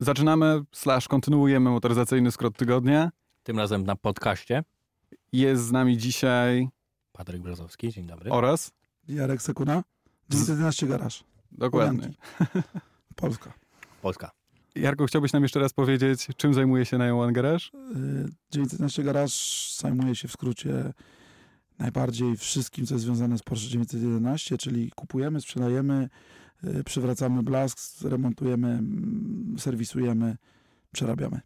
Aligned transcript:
Zaczynamy, 0.00 0.62
slash 0.72 1.08
kontynuujemy 1.08 1.70
motoryzacyjny 1.70 2.30
skrót 2.32 2.56
tygodnia. 2.56 3.10
Tym 3.42 3.58
razem 3.58 3.84
na 3.84 3.96
podcaście. 3.96 4.64
Jest 5.32 5.62
z 5.62 5.72
nami 5.72 5.98
dzisiaj 5.98 6.68
Patryk 7.12 7.42
Brzozowski, 7.42 7.92
dzień 7.92 8.06
dobry. 8.06 8.30
oraz... 8.30 8.72
Jarek 9.08 9.42
Sekuna, 9.42 9.84
911 10.30 10.86
Garaż, 10.86 11.24
Dokładnie. 11.52 12.10
Polska. 13.16 13.52
Polska. 14.02 14.30
Jarku, 14.74 15.06
chciałbyś 15.06 15.32
nam 15.32 15.42
jeszcze 15.42 15.60
raz 15.60 15.72
powiedzieć, 15.72 16.28
czym 16.36 16.54
zajmuje 16.54 16.84
się 16.86 16.98
Nine 16.98 17.12
One 17.12 17.32
Garage? 17.32 17.64
Y, 17.96 18.28
911 18.50 19.02
Garaż 19.02 19.74
zajmuje 19.78 20.14
się 20.16 20.28
w 20.28 20.32
skrócie 20.32 20.92
najbardziej 21.78 22.36
wszystkim, 22.36 22.86
co 22.86 22.94
jest 22.94 23.04
związane 23.04 23.38
z 23.38 23.42
Porsche 23.42 23.68
911, 23.68 24.58
czyli 24.58 24.90
kupujemy, 24.90 25.40
sprzedajemy, 25.40 26.04
y, 26.04 26.08
przywracamy 26.84 27.42
blask, 27.42 27.78
remontujemy, 28.02 28.68
mm, 28.68 29.56
serwisujemy, 29.58 30.36
przerabiamy. 30.92 31.40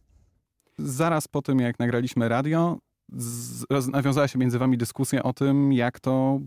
Zaraz 0.78 1.28
po 1.28 1.42
tym, 1.42 1.59
jak 1.59 1.78
nagraliśmy 1.78 2.28
radio, 2.28 2.78
z, 3.12 3.64
nawiązała 3.92 4.28
się 4.28 4.38
między 4.38 4.59
wami 4.59 4.78
dyskusja 4.78 5.23
o 5.23 5.32
tym, 5.32 5.73
jak 5.73 6.00
to 6.00 6.40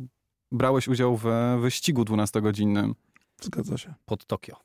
brałeś 0.51 0.87
udział 0.87 1.17
w 1.17 1.25
wyścigu 1.61 2.03
12-godzinnym. 2.03 2.93
Zgadza 3.41 3.77
się. 3.77 3.93
Pod 4.05 4.25
Tokio. 4.25 4.55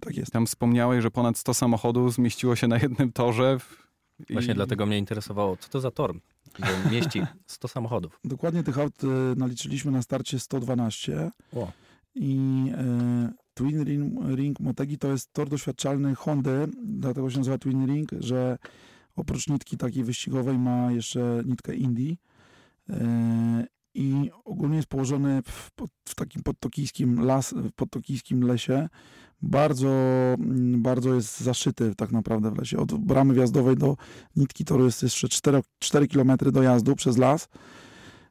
Tak 0.00 0.16
jest. 0.16 0.32
Tam 0.32 0.46
wspomniałeś, 0.46 1.02
że 1.02 1.10
ponad 1.10 1.38
100 1.38 1.54
samochodów 1.54 2.14
zmieściło 2.14 2.56
się 2.56 2.68
na 2.68 2.78
jednym 2.78 3.12
torze. 3.12 3.58
w- 3.58 3.86
Właśnie 4.30 4.52
i- 4.52 4.56
dlatego 4.56 4.86
mnie 4.86 4.98
interesowało, 4.98 5.56
co 5.56 5.68
to 5.68 5.80
za 5.80 5.90
tor, 5.90 6.14
że 6.58 6.90
mieści 6.90 7.22
100 7.46 7.68
samochodów. 7.68 8.20
Dokładnie 8.24 8.62
tych 8.62 8.78
aut 8.78 9.04
y, 9.04 9.06
naliczyliśmy 9.36 9.90
na 9.92 10.02
starcie 10.02 10.38
112 10.40 11.30
O, 11.56 11.72
i 12.14 12.64
y, 13.28 13.32
Twin 13.54 13.84
Ring, 13.84 14.18
Ring 14.34 14.60
Motegi 14.60 14.98
to 14.98 15.08
jest 15.08 15.32
tor 15.32 15.48
doświadczalny 15.48 16.14
Hondy, 16.14 16.68
dlatego 16.84 17.30
się 17.30 17.38
nazywa 17.38 17.58
Twin 17.58 17.86
Ring, 17.86 18.10
że 18.20 18.58
oprócz 19.16 19.48
nitki 19.48 19.76
takiej 19.76 20.04
wyścigowej 20.04 20.58
ma 20.58 20.92
jeszcze 20.92 21.42
nitkę 21.46 21.74
Indii 21.74 22.18
y, 22.90 22.94
i 23.94 24.30
ogólnie 24.44 24.76
jest 24.76 24.88
położony 24.88 25.42
w, 25.42 25.70
w 26.08 26.14
takim 26.14 26.42
podtokijskim, 26.42 27.20
las, 27.24 27.52
w 27.52 27.72
podtokijskim 27.72 28.44
lesie. 28.44 28.88
Bardzo, 29.42 29.88
mm, 30.38 30.82
bardzo 30.82 31.14
jest 31.14 31.40
zaszyty 31.40 31.94
tak 31.94 32.12
naprawdę 32.12 32.50
w 32.50 32.58
lesie. 32.58 32.78
Od 32.78 32.94
bramy 32.94 33.34
wjazdowej 33.34 33.76
do 33.76 33.96
nitki 34.36 34.64
toru 34.64 34.84
jest 34.84 35.02
jeszcze 35.02 35.28
4, 35.28 35.62
4 35.78 36.08
km 36.08 36.32
dojazdu 36.52 36.96
przez 36.96 37.18
las. 37.18 37.48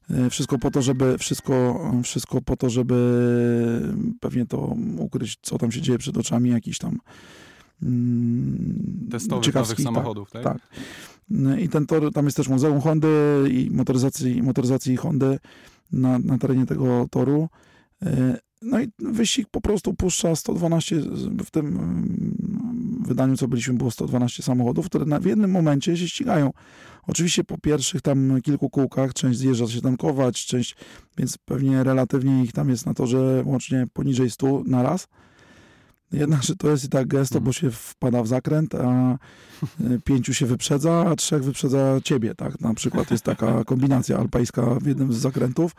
E, 0.09 0.29
Wszystko 0.29 0.57
po 0.57 0.71
to, 0.71 0.81
żeby 0.81 1.17
wszystko, 1.17 1.81
wszystko 2.03 2.41
po 2.41 2.57
to, 2.57 2.69
żeby 2.69 2.95
pewnie 4.19 4.45
to 4.45 4.75
ukryć, 4.97 5.38
co 5.41 5.57
tam 5.57 5.71
się 5.71 5.81
dzieje 5.81 5.97
przed 5.97 6.17
oczami, 6.17 6.49
jakiś 6.49 6.77
tam 6.77 6.99
mm, 7.83 9.07
Testowych 9.11 9.53
nowych 9.53 9.77
tak, 9.77 9.83
samochodów, 9.83 10.31
tak? 10.31 10.43
tak. 10.43 10.57
No 11.29 11.57
I 11.57 11.69
ten 11.69 11.85
tor, 11.85 12.13
tam 12.13 12.25
jest 12.25 12.38
też 12.38 12.47
Muzeum 12.47 12.81
Hondy 12.81 13.07
i 13.51 13.69
motoryzacji, 13.71 14.43
motoryzacji 14.43 14.97
Hondy 14.97 15.39
na, 15.91 16.19
na 16.19 16.38
terenie 16.38 16.66
tego 16.66 17.07
toru. 17.11 17.49
E, 18.05 18.39
No 18.61 18.81
i 18.81 18.88
wyścig 18.99 19.47
po 19.51 19.61
prostu 19.61 19.94
puszcza 19.94 20.35
112, 20.35 21.01
w 21.45 21.51
tym 21.51 21.67
mm, 21.67 23.03
wydaniu, 23.07 23.38
co 23.38 23.47
byliśmy, 23.47 23.73
było 23.73 23.91
112 23.91 24.44
samochodów, 24.44 24.85
które 24.85 25.05
na, 25.05 25.19
w 25.19 25.25
jednym 25.25 25.51
momencie 25.51 25.97
się 25.97 26.07
ścigają. 26.07 26.51
Oczywiście 27.09 27.43
po 27.43 27.57
pierwszych 27.57 28.02
tam 28.02 28.41
kilku 28.41 28.69
kółkach 28.69 29.13
część 29.13 29.39
zjeżdża 29.39 29.67
się 29.67 29.81
tankować, 29.81 30.45
część, 30.45 30.75
więc 31.17 31.38
pewnie 31.38 31.83
relatywnie 31.83 32.43
ich 32.43 32.51
tam 32.51 32.69
jest 32.69 32.85
na 32.85 32.93
torze 32.93 33.43
łącznie 33.45 33.88
poniżej 33.93 34.29
100 34.29 34.63
na 34.66 34.83
raz. 34.83 35.07
Jednakże 36.11 36.55
to 36.55 36.69
jest 36.69 36.85
i 36.85 36.89
tak 36.89 37.07
gesto, 37.07 37.35
Mhm. 37.35 37.45
bo 37.45 37.53
się 37.53 37.71
wpada 37.71 38.23
w 38.23 38.27
zakręt, 38.27 38.75
a 38.75 39.17
y, 39.81 39.99
pięciu 40.05 40.33
się 40.33 40.45
wyprzedza, 40.45 41.05
a 41.05 41.16
trzech 41.16 41.43
wyprzedza 41.43 41.99
ciebie, 42.03 42.35
tak? 42.35 42.61
Na 42.61 42.73
przykład 42.73 43.11
jest 43.11 43.23
taka 43.23 43.63
kombinacja 43.71 44.17
alpejska 44.17 44.61
w 44.81 44.85
jednym 44.85 45.13
z 45.13 45.17
zakrętów. 45.17 45.72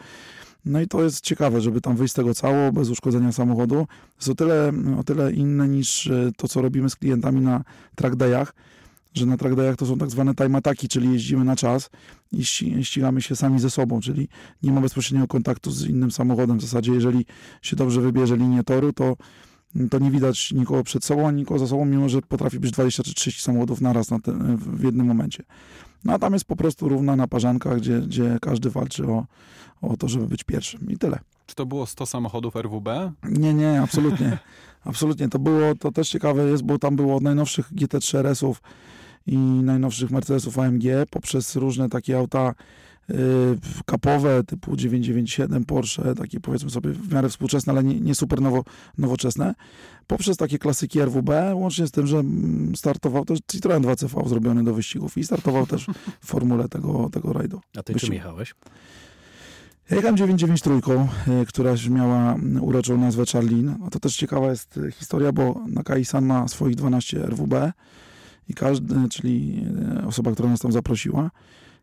No 0.65 0.81
i 0.81 0.88
to 0.88 1.03
jest 1.03 1.21
ciekawe, 1.21 1.60
żeby 1.60 1.81
tam 1.81 1.97
wyjść 1.97 2.12
z 2.12 2.16
tego 2.16 2.34
cało, 2.34 2.72
bez 2.72 2.88
uszkodzenia 2.88 3.32
samochodu. 3.32 3.87
Jest 4.16 4.28
o 4.28 4.34
tyle, 4.34 4.72
o 4.99 5.05
tyle 5.05 5.32
inne 5.32 5.69
niż 5.69 6.06
y, 6.06 6.32
to, 6.37 6.49
co 6.49 6.62
robimy 6.62 6.91
z 6.91 6.97
klientami 6.97 7.41
na 7.41 7.65
track 7.94 8.16
dayach, 8.16 8.53
że 9.15 9.26
na 9.26 9.37
track 9.37 9.56
dayach 9.56 9.76
to 9.76 9.87
są 9.87 9.98
tak 9.98 10.10
zwane 10.10 10.34
time 10.34 10.59
ataki, 10.59 10.88
czyli 10.88 11.12
jeździmy 11.12 11.44
na 11.44 11.56
czas 11.56 11.91
i 12.32 12.43
ści- 12.43 12.84
ścigamy 12.84 13.22
się 13.22 13.37
sami 13.37 13.60
ze 13.60 13.71
sobą, 13.71 14.00
czyli 14.00 14.28
nie 14.62 14.72
ma 14.72 14.81
bezpośredniego 14.81 15.28
kontaktu 15.28 15.71
z 15.71 15.87
innym 15.87 16.10
samochodem. 16.10 16.59
W 16.59 16.62
zasadzie, 16.62 16.93
jeżeli 16.93 17.26
się 17.62 17.76
dobrze 17.76 18.00
wybierze 18.00 18.37
linię 18.37 18.65
toru, 18.65 18.93
to 18.93 19.16
to 19.91 19.99
nie 19.99 20.10
widać 20.10 20.53
nikogo 20.53 20.84
przed 20.84 21.04
sobą, 21.04 21.28
ani 21.28 21.37
nikogo 21.37 21.59
za 21.59 21.66
sobą, 21.66 21.84
mimo 21.84 22.09
że 22.09 22.22
potrafi 22.22 22.60
być 22.60 22.70
20 22.70 23.03
czy 23.03 23.15
30 23.15 23.43
samochodów 23.43 23.81
naraz 23.81 24.10
na 24.10 24.19
ten, 24.20 24.56
w 24.56 24.82
jednym 24.84 25.06
momencie. 25.06 25.44
No 26.04 26.12
a 26.12 26.19
tam 26.19 26.32
jest 26.32 26.44
po 26.44 26.56
prostu 26.56 26.88
równa 26.88 27.16
naparzanka, 27.16 27.76
gdzie, 27.76 28.00
gdzie 28.00 28.38
każdy 28.41 28.70
walczy 28.70 29.06
o, 29.06 29.26
o 29.82 29.97
to, 29.97 30.09
żeby 30.09 30.26
być 30.26 30.44
pierwszym. 30.44 30.91
I 30.91 30.99
tyle. 30.99 31.19
Czy 31.47 31.54
to 31.54 31.66
było 31.66 31.87
100 31.87 32.06
samochodów 32.06 32.56
RWB? 32.56 32.88
Nie, 33.25 33.54
nie, 33.54 33.82
absolutnie. 33.82 34.38
absolutnie. 34.84 35.28
To 35.28 35.38
było, 35.38 35.75
to 35.75 35.93
też 35.93 36.09
ciekawe 36.09 36.50
jest, 36.50 36.62
bo 36.62 36.78
tam 36.78 36.97
było 36.97 37.16
od 37.16 37.22
najnowszych 37.22 37.72
GT3 37.72 38.19
RS-ów 38.19 38.62
i 39.26 39.38
najnowszych 39.38 40.10
Mercedesów 40.10 40.58
AMG, 40.58 40.84
poprzez 41.10 41.56
różne 41.56 41.88
takie 41.88 42.19
auta 42.19 42.54
y, 43.10 43.14
kapowe 43.86 44.44
typu 44.44 44.76
997 44.76 45.64
Porsche, 45.64 46.14
takie 46.14 46.41
powiedzmy 46.41 46.70
sobie 46.70 46.91
w 46.91 47.12
miarę 47.12 47.28
współczesne, 47.28 47.72
ale 47.72 47.84
nie, 47.84 48.00
nie 48.00 48.14
super 48.14 48.41
nowo, 48.41 48.64
nowoczesne, 48.98 49.54
poprzez 50.06 50.36
takie 50.36 50.58
klasyki 50.58 51.00
RWB, 51.00 51.31
łącznie 51.54 51.86
z 51.86 51.91
tym, 51.91 52.06
że 52.06 52.19
mm, 52.19 52.76
startował 52.76 53.25
też 53.25 53.38
Citroen 53.53 53.82
2CV 53.82 54.28
zrobiony 54.28 54.64
do 54.64 54.75
wyścigów 54.75 55.19
i 55.19 55.25
startował 55.25 55.66
też 55.66 55.87
w 56.20 56.26
formule 56.26 56.69
tego, 56.69 57.10
tego 57.12 57.32
rajdu. 57.32 57.60
a 57.78 57.82
ty 57.82 57.92
czym 57.92 57.94
Wyścig. 57.94 58.12
jechałeś? 58.12 58.54
Ja 59.91 59.97
jechałem 59.97 60.16
993, 60.16 61.32
y, 61.42 61.47
która 61.47 61.75
miała 61.91 62.34
mm, 62.34 62.64
uroczą 62.64 62.97
nazwę 62.98 63.25
Charlin. 63.32 63.75
To 63.91 64.00
też 64.00 64.16
ciekawa 64.16 64.50
jest 64.50 64.76
y, 64.76 64.92
historia, 64.92 65.32
bo 65.32 65.64
Nakai-san 65.69 66.26
ma 66.26 66.48
swoich 66.48 66.76
12 66.76 67.19
RWB 67.19 67.72
i 68.50 68.55
każdy, 68.55 69.09
czyli 69.09 69.65
y, 70.03 70.06
osoba, 70.06 70.33
która 70.33 70.49
nas 70.49 70.61
tam 70.61 70.72
zaprosiła, 70.72 71.31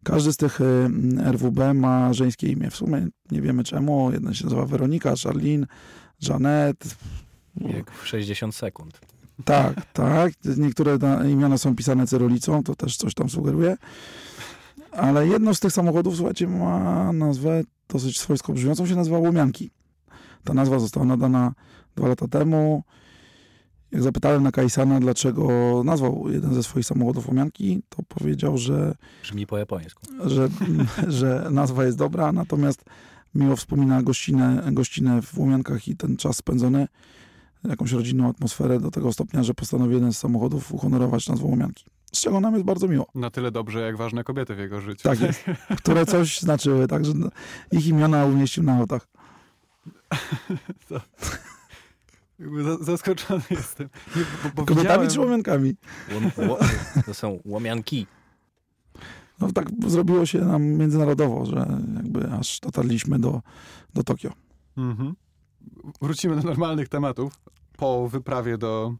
każdy 0.04 0.34
z 0.34 0.38
tych 0.38 0.62
mm, 0.62 1.20
RWB 1.32 1.60
ma 1.74 2.14
żeńskie 2.14 2.48
imię. 2.48 2.70
W 2.72 2.76
sumie 2.76 3.08
nie 3.32 3.42
wiemy 3.42 3.64
czemu. 3.64 4.12
Jedna 4.12 4.34
się 4.34 4.44
nazywa 4.44 4.66
Weronika, 4.66 5.14
Charlin, 5.24 5.68
Janet. 6.30 6.96
Jak 7.56 7.92
w 7.92 8.08
60 8.08 8.56
sekund. 8.56 9.00
Tak, 9.46 9.86
tak. 9.94 10.34
Niektóre 10.58 10.98
na- 10.98 11.28
imiona 11.28 11.58
są 11.58 11.76
pisane 11.76 12.08
cyrylicą, 12.08 12.64
to 12.64 12.76
też 12.76 12.98
coś 12.98 13.14
tam 13.14 13.30
sugeruje. 13.30 13.78
Ale 14.92 15.28
jedno 15.28 15.56
z 15.56 15.60
tych 15.60 15.72
samochodów, 15.74 16.16
słuchajcie, 16.16 16.48
ma 16.48 17.14
nazwę 17.14 17.64
dosyć 17.90 18.20
swojsko 18.20 18.54
brzmiącą, 18.54 18.88
się 18.88 18.96
nazywa 18.96 19.18
Łomianki. 19.18 19.72
Ta 20.44 20.54
nazwa 20.54 20.80
została 20.80 21.06
nadana 21.06 21.54
dwa 21.96 22.08
lata 22.08 22.28
temu. 22.28 22.84
Jak 23.92 24.04
zapytałem 24.04 24.44
na 24.44 24.52
Kajsana, 24.52 25.00
dlaczego 25.00 25.48
nazwał 25.86 26.26
jeden 26.30 26.54
ze 26.54 26.64
swoich 26.64 26.86
samochodów 26.86 27.28
Łomianki, 27.28 27.82
to 27.90 28.04
powiedział, 28.08 28.58
że, 28.58 28.96
Brzmi 29.24 29.48
po 29.48 29.58
japońsku. 29.58 30.08
że, 30.26 30.50
że 31.20 31.48
nazwa 31.52 31.86
jest 31.86 31.98
dobra, 31.98 32.32
natomiast 32.32 32.84
miło 33.36 33.56
wspomina 33.56 34.04
gościnę, 34.04 34.64
gościnę 34.72 35.22
w 35.22 35.38
Łomiankach 35.40 35.88
i 35.88 35.96
ten 35.98 36.18
czas 36.18 36.38
spędzony, 36.38 36.88
jakąś 37.64 37.92
rodzinną 37.92 38.30
atmosferę 38.30 38.80
do 38.80 38.92
tego 38.92 39.14
stopnia, 39.14 39.44
że 39.44 39.54
postanowił 39.54 39.94
jeden 39.94 40.14
z 40.14 40.18
samochodów 40.18 40.74
uhonorować 40.74 41.28
nazwą 41.30 41.48
Łomianki. 41.48 41.86
Z 42.14 42.22
czego 42.22 42.40
nam 42.40 42.54
jest 42.54 42.66
bardzo 42.66 42.88
miło. 42.88 43.08
Na 43.16 43.30
tyle 43.30 43.52
dobrze, 43.52 43.80
jak 43.82 43.98
ważne 43.98 44.24
kobiety 44.24 44.56
w 44.56 44.60
jego 44.60 44.82
życiu. 44.82 45.04
Tak 45.04 45.22
jest. 45.22 45.44
Które 45.84 46.06
coś 46.06 46.40
znaczyły, 46.40 46.88
także 46.88 47.14
ich 47.72 47.88
imiona 47.88 48.26
umieścił 48.26 48.64
na 48.64 48.78
autach. 48.78 49.08
Za- 50.90 51.02
Zaskoczony 52.82 53.42
jestem. 53.52 53.90
Nie, 54.16 54.22
bo, 54.44 54.50
bo 54.56 54.66
Kobietami 54.66 54.84
widziałem- 54.86 55.10
czy 55.10 55.20
łomiankami? 55.20 55.76
Łom, 56.14 56.50
ło, 56.50 56.58
to 57.06 57.14
są 57.14 57.40
łomianki. 57.46 58.08
No 59.40 59.52
tak 59.52 59.68
zrobiło 59.88 60.26
się 60.26 60.40
nam 60.40 60.64
międzynarodowo, 60.64 61.46
że 61.46 61.80
jakby 61.96 62.32
aż 62.32 62.60
dotarliśmy 62.60 63.20
do, 63.20 63.42
do 63.94 64.04
Tokio. 64.04 64.32
Mhm. 64.78 65.16
Wrócimy 66.02 66.36
do 66.36 66.42
normalnych 66.42 66.90
tematów. 66.90 67.34
Po 67.78 68.10
wyprawie 68.10 68.58
do, 68.58 68.96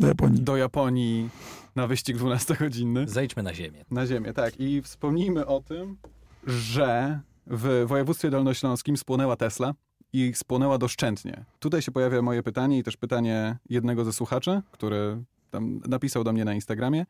Do 0.00 0.06
Japonii. 0.06 0.40
do 0.42 0.56
Japonii 0.56 1.28
na 1.76 1.86
wyścig 1.86 2.16
12-godzinny. 2.16 3.08
Zejdźmy 3.08 3.42
na 3.42 3.54
ziemię. 3.54 3.84
Na 3.90 4.06
ziemię, 4.06 4.32
tak. 4.32 4.60
I 4.60 4.82
wspomnijmy 4.82 5.46
o 5.46 5.60
tym, 5.60 5.96
że 6.46 7.20
w 7.46 7.84
województwie 7.86 8.30
dolnośląskim 8.30 8.96
spłonęła 8.96 9.36
Tesla 9.36 9.74
i 10.16 10.34
spłonęła 10.34 10.78
doszczętnie. 10.78 11.44
Tutaj 11.58 11.82
się 11.82 11.92
pojawia 11.92 12.22
moje 12.22 12.42
pytanie 12.42 12.78
i 12.78 12.82
też 12.82 12.96
pytanie 12.96 13.56
jednego 13.68 14.04
ze 14.04 14.12
słuchaczy, 14.12 14.62
który 14.72 15.22
tam 15.50 15.80
napisał 15.88 16.24
do 16.24 16.32
mnie 16.32 16.44
na 16.44 16.54
Instagramie. 16.54 17.06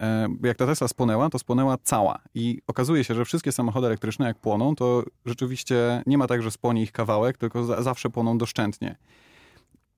E, 0.00 0.28
Jak 0.42 0.56
ta 0.56 0.66
Tesla 0.66 0.88
spłonęła, 0.88 1.30
to 1.30 1.38
spłonęła 1.38 1.76
cała. 1.82 2.18
I 2.34 2.62
okazuje 2.66 3.04
się, 3.04 3.14
że 3.14 3.24
wszystkie 3.24 3.52
samochody 3.52 3.86
elektryczne 3.86 4.26
jak 4.26 4.38
płoną, 4.38 4.74
to 4.76 5.02
rzeczywiście 5.26 6.02
nie 6.06 6.18
ma 6.18 6.26
tak, 6.26 6.42
że 6.42 6.50
spłonie 6.50 6.82
ich 6.82 6.92
kawałek, 6.92 7.38
tylko 7.38 7.64
za, 7.64 7.82
zawsze 7.82 8.10
płoną 8.10 8.38
doszczętnie. 8.38 8.96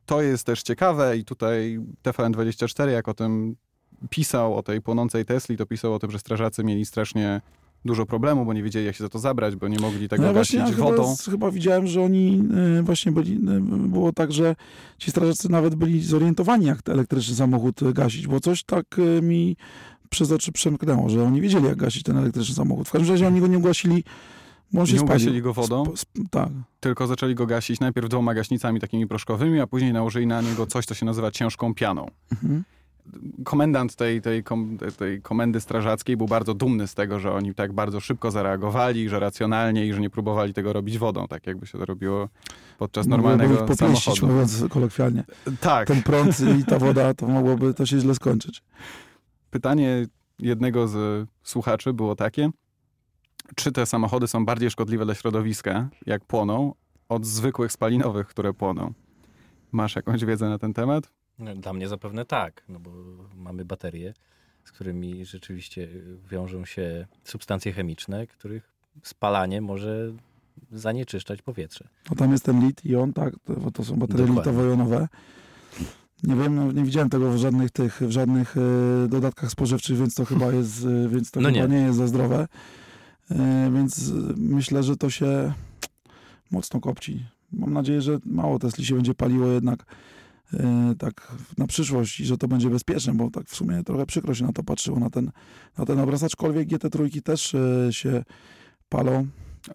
to 0.07 0.23
jest 0.23 0.47
też 0.47 0.63
ciekawe 0.63 1.17
i 1.17 1.25
tutaj 1.25 1.79
TVN24 2.03 2.89
jak 2.89 3.09
o 3.09 3.15
tym 3.15 3.57
pisał, 4.11 4.57
o 4.57 4.63
tej 4.63 4.83
płonącej 4.83 5.25
Tesli, 5.25 5.57
to 5.57 5.67
pisał 5.67 5.95
o 5.95 5.99
tym, 5.99 6.11
że 6.11 6.19
strażacy 6.19 6.65
mieli 6.65 6.87
strasznie 6.87 7.41
dużo 7.85 8.07
problemu, 8.07 8.45
bo 8.45 8.53
nie 8.53 8.63
wiedzieli 8.63 8.87
jak 8.87 8.97
się 8.97 9.05
za 9.05 9.09
to 9.09 9.19
zabrać, 9.19 9.57
bo 9.57 9.69
nie 9.69 9.79
mogli 9.79 10.09
tego 10.09 10.23
No 10.23 10.29
ja 10.29 10.35
gasić 10.35 10.61
właśnie 10.61 10.77
ja 10.77 10.91
wodą. 10.91 11.15
chyba, 11.17 11.31
chyba 11.33 11.51
widziałem, 11.51 11.87
że 11.87 12.03
oni 12.03 12.43
y, 12.79 12.83
właśnie 12.83 13.13
byli, 13.13 13.33
y, 13.35 13.39
było 13.89 14.13
tak, 14.13 14.33
że 14.33 14.57
ci 14.99 15.11
strażacy 15.11 15.51
nawet 15.51 15.75
byli 15.75 16.03
zorientowani, 16.03 16.67
jak 16.67 16.83
ten 16.83 16.95
elektryczny 16.95 17.35
samochód 17.35 17.81
gasić, 17.93 18.27
bo 18.27 18.41
coś 18.41 18.63
tak 18.65 18.99
y, 18.99 19.23
mi 19.23 19.57
przez 20.11 20.33
oczy 20.33 20.53
przemknęło, 20.53 21.09
że 21.09 21.25
oni 21.25 21.41
wiedzieli, 21.41 21.65
jak 21.67 21.77
gasić 21.77 22.03
ten 22.03 22.17
elektryczny 22.17 22.55
samochód. 22.55 22.89
W 22.89 22.93
każdym 22.93 23.11
razie 23.11 23.27
oni 23.27 23.41
go 23.41 23.47
nie 23.47 23.59
on 24.81 24.87
się 24.87 24.95
Nie 24.95 25.03
ugasili 25.03 25.43
go 25.43 25.53
wodą? 25.53 25.85
Sp- 26.03 26.19
tak. 26.31 26.49
tylko 26.81 27.07
zaczęli 27.07 27.35
go 27.35 27.47
gasić 27.47 27.81
najpierw 27.81 28.09
dwoma 28.09 28.35
gaśnicami 28.35 28.81
takimi 28.81 29.07
proszkowymi, 29.07 29.61
a 29.61 29.67
później 29.67 29.93
nałożyli 29.93 30.27
na 30.27 30.41
niego 30.41 30.67
coś, 30.67 30.85
co 30.87 30.95
się 30.95 31.07
nazywa 31.07 31.31
ciężką 31.31 31.75
pianą. 31.75 32.07
Mhm. 32.33 32.65
Komendant 33.45 33.97
tej, 33.97 34.21
tej, 34.23 34.45
kom, 34.45 34.79
tej 34.99 35.23
komendy 35.23 35.61
strażackiej 35.61 36.17
był 36.17 36.27
bardzo 36.27 36.55
dumny 36.55 36.87
z 36.87 36.95
tego, 36.95 37.21
że 37.21 37.33
oni 37.33 37.55
tak 37.55 37.73
bardzo 37.73 38.01
szybko 38.01 38.31
zareagowali, 38.31 39.09
że 39.09 39.21
racjonalnie 39.21 39.87
i 39.87 39.93
że 39.93 40.01
nie 40.01 40.11
próbowali 40.11 40.55
tego 40.55 40.73
robić 40.73 40.99
wodą, 40.99 41.29
tak 41.29 41.47
jakby 41.47 41.67
się 41.67 41.79
to 41.79 41.85
robiło 41.85 42.29
podczas 42.79 43.07
Mogłoby 43.07 43.29
normalnego 43.29 43.55
ich 43.55 43.79
popieścić, 43.79 44.05
samochodu. 44.05 44.27
mówiąc 44.27 44.65
kolokwialnie. 44.71 45.25
Tak. 45.61 45.89
Ten 45.89 46.03
prąd 46.03 46.41
i 46.61 46.65
ta 46.65 46.79
woda, 46.79 47.15
to 47.15 47.27
mogłoby 47.27 47.75
to 47.75 47.87
się 47.87 47.99
źle 47.99 48.15
skończyć. 48.15 48.63
Pytanie 49.51 50.07
jednego 50.39 50.89
z 50.89 51.29
słuchaczy 51.43 51.93
było 51.93 52.17
takie, 52.17 52.51
czy 53.55 53.73
te 53.73 53.87
samochody 53.87 54.29
są 54.29 54.45
bardziej 54.45 54.71
szkodliwe 54.71 55.05
dla 55.05 55.15
środowiska, 55.15 55.89
jak 56.07 56.25
płoną, 56.25 56.75
od 57.09 57.27
zwykłych 57.27 57.73
spalinowych, 57.73 58.27
które 58.27 58.53
płoną? 58.53 58.93
Masz 59.73 59.97
jakąś 59.97 60.25
wiedzę 60.25 60.49
na 60.49 60.59
ten 60.59 60.75
temat? 60.75 61.11
Dla 61.39 61.73
mnie 61.73 61.89
zapewne 61.89 62.25
tak, 62.25 62.63
no 62.69 62.81
bo 62.81 62.91
mamy 63.37 63.65
baterie, 63.65 64.15
z 64.65 64.73
którymi 64.73 65.25
rzeczywiście 65.25 65.89
wiążą 66.31 66.65
się 66.65 67.07
substancje 67.25 67.73
chemiczne, 67.73 68.27
których 68.27 68.73
spalanie 69.03 69.61
może 69.61 70.13
zanieczyszczać 70.73 71.43
powietrze. 71.43 71.89
No 72.11 72.17
tam 72.17 72.33
jest 72.33 72.45
ten 72.45 72.67
lit 72.67 72.85
i 72.85 72.97
on, 72.97 73.13
tak, 73.13 73.35
to, 73.45 73.71
to 73.71 73.85
są 73.85 73.97
baterie 73.97 74.27
litowo-jonowe. 74.27 75.09
Nie 76.23 76.37
wiem, 76.37 76.55
no, 76.55 76.73
nie 76.73 76.85
widziałem 76.85 77.11
tego 77.11 77.33
w 77.33 77.37
żadnych 77.37 77.71
tych, 77.71 78.01
w 78.03 78.11
żadnych 78.11 78.57
e, 78.57 79.09
dodatkach 79.09 79.51
spożywczych, 79.51 79.99
więc 79.99 80.15
to 80.15 80.25
chyba 80.25 80.53
jest, 80.53 80.85
e, 80.85 81.09
więc 81.09 81.31
to 81.31 81.41
No 81.41 81.49
chyba 81.49 81.67
nie. 81.67 81.69
nie. 81.69 81.87
jest 81.87 81.99
za 81.99 82.07
zdrowe. 82.07 82.49
E, 83.31 83.71
więc 83.75 84.09
e, 84.09 84.13
myślę, 84.37 84.83
że 84.83 84.97
to 84.97 85.11
się 85.11 85.53
mocno 86.51 86.81
kopci. 86.81 87.27
Mam 87.53 87.73
nadzieję, 87.73 88.03
że 88.03 88.19
mało 88.27 88.59
Tesli 88.59 88.85
się 88.85 88.95
będzie 88.95 89.15
paliło 89.15 89.47
jednak 89.47 89.85
tak 90.99 91.33
na 91.59 91.67
przyszłość 91.67 92.21
i 92.21 92.27
że 92.27 92.39
to 92.39 92.49
będzie 92.49 92.71
bezpieczne, 92.71 93.15
bo 93.15 93.31
tak 93.31 93.47
w 93.49 93.57
sumie 93.57 93.85
trochę 93.85 94.07
przykro 94.07 94.35
się 94.35 94.45
na 94.45 94.53
to 94.53 94.63
patrzyło, 94.63 94.99
na 94.99 95.11
ten, 95.11 95.31
na 95.79 95.87
ten 95.87 96.01
obraz, 96.01 96.23
aczkolwiek 96.23 96.69
GT3 96.69 97.23
też 97.23 97.55
e, 97.55 97.93
się 97.93 98.25
palą. 98.89 99.27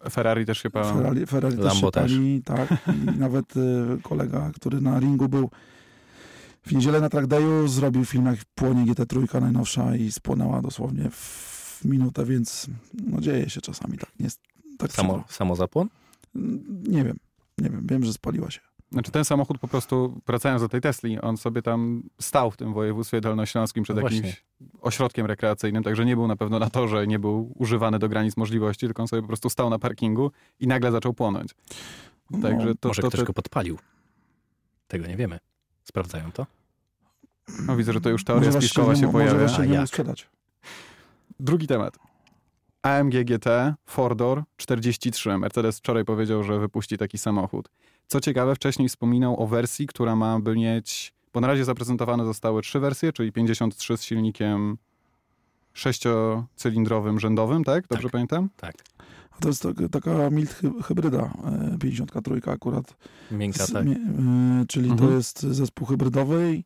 Ferrari 0.10 0.46
też 0.46 0.58
się 0.58 0.70
pała. 0.70 0.94
Ferrari, 0.94 1.26
Ferrari 1.26 1.56
też 1.56 1.66
Lambo 1.66 1.88
się 1.88 1.92
pali, 1.92 2.42
tak. 2.46 2.70
I 2.88 3.20
nawet 3.20 3.58
y, 3.58 3.62
kolega, 4.04 4.52
który 4.56 4.82
na 4.82 5.00
ringu 5.00 5.30
był 5.30 5.50
w 6.62 6.72
niedzielę 6.72 7.02
na 7.02 7.10
track 7.10 7.28
dayu, 7.28 7.68
zrobił 7.68 8.06
film 8.06 8.26
jak 8.26 8.40
płonie 8.56 8.86
GT3 8.86 9.42
najnowsza 9.42 9.96
i 9.96 10.12
spłonęła 10.12 10.62
dosłownie 10.62 11.10
w 11.12 11.82
minutę, 11.86 12.26
więc 12.26 12.68
no 13.08 13.22
dzieje 13.22 13.50
się 13.50 13.62
czasami 13.62 13.98
tak. 13.98 14.10
Nie, 14.20 14.24
jest- 14.24 14.42
tak 14.78 14.92
Samo, 14.92 15.14
przykro. 15.14 15.34
samozapłon? 15.34 15.90
Nie 16.88 17.04
wiem, 17.04 17.18
nie 17.58 17.70
wiem, 17.70 17.88
wiem, 17.88 18.06
że 18.06 18.14
spaliła 18.14 18.52
się. 18.52 18.60
Znaczy 18.92 19.12
ten 19.12 19.26
samochód 19.26 19.58
po 19.58 19.68
prostu, 19.68 20.22
wracając 20.28 20.62
do 20.62 20.70
tej 20.70 20.82
Tesli, 20.82 21.20
on 21.22 21.38
sobie 21.38 21.62
tam 21.62 22.04
stał 22.22 22.52
w 22.52 22.58
tym 22.58 22.74
województwie 22.74 23.22
dolnośląskim 23.22 23.84
przed 23.84 23.96
No 23.98 24.02
jakimś 24.02 24.44
ośrodkiem 24.82 25.26
rekreacyjnym, 25.26 25.84
także 25.84 26.06
nie 26.06 26.16
był 26.16 26.28
na 26.28 26.36
pewno 26.36 26.60
na 26.60 26.70
torze, 26.70 27.08
nie 27.08 27.20
był 27.20 27.52
używany 27.56 28.00
do 28.00 28.10
granic 28.10 28.38
możliwości, 28.38 28.86
tylko 28.86 29.02
on 29.02 29.08
sobie 29.08 29.22
po 29.22 29.28
prostu 29.28 29.50
stał 29.50 29.70
na 29.70 29.80
parkingu 29.80 30.32
i 30.60 30.68
nagle 30.68 30.92
zaczął 30.92 31.14
płonąć. 31.14 31.56
No, 32.32 32.42
Także 32.42 32.76
to, 32.76 32.88
Może 32.88 33.02
to, 33.02 33.08
ktoś 33.08 33.20
to, 33.20 33.26
go 33.26 33.34
podpalił. 33.34 33.78
Tego 34.88 35.08
nie 35.08 35.16
wiemy. 35.18 35.40
Sprawdzają 35.84 36.32
to? 36.32 36.46
no 37.68 37.76
widzę, 37.78 37.94
że 37.94 38.02
to 38.02 38.10
już 38.10 38.22
może 38.22 38.26
teoria 38.26 38.52
właśnie 38.52 38.68
spiskowa 38.68 38.96
się 38.96 39.06
Może 39.06 39.12
pojawia. 39.36 39.66
nie 39.66 39.74
jak? 39.74 39.88
sprzedać. 39.88 40.28
Drugi 41.40 41.68
temat. 41.68 41.98
AMG 42.82 43.14
GT 43.26 43.76
Fordor 43.86 44.44
43. 44.58 45.38
Mercedes 45.38 45.78
wczoraj 45.78 46.06
powiedział, 46.06 46.44
że 46.44 46.60
wypuści 46.60 46.98
taki 46.98 47.18
samochód. 47.18 47.70
Co 48.12 48.20
ciekawe, 48.22 48.56
wcześniej 48.56 48.90
wspominał 48.90 49.44
o 49.44 49.48
wersji, 49.48 49.88
która 49.88 50.16
ma 50.16 50.40
by 50.40 50.56
mieć, 50.56 51.14
bo 51.34 51.40
na 51.42 51.48
razie 51.48 51.66
zaprezentowane 51.66 52.26
zostały 52.26 52.62
trzy 52.62 52.80
wersje, 52.80 53.14
czyli 53.14 53.32
53 53.32 53.98
z 53.98 54.04
silnikiem 54.04 54.78
sześciocylindrowym 55.74 57.20
rzędowym, 57.20 57.64
tak? 57.64 57.88
Dobrze 57.88 58.04
Tak. 58.04 58.12
pamiętam? 58.12 58.50
Tak. 58.58 58.76
A 59.32 59.38
to 59.42 59.48
jest 59.48 59.64
tak, 59.64 59.76
taka 59.92 60.30
mild 60.30 60.50
hy- 60.54 60.84
hybryda, 60.84 61.34
e, 61.74 61.78
53 61.80 62.52
akurat. 62.52 62.96
Miękka, 63.32 63.66
Z- 63.66 63.72
tak. 63.74 63.88
e, 63.88 63.96
czyli 64.68 64.90
Mhm. 64.90 65.10
to 65.10 65.16
jest 65.16 65.42
zespół 65.42 65.88
hybrydowy 65.88 66.64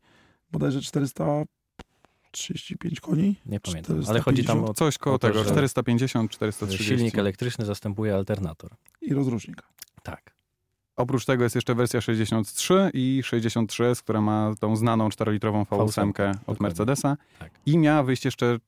bodajże 0.52 0.82
435 0.82 3.00
koni. 3.00 3.36
Nie 3.46 3.60
pamiętam. 3.60 3.84
450. 3.84 4.10
Ale 4.10 4.22
chodzi 4.22 4.44
tam 4.44 4.64
o 4.64 4.74
Coś 4.74 4.98
koło 4.98 5.16
o 5.16 5.20
to, 5.20 5.28
tego, 5.28 5.44
że- 5.44 5.50
450, 5.52 6.32
że 6.32 6.36
430. 6.36 6.96
silnik 6.96 7.18
elektryczny 7.18 7.66
zastępuje 7.66 8.16
alternator. 8.16 8.70
i 9.02 9.14
rozrusznik. 9.14 9.64
Tak. 10.04 10.33
Oprócz 10.96 11.26
tego 11.26 11.44
jest 11.44 11.56
jeszcze 11.56 11.76
wersja 11.76 12.02
63 12.02 12.92
i 12.94 13.22
63S, 13.26 14.02
która 14.04 14.22
ma 14.22 14.54
tą 14.60 14.76
znaną 14.76 15.10
4-litrową 15.10 15.66
V8 15.66 15.76
od 15.78 16.18
dokładnie. 16.40 16.56
Mercedesa. 16.60 17.18
Tak. 17.40 17.52
I 17.66 17.78
miała 17.78 18.04
wyjść 18.04 18.26
jeszcze 18.26 18.60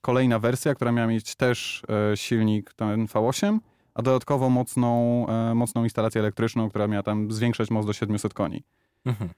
kolejna 0.00 0.38
wersja, 0.38 0.74
która 0.74 0.92
miała 0.92 1.08
mieć 1.08 1.34
też 1.34 1.82
e, 2.12 2.16
silnik 2.16 2.74
ten 2.74 3.06
V8, 3.06 3.58
a 3.94 4.02
dodatkowo 4.02 4.50
mocną, 4.50 5.26
e, 5.28 5.54
mocną 5.54 5.84
instalację 5.84 6.20
elektryczną, 6.20 6.68
która 6.70 6.88
miała 6.88 7.02
tam 7.02 7.32
zwiększać 7.32 7.70
moc 7.70 7.86
do 7.86 7.92
700 7.92 8.34
koni. 8.34 8.62
Mhm. 9.04 9.30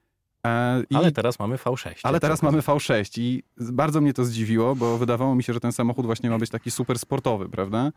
E, 0.46 0.82
i, 0.90 0.94
Ale 0.94 1.12
teraz 1.12 1.38
mamy 1.38 1.56
V6. 1.56 2.00
ale 2.02 2.20
teraz 2.20 2.42
mamy 2.42 2.60
V6 2.60 3.20
i 3.20 3.42
bardzo 3.60 4.00
mnie 4.00 4.14
to 4.14 4.24
zdziwiło, 4.24 4.76
bo 4.76 4.98
wydawało 4.98 5.34
mi 5.34 5.42
się, 5.42 5.52
że 5.52 5.60
ten 5.60 5.72
samochód 5.72 6.06
właśnie 6.06 6.30
ma 6.30 6.38
być 6.38 6.50
taki 6.50 6.70
super 6.70 6.98
sportowy, 6.98 7.48
prawda? 7.48 7.92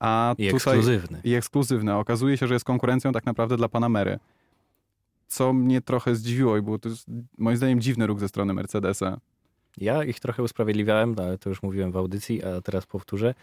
A 0.00 0.34
I 0.38 0.50
tutaj 0.50 0.56
ekskluzywny. 0.56 1.20
i 1.24 1.34
ekskluzywny. 1.34 1.92
a 1.92 1.98
Okazuje 1.98 2.36
się, 2.36 2.46
że 2.46 2.54
jest 2.54 2.64
konkurencją 2.64 3.12
tak 3.12 3.26
naprawdę 3.26 3.56
dla 3.56 3.68
Panamery. 3.68 4.18
Co 5.26 5.52
mnie 5.52 5.80
trochę 5.80 6.14
zdziwiło 6.14 6.56
i 6.56 6.62
było 6.62 6.78
to 6.78 6.88
jest, 6.88 7.06
moim 7.38 7.56
zdaniem 7.56 7.80
dziwny 7.80 8.06
ruch 8.06 8.20
ze 8.20 8.28
strony 8.28 8.54
Mercedesa. 8.54 9.18
Ja 9.76 10.04
ich 10.04 10.20
trochę 10.20 10.42
usprawiedliwiałem, 10.42 11.14
no, 11.14 11.22
ale 11.22 11.38
to 11.38 11.48
już 11.48 11.62
mówiłem 11.62 11.92
w 11.92 11.96
audycji, 11.96 12.44
a 12.44 12.60
teraz 12.60 12.86
powtórzę, 12.86 13.34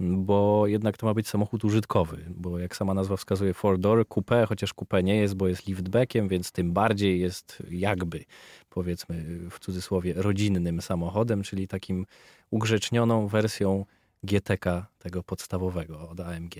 bo 0.00 0.66
jednak 0.66 0.96
to 0.96 1.06
ma 1.06 1.14
być 1.14 1.28
samochód 1.28 1.64
użytkowy, 1.64 2.24
bo 2.28 2.58
jak 2.58 2.76
sama 2.76 2.94
nazwa 2.94 3.16
wskazuje 3.16 3.54
four 3.54 3.78
door 3.78 4.06
coupé, 4.06 4.46
chociaż 4.46 4.74
coupé 4.74 5.04
nie 5.04 5.16
jest, 5.16 5.34
bo 5.36 5.48
jest 5.48 5.66
liftbackiem, 5.66 6.28
więc 6.28 6.52
tym 6.52 6.72
bardziej 6.72 7.20
jest 7.20 7.62
jakby, 7.70 8.24
powiedzmy 8.70 9.24
w 9.50 9.58
cudzysłowie, 9.58 10.14
rodzinnym 10.16 10.80
samochodem, 10.80 11.42
czyli 11.42 11.68
takim 11.68 12.06
ugrzecznioną 12.50 13.28
wersją 13.28 13.84
GTK 14.22 14.86
tego 14.98 15.22
podstawowego 15.22 16.08
od 16.08 16.20
AMG. 16.20 16.54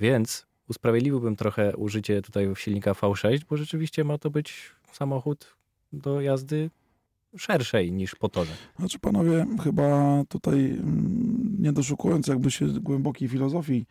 Więc 0.00 0.46
usprawiedliwiłbym 0.68 1.36
trochę 1.36 1.76
użycie 1.76 2.22
tutaj 2.22 2.52
silnika 2.56 2.92
V6, 2.92 3.40
bo 3.50 3.56
rzeczywiście 3.56 4.04
ma 4.04 4.18
to 4.18 4.30
być 4.30 4.70
samochód 4.92 5.56
do 5.92 6.20
jazdy 6.20 6.70
szerszej 7.36 7.92
niż 7.92 8.14
po 8.14 8.28
torze. 8.28 8.52
Znaczy 8.78 8.98
panowie, 8.98 9.46
chyba 9.64 10.22
tutaj 10.28 10.58
mm, 10.64 11.56
nie 11.58 11.72
doszukując 11.72 12.26
jakby 12.26 12.50
się 12.50 12.66
głębokiej 12.66 13.28
filozofii, 13.28 13.86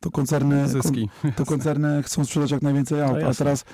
to 0.00 0.10
koncerny, 0.10 0.68
Zyski. 0.68 1.08
to 1.36 1.46
koncerny 1.46 2.02
chcą 2.02 2.24
sprzedać 2.24 2.50
jak 2.50 2.62
najwięcej 2.62 3.02
aut, 3.02 3.16
No 3.22 3.28
a 3.28 3.34
teraz 3.34 3.64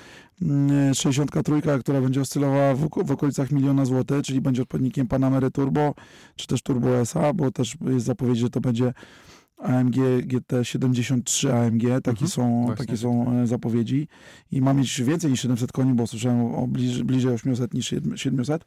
mm, 0.41 0.93
63, 0.93 1.51
która 1.79 2.01
będzie 2.01 2.21
oscylowała 2.21 2.75
w, 2.75 2.89
w 3.05 3.11
okolicach 3.11 3.51
miliona 3.51 3.85
złotych, 3.85 4.21
czyli 4.25 4.41
będzie 4.41 4.61
odpowiednikiem 4.61 5.07
Panamery 5.07 5.51
Turbo, 5.51 5.93
czy 6.35 6.47
też 6.47 6.61
Turbo 6.61 6.97
SA, 6.97 7.33
bo 7.33 7.51
też 7.51 7.77
jest 7.93 8.05
zapowiedź, 8.05 8.37
że 8.37 8.49
to 8.49 8.61
będzie 8.61 8.93
AMG 9.57 9.95
GT73 10.27 11.49
AMG, 11.49 11.81
takie 11.81 12.09
Mhm, 12.09 12.27
są, 12.27 12.65
właśnie. 12.65 12.85
takie 12.85 12.97
są 12.97 13.31
e, 13.31 13.47
zapowiedzi 13.47 14.07
i 14.51 14.61
ma 14.61 14.73
mieć 14.73 15.01
więcej 15.01 15.31
niż 15.31 15.41
700 15.41 15.71
koni, 15.71 15.93
bo 15.93 16.07
słyszałem 16.07 16.55
o 16.55 16.67
bliż, 16.67 17.03
bliżej 17.03 17.33
800 17.33 17.73
niż 17.73 17.93
700. 18.15 18.65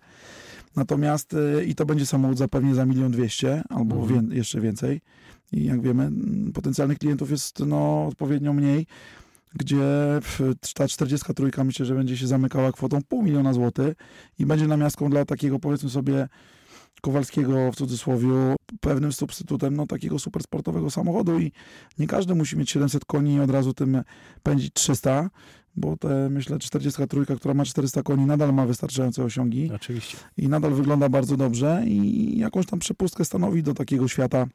Natomiast 0.77 1.35
e, 1.35 1.65
i 1.65 1.75
to 1.75 1.87
będzie 1.87 2.07
samochód 2.07 2.39
zapewnie 2.39 2.75
za 2.75 2.87
milion 2.87 3.11
dwieście 3.13 3.63
albo 3.69 3.97
Mhm. 3.97 4.29
wię, 4.31 4.37
jeszcze 4.37 4.61
więcej. 4.61 5.01
I 5.53 5.65
jak 5.65 5.83
wiemy, 5.83 6.11
potencjalnych 6.55 6.99
klientów 6.99 7.31
jest 7.31 7.59
no, 7.67 8.07
odpowiednio 8.07 8.53
mniej, 8.53 8.87
gdzie 9.55 9.81
ta 10.75 10.89
43 10.89 11.65
myślę, 11.65 11.87
że 11.87 11.95
będzie 11.95 12.17
się 12.17 12.27
zamykała 12.27 12.73
kwotą 12.73 12.99
pół 13.09 13.23
miliona 13.23 13.53
złotych 13.53 13.95
i 14.39 14.47
będzie 14.47 14.67
namiastką 14.67 15.11
dla 15.11 15.25
takiego 15.25 15.59
powiedzmy 15.59 15.91
sobie 15.91 16.29
Kowalskiego 17.01 17.73
w 17.73 17.77
cudzysłowie 17.77 18.55
pewnym 18.81 19.13
substytutem 19.13 19.77
no, 19.77 19.87
takiego 19.87 20.19
supersportowego 20.19 20.91
samochodu 20.91 21.39
i 21.39 21.53
nie 21.99 22.07
każdy 22.07 22.35
musi 22.35 22.57
mieć 22.57 22.71
700 22.71 23.05
koni 23.05 23.35
i 23.35 23.41
od 23.41 23.51
razu 23.51 23.75
tym 23.75 24.03
pędzić 24.43 24.73
300, 24.73 25.31
bo 25.77 25.97
te 25.97 26.31
myślę 26.31 26.59
43, 26.59 27.37
która 27.37 27.55
ma 27.55 27.65
400 27.65 28.03
koni 28.03 28.27
nadal 28.27 28.55
ma 28.55 28.67
wystarczające 28.67 29.25
osiągi 29.25 29.71
Oczywiście. 29.75 30.17
i 30.37 30.49
nadal 30.49 30.75
wygląda 30.75 31.09
bardzo 31.09 31.37
dobrze 31.37 31.83
i 31.87 32.39
jakąś 32.39 32.67
tam 32.67 32.79
przepustkę 32.79 33.25
stanowi 33.25 33.63
do 33.63 33.75
takiego 33.75 34.09
świata 34.09 34.47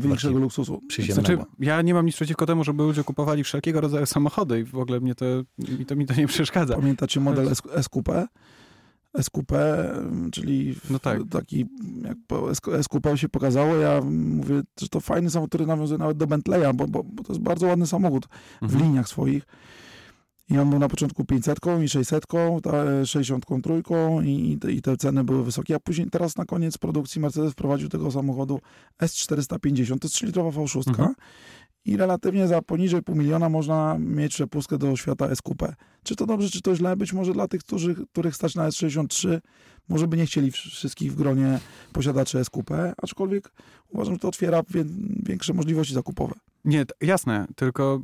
większego 0.00 0.38
luksusu. 0.38 0.80
Znaczy, 1.08 1.38
ja 1.58 1.82
nie 1.82 1.94
mam 1.94 2.06
nic 2.06 2.14
przeciwko 2.16 2.46
temu, 2.46 2.64
żeby 2.64 2.82
ludzie 2.82 3.04
kupowali 3.04 3.44
wszelkiego 3.44 3.80
rodzaju 3.80 4.06
samochody 4.06 4.60
i 4.60 4.64
w 4.64 4.74
ogóle 4.74 5.00
mnie 5.00 5.14
to, 5.14 5.24
mi 5.78 5.86
to, 5.86 5.96
mi 5.96 6.06
to 6.06 6.14
nie 6.14 6.26
przeszkadza. 6.26 6.74
Pamiętacie 6.76 7.20
model 7.20 7.48
S- 7.48 7.62
SQP? 7.82 8.26
SQP, 9.22 9.52
czyli 10.32 10.74
No 10.90 10.98
tak. 10.98 11.18
taki, 11.30 11.66
jak 12.04 12.16
SQP 12.82 13.16
się 13.16 13.28
pokazało, 13.28 13.74
ja 13.74 14.00
mówię, 14.10 14.62
że 14.80 14.88
to 14.88 15.00
fajny 15.00 15.30
samochód, 15.30 15.50
który 15.50 15.66
nawiązuje 15.66 15.98
nawet 15.98 16.16
do 16.16 16.26
Bentleya, 16.26 16.74
bo, 16.74 16.88
bo, 16.88 17.04
bo 17.04 17.22
to 17.24 17.32
jest 17.32 17.42
bardzo 17.42 17.66
ładny 17.66 17.86
samochód 17.86 18.26
w 18.60 18.62
Mhm. 18.62 18.82
liniach 18.84 19.08
swoich. 19.08 19.42
I 20.50 20.58
on 20.58 20.70
był 20.70 20.78
na 20.78 20.88
początku 20.88 21.24
500 21.24 21.58
i 21.84 21.88
600, 21.88 22.24
ta 22.62 23.06
63 23.06 23.70
i, 24.24 24.52
i, 24.52 24.58
te, 24.58 24.72
i 24.72 24.82
te 24.82 24.96
ceny 24.96 25.24
były 25.24 25.44
wysokie, 25.44 25.74
a 25.74 25.80
później 25.80 26.10
teraz 26.10 26.36
na 26.36 26.44
koniec 26.44 26.78
produkcji 26.78 27.20
Mercedes 27.20 27.52
wprowadził 27.52 27.88
tego 27.88 28.10
samochodu 28.10 28.60
S450, 29.02 29.98
to 29.98 30.06
jest 30.08 30.16
3-litrowa 30.16 30.50
V6 30.50 30.88
Mhm. 30.88 31.14
i 31.84 31.96
relatywnie 31.96 32.48
za 32.48 32.62
poniżej 32.62 33.02
pół 33.02 33.14
miliona 33.16 33.48
można 33.48 33.96
mieć 33.98 34.32
przepustkę 34.34 34.78
do 34.78 34.96
świata 34.96 35.34
SQP. 35.34 35.74
Czy 36.02 36.16
to 36.16 36.26
dobrze, 36.26 36.50
czy 36.50 36.62
to 36.62 36.76
źle? 36.76 36.96
Być 36.96 37.12
może 37.12 37.32
dla 37.32 37.48
tych, 37.48 37.60
którzy, 37.60 37.94
których 38.12 38.36
stać 38.36 38.54
na 38.54 38.68
S63, 38.68 39.40
może 39.88 40.08
by 40.08 40.16
nie 40.16 40.26
chcieli 40.26 40.50
wsz- 40.52 40.70
wszystkich 40.70 41.12
w 41.12 41.14
gronie 41.16 41.60
posiadaczy 41.92 42.44
SQP, 42.44 42.70
aczkolwiek 43.02 43.52
uważam, 43.88 44.14
że 44.14 44.20
to 44.20 44.28
otwiera 44.28 44.62
wie, 44.70 44.84
większe 45.22 45.52
możliwości 45.54 45.94
zakupowe. 45.94 46.34
Nie, 46.64 46.84
jasne, 47.00 47.46
tylko 47.56 48.02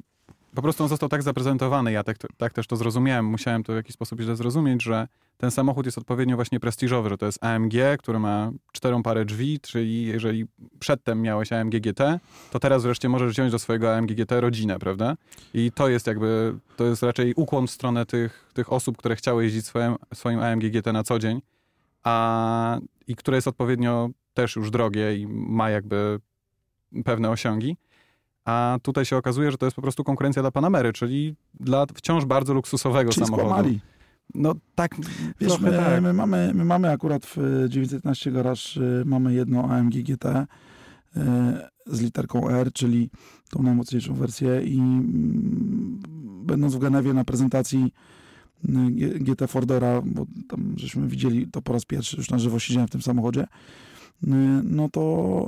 po 0.57 0.63
prostu 0.63 0.83
on 0.83 0.89
został 0.89 1.09
tak 1.09 1.23
zaprezentowany, 1.23 1.93
ja 1.93 2.05
tak, 2.05 2.17
tak 2.37 2.53
też 2.53 2.67
to 2.67 2.77
zrozumiałem, 2.77 3.27
musiałem 3.27 3.63
to 3.65 3.73
w 3.73 3.77
jakiś 3.77 3.95
sposób 3.95 4.21
źle 4.21 4.37
zrozumieć, 4.37 4.83
że 4.83 5.09
ten 5.37 5.51
samochód 5.51 5.87
jest 5.87 5.99
odpowiednio 5.99 6.37
właśnie 6.37 6.61
prestiżowy, 6.61 7.09
że 7.09 7.19
to 7.19 7.27
jest 7.27 7.45
AMG, 7.45 7.73
który 7.99 8.19
ma 8.19 8.51
czterą 8.73 9.03
parę 9.03 9.25
drzwi, 9.25 9.61
czyli 9.61 10.07
jeżeli 10.07 10.47
przedtem 10.79 11.23
miałeś 11.23 11.53
AMG 11.53 11.81
GT, 11.81 12.19
to 12.51 12.59
teraz 12.59 12.83
wreszcie 12.83 13.09
możesz 13.09 13.33
wziąć 13.33 13.53
do 13.53 13.59
swojego 13.59 13.97
AMG 13.97 14.15
GT 14.15 14.41
rodzinę, 14.41 14.79
prawda? 14.79 15.17
I 15.55 15.73
to 15.73 15.89
jest 15.89 16.07
jakby, 16.07 16.55
to 16.77 16.85
jest 16.85 17.03
raczej 17.03 17.35
ukłon 17.35 17.67
w 17.67 17.71
stronę 17.71 18.07
tych, 18.07 18.51
tych 18.55 18.73
osób, 18.73 18.97
które 18.97 19.17
chciały 19.17 19.45
jeździć 19.45 19.67
swoim, 19.67 19.97
swoim 20.15 20.41
AMG 20.41 20.63
GT 20.63 20.93
na 20.93 21.03
co 21.03 21.19
dzień, 21.19 21.43
a, 22.05 22.79
i 23.07 23.17
które 23.17 23.37
jest 23.37 23.49
odpowiednio 23.49 24.11
też 24.35 24.57
już 24.57 24.71
drogie 24.71 25.17
i 25.17 25.27
ma 25.29 25.71
jakby 25.71 26.21
pewne 27.05 27.31
osiągi. 27.31 27.77
A 28.47 28.79
tutaj 28.83 29.05
się 29.05 29.17
okazuje, 29.17 29.51
że 29.51 29.59
to 29.59 29.67
jest 29.67 29.77
po 29.77 29.83
prostu 29.83 30.05
konkurencja 30.05 30.43
dla 30.43 30.51
Panamery, 30.51 30.93
czyli 30.93 31.37
dla 31.61 31.87
wciąż 31.87 32.25
bardzo 32.25 32.55
luksusowego 32.55 33.13
Czyli 33.13 33.27
samochodu. 33.27 33.49
skłamali. 33.49 33.81
No 34.35 34.55
tak, 34.75 34.97
Wiesz, 35.41 35.61
my, 35.61 35.71
tak. 35.71 36.03
my, 36.03 36.13
mamy, 36.13 36.53
my 36.55 36.65
mamy 36.65 36.91
akurat 36.91 37.27
w 37.27 37.39
y, 37.39 37.69
911 37.69 38.33
Garage 38.33 38.61
y, 39.01 39.05
mamy 39.05 39.35
jedno 39.35 39.65
AMG 39.65 39.93
GT 39.93 40.27
y, 40.27 40.47
z 41.87 42.01
literką 42.01 42.49
R, 42.51 42.73
czyli 42.73 43.11
tą 43.51 43.63
najmocniejszą 43.63 44.15
wersję 44.15 44.63
i 44.65 44.79
mm, 44.79 46.03
będąc 46.47 46.75
w 46.75 46.79
Genewie 46.79 47.13
na 47.15 47.25
prezentacji 47.25 47.93
GT 49.21 49.47
Fordora, 49.47 50.03
bo 50.05 50.27
tam 50.49 50.75
żeśmy 50.77 51.09
widzieli 51.09 51.47
to 51.47 51.63
po 51.63 51.73
raz 51.73 51.85
pierwszy, 51.85 52.17
już 52.17 52.31
na 52.31 52.39
żywo 52.39 52.59
siedziałem 52.59 52.89
w 52.89 52.91
tym 52.91 53.03
samochodzie, 53.03 53.47
no 54.63 54.89
to 54.89 55.47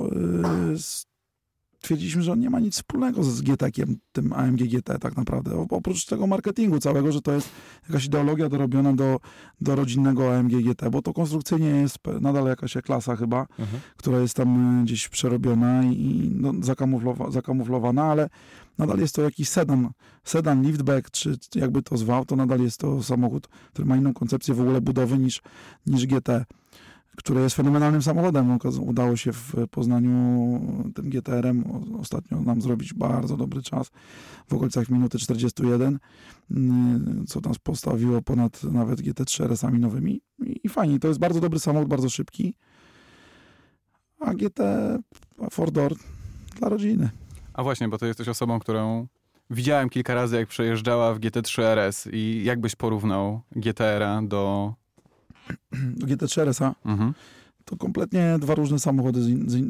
y, 1.79 1.83
stwierdziliśmy, 1.83 2.21
że 2.21 2.31
on 2.31 2.39
nie 2.39 2.49
ma 2.49 2.59
nic 2.59 2.73
wspólnego 2.73 3.23
z 3.23 3.41
GT-kiem, 3.41 3.95
tym 4.11 4.33
AMG 4.33 4.59
GT 4.59 4.99
tak 4.99 5.17
naprawdę, 5.17 5.65
oprócz 5.69 6.05
tego 6.05 6.27
marketingu 6.27 6.79
całego, 6.79 7.11
że 7.11 7.21
to 7.21 7.31
jest 7.31 7.49
jakaś 7.89 8.05
ideologia 8.05 8.49
dorobiona 8.49 8.93
do, 8.93 9.19
do 9.61 9.75
rodzinnego 9.75 10.35
AMG 10.37 10.51
GT, 10.51 10.89
bo 10.91 11.01
to 11.01 11.13
konstrukcyjnie 11.13 11.67
jest 11.69 11.97
nadal 12.21 12.45
jakaś 12.45 12.73
klasa 12.83 13.15
chyba, 13.15 13.47
Mhm. 13.59 13.81
która 13.97 14.19
jest 14.19 14.35
tam 14.35 14.79
y, 14.81 14.83
gdzieś 14.83 15.09
przerobiona 15.09 15.83
i 15.83 16.31
no, 16.35 16.53
zakamuflowa, 16.61 17.31
zakamuflowana, 17.31 18.03
ale 18.03 18.29
nadal 18.77 18.99
jest 18.99 19.15
to 19.15 19.21
jakiś 19.21 19.49
sedan, 19.49 19.89
sedan, 20.23 20.63
liftback, 20.63 21.11
czy 21.11 21.37
jakby 21.55 21.81
to 21.81 21.97
zwał, 21.97 22.25
to 22.25 22.35
nadal 22.35 22.59
jest 22.59 22.77
to 22.77 23.03
samochód, 23.03 23.47
który 23.73 23.85
ma 23.87 23.97
inną 23.97 24.13
koncepcję 24.13 24.53
w 24.53 24.61
ogóle 24.61 24.81
budowy 24.81 25.17
niż, 25.17 25.41
niż 25.85 26.05
GT, 26.05 26.29
które 27.19 27.41
jest 27.41 27.55
fenomenalnym 27.55 28.01
samochodem. 28.01 28.57
Okaz- 28.57 28.79
Udało 28.79 29.15
się 29.15 29.33
w 29.33 29.53
Poznaniu 29.71 30.11
tym 30.95 31.09
GTR-em 31.09 31.63
ostatnio 31.99 32.41
nam 32.41 32.61
zrobić 32.61 32.93
bardzo 32.93 33.37
dobry 33.37 33.61
czas, 33.61 33.91
w 34.47 34.53
okolicach 34.53 34.89
minuty 34.89 35.17
41, 35.19 35.99
mm, 36.51 37.25
co 37.27 37.39
nas 37.39 37.57
postawiło 37.57 38.21
ponad 38.21 38.63
nawet 38.63 39.01
GT3 39.01 39.43
RS-ami 39.43 39.79
nowymi 39.79 40.21
i, 40.63 40.69
fajnie. 40.69 40.99
To 40.99 41.07
jest 41.07 41.19
bardzo 41.19 41.39
dobry 41.39 41.59
samochód, 41.59 41.89
bardzo 41.89 42.09
szybki, 42.09 42.53
a 44.19 44.33
GT 44.33 44.59
a 45.41 45.49
Four 45.51 45.71
Door 45.71 45.95
dla 46.59 46.69
rodziny. 46.69 47.09
A 47.53 47.63
właśnie, 47.63 47.89
bo 47.89 47.97
ty 47.97 48.07
jesteś 48.07 48.27
osobą, 48.27 48.59
którą 48.59 49.07
widziałem 49.49 49.89
kilka 49.89 50.13
razy, 50.13 50.35
jak 50.35 50.47
przejeżdżała 50.47 51.13
w 51.13 51.19
GT3 51.19 51.61
RS 51.61 52.07
i 52.11 52.41
jak 52.45 52.59
byś 52.61 52.75
porównał 52.75 53.41
GTR-a 53.55 54.21
do... 54.21 54.73
GT3 56.07 56.41
RS-a 56.41 56.75
Mhm. 56.85 57.13
to 57.65 57.77
kompletnie 57.77 58.37
dwa 58.41 58.55
różne 58.55 58.79
samochody. 58.79 59.21
Z 59.21 59.51
z 59.51 59.55
y, 59.55 59.61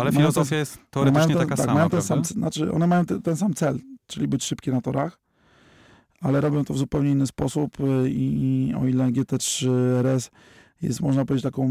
Ale 0.00 0.12
filozofia 0.12 0.56
jest 0.56 0.78
teoretycznie 0.90 1.28
ten- 1.34 1.38
taka 1.48 1.56
tak, 1.56 1.66
sama, 1.66 1.88
ten 1.88 2.02
sam, 2.02 2.24
znaczy 2.24 2.72
one 2.72 2.86
mają 2.86 3.04
te, 3.04 3.20
ten 3.22 3.36
sam 3.36 3.54
cel, 3.54 3.78
czyli 4.06 4.28
być 4.28 4.44
szybkie 4.44 4.72
na 4.72 4.80
torach, 4.80 5.18
ale 6.20 6.40
robią 6.40 6.64
to 6.64 6.74
w 6.74 6.78
zupełnie 6.78 7.10
inny 7.10 7.26
sposób 7.26 7.80
y, 7.80 8.10
i 8.10 8.72
o 8.80 8.86
ile 8.86 9.04
GT3 9.04 9.68
RS 10.02 10.30
jest, 10.82 11.00
można 11.00 11.24
powiedzieć, 11.24 11.42
taką 11.44 11.68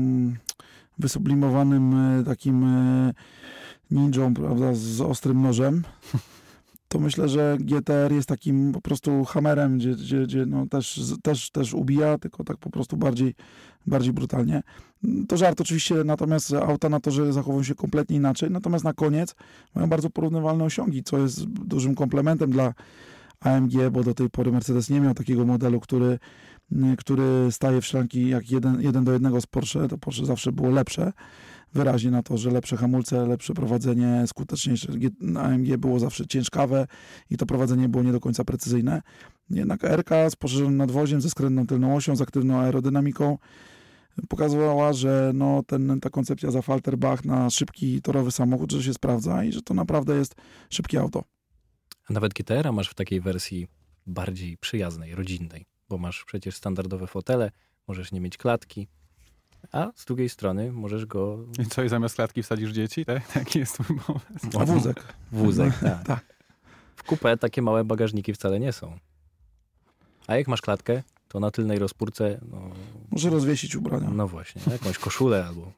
wysublimowanym 1.00 1.94
y, 2.20 2.24
takim 2.24 2.66
ninją, 3.92 4.34
prawda, 4.34 4.74
z 4.74 5.02
ostrym 5.02 5.42
nożem, 5.42 5.84
to 6.90 7.00
myślę, 7.00 7.30
że 7.30 7.58
GTR 7.60 8.12
jest 8.12 8.28
takim 8.28 8.72
po 8.72 8.82
prostu 8.82 9.26
hammerem, 9.26 9.78
gdzie, 9.78 9.92
gdzie, 9.92 10.24
gdzie 10.24 10.46
no 10.46 10.66
też, 10.68 11.02
też, 11.24 11.52
też 11.52 11.74
ubija, 11.74 12.18
tylko 12.18 12.44
tak 12.44 12.58
po 12.58 12.70
prostu 12.70 12.98
bardziej, 12.98 13.36
bardziej 13.88 14.14
brutalnie. 14.14 14.64
To 15.28 15.38
żart 15.38 15.62
oczywiście, 15.62 15.96
natomiast 16.04 16.54
auta 16.54 16.90
na 16.90 17.00
torze 17.00 17.34
zachowują 17.34 17.64
się 17.64 17.76
kompletnie 17.76 18.16
inaczej, 18.16 18.52
natomiast 18.52 18.86
na 18.86 18.94
koniec 18.94 19.36
mają 19.76 19.88
bardzo 19.88 20.10
porównywalne 20.10 20.64
osiągi, 20.64 21.04
co 21.04 21.18
jest 21.18 21.46
dużym 21.46 21.96
komplementem 21.96 22.52
dla 22.52 22.74
AMG, 23.40 23.74
bo 23.92 24.04
do 24.04 24.14
tej 24.14 24.30
pory 24.30 24.52
Mercedes 24.52 24.90
nie 24.90 25.02
miał 25.02 25.14
takiego 25.14 25.46
modelu, 25.46 25.80
który, 25.80 26.20
który 26.98 27.52
staje 27.52 27.82
w 27.82 27.86
szranki 27.86 28.30
jak 28.30 28.52
jeden, 28.52 28.82
jeden 28.82 29.04
do 29.04 29.14
jednego 29.14 29.42
z 29.42 29.46
Porsche. 29.46 29.88
To 29.88 29.98
Porsche 29.98 30.26
zawsze 30.26 30.52
było 30.52 30.70
lepsze, 30.70 31.14
wyraźnie 31.74 32.12
na 32.12 32.24
to, 32.24 32.38
że 32.38 32.52
lepsze 32.52 32.78
hamulce, 32.78 33.28
lepsze 33.28 33.54
prowadzenie, 33.54 34.24
skuteczniejsze. 34.28 34.94
AMG 35.38 35.78
było 35.78 36.00
zawsze 36.00 36.28
ciężkawe 36.28 36.88
i 37.30 37.38
to 37.38 37.46
prowadzenie 37.46 37.90
było 37.90 38.04
nie 38.04 38.12
do 38.12 38.20
końca 38.20 38.44
precyzyjne. 38.44 39.02
Jednak 39.50 39.84
RK 39.84 40.30
z 40.30 40.36
poszerzonym 40.36 40.78
nadwoziem, 40.78 41.22
ze 41.22 41.30
skrętną 41.30 41.68
tylną 41.68 41.96
osią, 41.96 42.16
z 42.16 42.22
aktywną 42.22 42.58
aerodynamiką 42.58 43.38
pokazywała, 44.30 44.94
że 44.94 45.32
no, 45.34 45.64
ten, 45.68 46.00
ta 46.00 46.10
koncepcja 46.10 46.52
za 46.52 46.62
Falterbach 46.62 47.26
na 47.26 47.50
szybki 47.50 48.02
torowy 48.02 48.32
samochód, 48.32 48.72
że 48.72 48.84
się 48.84 48.94
sprawdza 48.94 49.44
i 49.44 49.52
że 49.52 49.62
to 49.62 49.74
naprawdę 49.74 50.16
jest 50.16 50.36
szybkie 50.70 51.00
auto. 51.00 51.24
A 52.10 52.14
nawet 52.14 52.34
GTR-a 52.34 52.72
masz 52.72 52.90
w 52.90 52.94
takiej 52.94 53.22
wersji 53.22 53.68
bardziej 54.08 54.58
przyjaznej, 54.58 55.16
rodzinnej, 55.16 55.66
bo 55.90 55.98
masz 55.98 56.26
przecież 56.26 56.56
standardowe 56.56 57.08
fotele, 57.08 57.52
możesz 57.88 58.12
nie 58.12 58.22
mieć 58.22 58.38
klatki, 58.38 58.88
a 59.72 59.92
z 59.96 60.06
drugiej 60.06 60.30
strony 60.30 60.72
możesz 60.72 61.06
go... 61.06 61.38
I 61.60 61.66
co, 61.66 61.84
i 61.84 61.90
zamiast 61.90 62.16
klatki 62.16 62.44
wsadzisz 62.44 62.72
dzieci, 62.72 63.06
tak? 63.06 63.28
Taki 63.34 63.60
jest 63.60 63.74
twój 63.74 64.00
pomysł. 64.08 64.60
A 64.60 64.66
wózek. 64.66 65.04
Wózek, 65.32 65.74
tak. 65.82 66.04
Tak. 66.04 66.26
W 66.96 67.04
kupę 67.04 67.38
takie 67.38 67.62
małe 67.62 67.84
bagażniki 67.84 68.34
wcale 68.34 68.60
nie 68.60 68.72
są. 68.72 68.98
A 70.28 70.36
jak 70.36 70.48
masz 70.48 70.62
klatkę, 70.62 71.04
to 71.28 71.40
na 71.40 71.52
tylnej 71.52 71.80
rozpórce, 71.80 72.40
no, 72.52 72.62
Może 73.12 73.30
rozwiesić 73.30 73.76
ubrania. 73.76 74.10
no 74.10 74.28
właśnie, 74.28 74.62
jakąś 74.72 74.98
koszulę 74.98 75.46
albo 75.46 75.72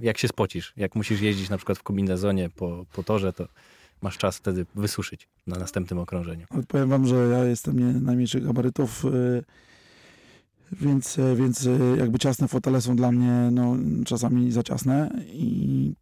jak 0.00 0.18
się 0.18 0.28
spocisz, 0.28 0.72
jak 0.76 0.94
musisz 0.94 1.20
jeździć 1.20 1.50
na 1.50 1.56
przykład 1.56 1.78
w 1.78 1.82
kombinezonie 1.82 2.50
po, 2.50 2.86
po 2.92 3.02
torze, 3.02 3.32
to 3.32 3.48
masz 4.02 4.18
czas 4.18 4.36
wtedy 4.36 4.66
wysuszyć 4.74 5.28
na 5.46 5.58
następnym 5.58 5.98
okrążeniu. 5.98 6.46
Ale 6.50 6.62
powiem 6.62 6.88
wam, 6.88 7.06
że 7.06 7.16
ja 7.16 7.44
jestem 7.44 7.78
nie 7.78 8.00
najmniejszych 8.00 8.46
gabarytów, 8.46 9.04
y, 9.04 9.44
więc, 10.80 11.18
y, 11.18 11.36
więc 11.36 11.66
y, 11.66 11.78
jakby 11.98 12.18
ciasne 12.18 12.48
fotele 12.48 12.80
są 12.80 12.96
dla 12.96 13.12
mnie 13.12 13.48
no, 13.52 13.76
czasami 14.04 14.52
za 14.52 14.62
ciasne 14.62 15.10
i 15.26 15.94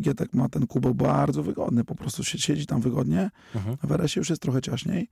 Gietek 0.00 0.34
ma 0.34 0.48
ten 0.48 0.66
kubeł 0.66 0.94
bardzo 0.94 1.42
wygodny, 1.42 1.84
po 1.84 1.94
prostu 1.94 2.24
się 2.24 2.38
siedzi 2.38 2.66
tam 2.66 2.80
wygodnie, 2.80 3.30
Mhm. 3.54 3.76
w 3.82 3.92
RS-ie 3.92 4.20
już 4.20 4.30
jest 4.30 4.42
trochę 4.42 4.62
ciaśniej, 4.62 5.08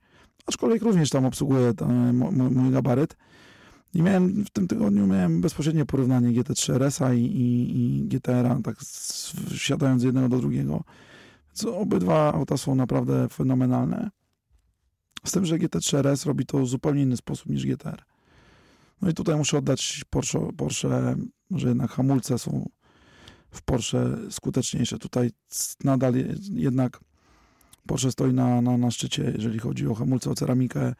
aczkolwiek 0.47 0.81
również 0.81 1.09
tam 1.09 1.25
obsługuje 1.25 1.73
tam, 1.73 2.17
mo- 2.17 2.31
mój 2.31 2.71
gabaryt. 2.71 3.17
I 3.93 4.01
miałem 4.01 4.45
w 4.45 4.49
tym 4.49 4.67
tygodniu 4.67 5.07
miałem 5.07 5.41
bezpośrednie 5.41 5.85
porównanie 5.85 6.29
GT3 6.29 6.73
RS-a 6.73 7.13
i, 7.13 7.21
i, 7.21 7.77
i 8.01 8.07
GTR-a, 8.07 8.59
tak 8.63 8.83
z, 8.83 9.33
wsiadając 9.49 10.01
z 10.01 10.05
jednego 10.05 10.29
do 10.29 10.37
drugiego. 10.37 10.83
Co 11.53 11.77
obydwa 11.77 12.33
auta 12.33 12.57
są 12.57 12.75
naprawdę 12.75 13.27
fenomenalne. 13.29 14.09
Z 15.25 15.31
tym, 15.31 15.45
że 15.45 15.55
GT3 15.57 15.97
RS 15.97 16.25
robi 16.25 16.45
to 16.45 16.59
w 16.59 16.67
zupełnie 16.67 17.01
inny 17.01 17.17
sposób 17.17 17.49
niż 17.49 17.65
GTR. 17.65 18.03
No 19.01 19.09
i 19.09 19.13
tutaj 19.13 19.35
muszę 19.35 19.57
oddać 19.57 20.03
Porsche, 20.09 20.49
Porsche 20.57 21.15
że 21.51 21.67
jednak 21.67 21.91
hamulce 21.91 22.39
są 22.39 22.69
w 23.51 23.61
Porsche 23.61 24.17
skuteczniejsze. 24.31 24.99
Tutaj 24.99 25.31
nadal 25.83 26.13
jednak 26.53 26.99
Porsche 27.87 28.11
stoi 28.11 28.33
na, 28.33 28.61
na, 28.61 28.77
na 28.77 28.91
szczycie, 28.91 29.33
jeżeli 29.37 29.59
chodzi 29.59 29.87
o 29.87 29.95
hamulce, 29.95 30.29
o 30.29 30.35
ceramikę. 30.35 30.93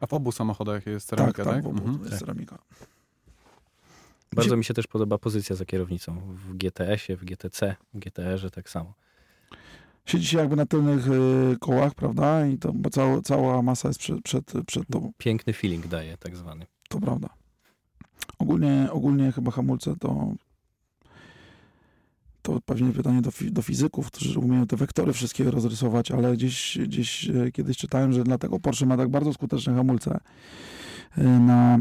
A 0.00 0.06
w 0.06 0.12
obu 0.12 0.32
samochodach 0.32 0.86
jest 0.86 1.08
ceramika, 1.08 1.44
tak? 1.44 1.54
tak, 1.54 1.64
w 1.64 1.66
obu 1.66 1.78
Mhm. 1.78 1.98
jest 1.98 2.10
Tak. 2.10 2.18
ceramika. 2.20 2.58
Bardzo 4.32 4.56
mi 4.56 4.64
się 4.64 4.74
też 4.74 4.86
podoba 4.86 5.18
pozycja 5.18 5.56
za 5.56 5.64
kierownicą. 5.64 6.20
W 6.20 6.56
GTS-ie, 6.56 7.16
w 7.16 7.24
GTC, 7.24 7.76
w 7.94 7.98
GTR-ze 7.98 8.50
tak 8.50 8.70
samo. 8.70 8.94
Siedzi 10.06 10.26
się 10.26 10.38
jakby 10.38 10.56
na 10.56 10.66
tylnych 10.66 11.08
y, 11.08 11.56
kołach, 11.60 11.94
prawda? 11.94 12.46
I 12.46 12.58
to, 12.58 12.72
bo 12.72 12.90
cała, 12.90 13.22
cała 13.22 13.62
masa 13.62 13.88
jest 13.88 14.00
przed, 14.00 14.22
przed, 14.22 14.52
przed 14.66 14.88
tobą. 14.88 15.12
Piękny 15.18 15.52
feeling 15.52 15.86
daje 15.86 16.16
tak 16.16 16.36
zwany. 16.36 16.66
To 16.88 17.00
prawda. 17.00 17.28
Ogólnie, 18.38 18.88
ogólnie 18.92 19.32
chyba 19.32 19.50
hamulce 19.50 19.96
to 19.96 20.34
to 22.46 22.60
pewnie 22.66 22.92
pytanie 22.92 23.22
do, 23.22 23.30
do 23.50 23.62
fizyków, 23.62 24.06
którzy 24.06 24.40
umieją 24.40 24.66
te 24.66 24.76
wektory 24.76 25.12
wszystkie 25.12 25.50
rozrysować, 25.50 26.10
ale 26.10 26.32
gdzieś, 26.32 26.78
gdzieś 26.82 27.28
e, 27.28 27.52
kiedyś 27.52 27.76
czytałem, 27.76 28.12
że 28.12 28.24
dlatego 28.24 28.60
Porsche 28.60 28.86
ma 28.86 28.96
tak 28.96 29.08
bardzo 29.08 29.32
skuteczne 29.32 29.74
hamulce, 29.74 30.20
e, 31.16 31.22
na, 31.24 31.74
e, 31.74 31.78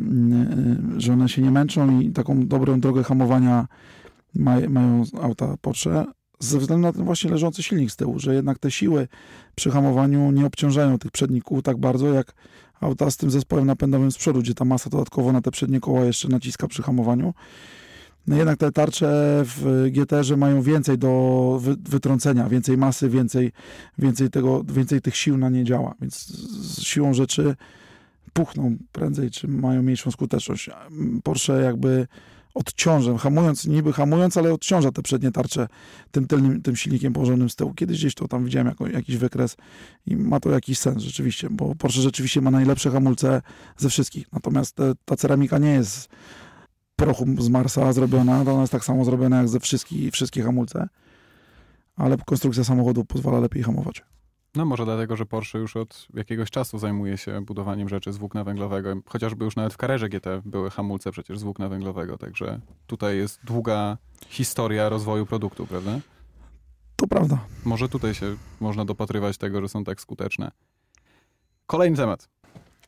że 0.97 1.13
one 1.13 1.29
się 1.29 1.41
nie 1.41 1.51
męczą 1.51 1.99
i 1.99 2.11
taką 2.11 2.47
dobrą 2.47 2.79
drogę 2.79 3.03
hamowania 3.03 3.67
ma, 4.35 4.55
mają 4.69 5.03
auta 5.21 5.55
Porsche, 5.61 6.05
ze 6.39 6.59
względu 6.59 6.87
na 6.87 6.93
ten 6.93 7.03
właśnie 7.03 7.31
leżący 7.31 7.63
silnik 7.63 7.91
z 7.91 7.95
tyłu, 7.95 8.19
że 8.19 8.35
jednak 8.35 8.59
te 8.59 8.71
siły 8.71 9.07
przy 9.55 9.71
hamowaniu 9.71 10.31
nie 10.31 10.45
obciążają 10.45 10.99
tych 10.99 11.11
przednich 11.11 11.43
kół 11.43 11.61
tak 11.61 11.77
bardzo, 11.77 12.13
jak 12.13 12.33
auta 12.85 13.11
z 13.11 13.17
tym 13.17 13.31
zespołem 13.31 13.65
napędowym 13.65 14.11
z 14.11 14.17
przodu, 14.17 14.39
gdzie 14.39 14.53
ta 14.53 14.65
masa 14.65 14.89
dodatkowo 14.89 15.31
na 15.31 15.41
te 15.41 15.51
przednie 15.51 15.79
koła 15.79 16.05
jeszcze 16.05 16.27
naciska 16.27 16.67
przy 16.67 16.83
hamowaniu. 16.83 17.33
No 18.27 18.35
jednak 18.35 18.57
te 18.57 18.71
tarcze 18.71 19.41
w 19.45 19.87
GTR-ze 19.91 20.37
mają 20.37 20.61
więcej 20.61 20.97
do 20.97 21.57
wy, 21.61 21.75
wytrącenia, 21.89 22.49
więcej 22.49 22.77
masy, 22.77 23.09
więcej, 23.09 23.51
więcej, 23.97 24.29
tego, 24.29 24.63
więcej 24.63 25.01
tych 25.01 25.15
sił 25.15 25.37
na 25.37 25.49
nie 25.49 25.63
działa, 25.63 25.95
więc 26.01 26.27
z 26.61 26.81
siłą 26.81 27.13
rzeczy 27.13 27.55
puchną 28.33 28.77
prędzej, 28.91 29.31
czy 29.31 29.47
mają 29.47 29.83
mniejszą 29.83 30.11
skuteczność. 30.11 30.69
Porsche 31.23 31.61
jakby 31.61 32.07
odciąża, 32.55 33.17
hamując, 33.17 33.65
niby 33.65 33.93
hamując, 33.93 34.37
ale 34.37 34.53
odciąża 34.53 34.91
te 34.91 35.01
przednie 35.01 35.31
tarcze 35.31 35.67
tym, 36.11 36.27
tylnym, 36.27 36.61
tym 36.61 36.75
silnikiem 36.75 37.13
położonym 37.13 37.49
z 37.49 37.55
tyłu. 37.55 37.73
Kiedyś 37.73 37.97
gdzieś 37.97 38.15
to 38.15 38.27
tam 38.27 38.45
widziałem 38.45 38.67
jako, 38.67 38.87
jakiś 38.87 39.17
wykres 39.17 39.57
i 40.05 40.15
ma 40.15 40.39
to 40.39 40.51
jakiś 40.51 40.79
sens 40.79 41.03
rzeczywiście, 41.03 41.49
bo 41.49 41.75
Porsche 41.75 42.01
rzeczywiście 42.01 42.41
ma 42.41 42.51
najlepsze 42.51 42.91
hamulce 42.91 43.41
ze 43.77 43.89
wszystkich. 43.89 44.33
Natomiast 44.33 44.75
te, 44.75 44.93
ta 45.05 45.15
ceramika 45.15 45.57
nie 45.57 45.71
jest 45.71 46.09
prochu 46.95 47.25
z 47.39 47.49
Marsa 47.49 47.93
zrobiona, 47.93 48.45
to 48.45 48.51
ona 48.51 48.61
jest 48.61 48.71
tak 48.71 48.85
samo 48.85 49.05
zrobiona 49.05 49.37
jak 49.37 49.47
ze 49.47 49.59
wszystkich, 49.59 50.13
wszystkie 50.13 50.43
hamulce, 50.43 50.87
ale 51.95 52.17
konstrukcja 52.17 52.63
samochodu 52.63 53.05
pozwala 53.05 53.39
lepiej 53.39 53.63
hamować. 53.63 54.03
No 54.55 54.65
może 54.65 54.85
dlatego, 54.85 55.15
że 55.15 55.25
Porsche 55.25 55.59
już 55.59 55.75
od 55.75 56.07
jakiegoś 56.13 56.51
czasu 56.51 56.79
zajmuje 56.79 57.17
się 57.17 57.41
budowaniem 57.41 57.89
rzeczy 57.89 58.13
z 58.13 58.17
włókna 58.17 58.43
węglowego. 58.43 58.95
Chociażby 59.05 59.45
już 59.45 59.55
nawet 59.55 59.73
w 59.73 59.77
Carrerze 59.77 60.09
GT 60.09 60.25
były 60.45 60.69
hamulce 60.69 61.11
przecież 61.11 61.39
z 61.39 61.43
włókna 61.43 61.69
węglowego, 61.69 62.17
także 62.17 62.59
tutaj 62.87 63.17
jest 63.17 63.39
długa 63.45 63.97
historia 64.27 64.89
rozwoju 64.89 65.25
produktu, 65.25 65.67
prawda? 65.67 65.99
To 66.95 67.07
prawda. 67.07 67.39
Może 67.65 67.89
tutaj 67.89 68.13
się 68.13 68.35
można 68.59 68.85
dopatrywać 68.85 69.37
tego, 69.37 69.61
że 69.61 69.69
są 69.69 69.83
tak 69.83 70.01
skuteczne. 70.01 70.51
Kolejny 71.67 71.97
temat. 71.97 72.29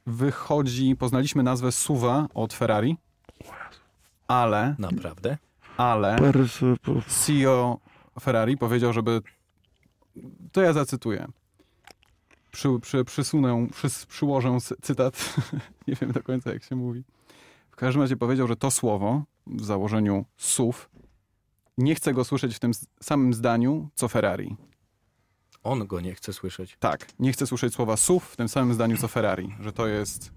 Wychodzi, 0.06 0.96
poznaliśmy 0.96 1.44
nazwę 1.44 1.72
Suwa 1.72 2.28
od 2.34 2.54
Ferrari, 2.54 2.98
ale, 4.28 4.76
Naprawdę. 4.80 5.38
ale 5.78 6.18
CEO 7.08 7.80
Ferrari 8.20 8.58
powiedział, 8.58 8.94
żeby. 8.94 9.22
To 10.52 10.62
ja 10.62 10.74
zacytuję. 10.74 11.28
Przy, 12.58 12.80
przy, 12.82 13.04
przysunę, 13.04 13.68
przys, 13.72 14.06
przyłożę 14.06 14.58
cytat. 14.82 15.36
Nie 15.88 15.96
wiem 15.96 16.12
do 16.12 16.24
końca, 16.24 16.54
jak 16.54 16.64
się 16.64 16.76
mówi. 16.76 17.04
W 17.72 17.76
każdym 17.76 18.02
razie 18.02 18.18
powiedział, 18.18 18.48
że 18.48 18.56
to 18.56 18.72
słowo 18.72 19.24
w 19.48 19.66
założeniu 19.66 20.26
SUV 20.38 20.78
nie 21.78 21.96
chce 21.96 22.14
go 22.14 22.24
słyszeć 22.24 22.56
w 22.56 22.60
tym 22.60 22.72
samym 23.02 23.34
zdaniu 23.34 23.90
co 23.96 24.08
Ferrari. 24.08 24.56
On 25.64 25.88
go 25.88 26.02
nie 26.02 26.16
chce 26.16 26.34
słyszeć. 26.34 26.78
Tak, 26.80 27.08
nie 27.20 27.34
chce 27.34 27.48
słyszeć 27.48 27.74
słowa 27.74 27.98
SUV 27.98 28.26
w 28.26 28.38
tym 28.38 28.50
samym 28.50 28.74
zdaniu 28.74 28.98
co 28.98 29.08
Ferrari, 29.08 29.56
że 29.60 29.72
to 29.72 29.88
jest. 29.88 30.32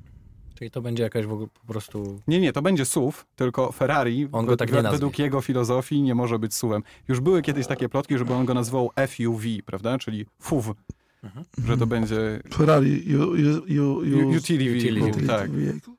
Czyli 0.54 0.70
to 0.70 0.83
będzie 0.83 1.02
jakaś 1.02 1.26
w 1.26 1.33
ogóle 1.33 1.48
po 1.48 1.72
prostu... 1.72 2.20
Nie, 2.26 2.40
nie, 2.40 2.52
to 2.52 2.62
będzie 2.62 2.85
SUV, 2.85 3.18
tylko 3.37 3.72
Ferrari 3.72 4.28
On 4.33 4.46
go 4.46 4.56
tak 4.56 4.72
nie 4.72 4.74
nazwie. 4.74 4.90
według 4.90 5.18
jego 5.18 5.40
filozofii 5.40 6.02
nie 6.02 6.14
może 6.14 6.38
być 6.38 6.54
SUVem. 6.54 6.83
Już 7.09 7.20
były 7.20 7.42
kiedyś 7.42 7.66
takie 7.66 7.88
plotki, 7.88 8.18
żeby 8.18 8.35
on 8.35 8.46
go 8.46 8.54
nazwał 8.54 8.90
FUV, 9.09 9.44
prawda? 9.66 9.98
Czyli 9.98 10.26
FUV, 10.38 10.74
Mhm. 11.22 11.44
że 11.66 11.76
to 11.76 11.87
będzie 11.87 12.40
Ferrari, 12.54 13.11
you, 13.11 13.96
utility 14.37 14.56
vehicle, 14.59 15.00
utility 15.09 15.26
tak. 15.26 15.50
vehicle. 15.50 15.92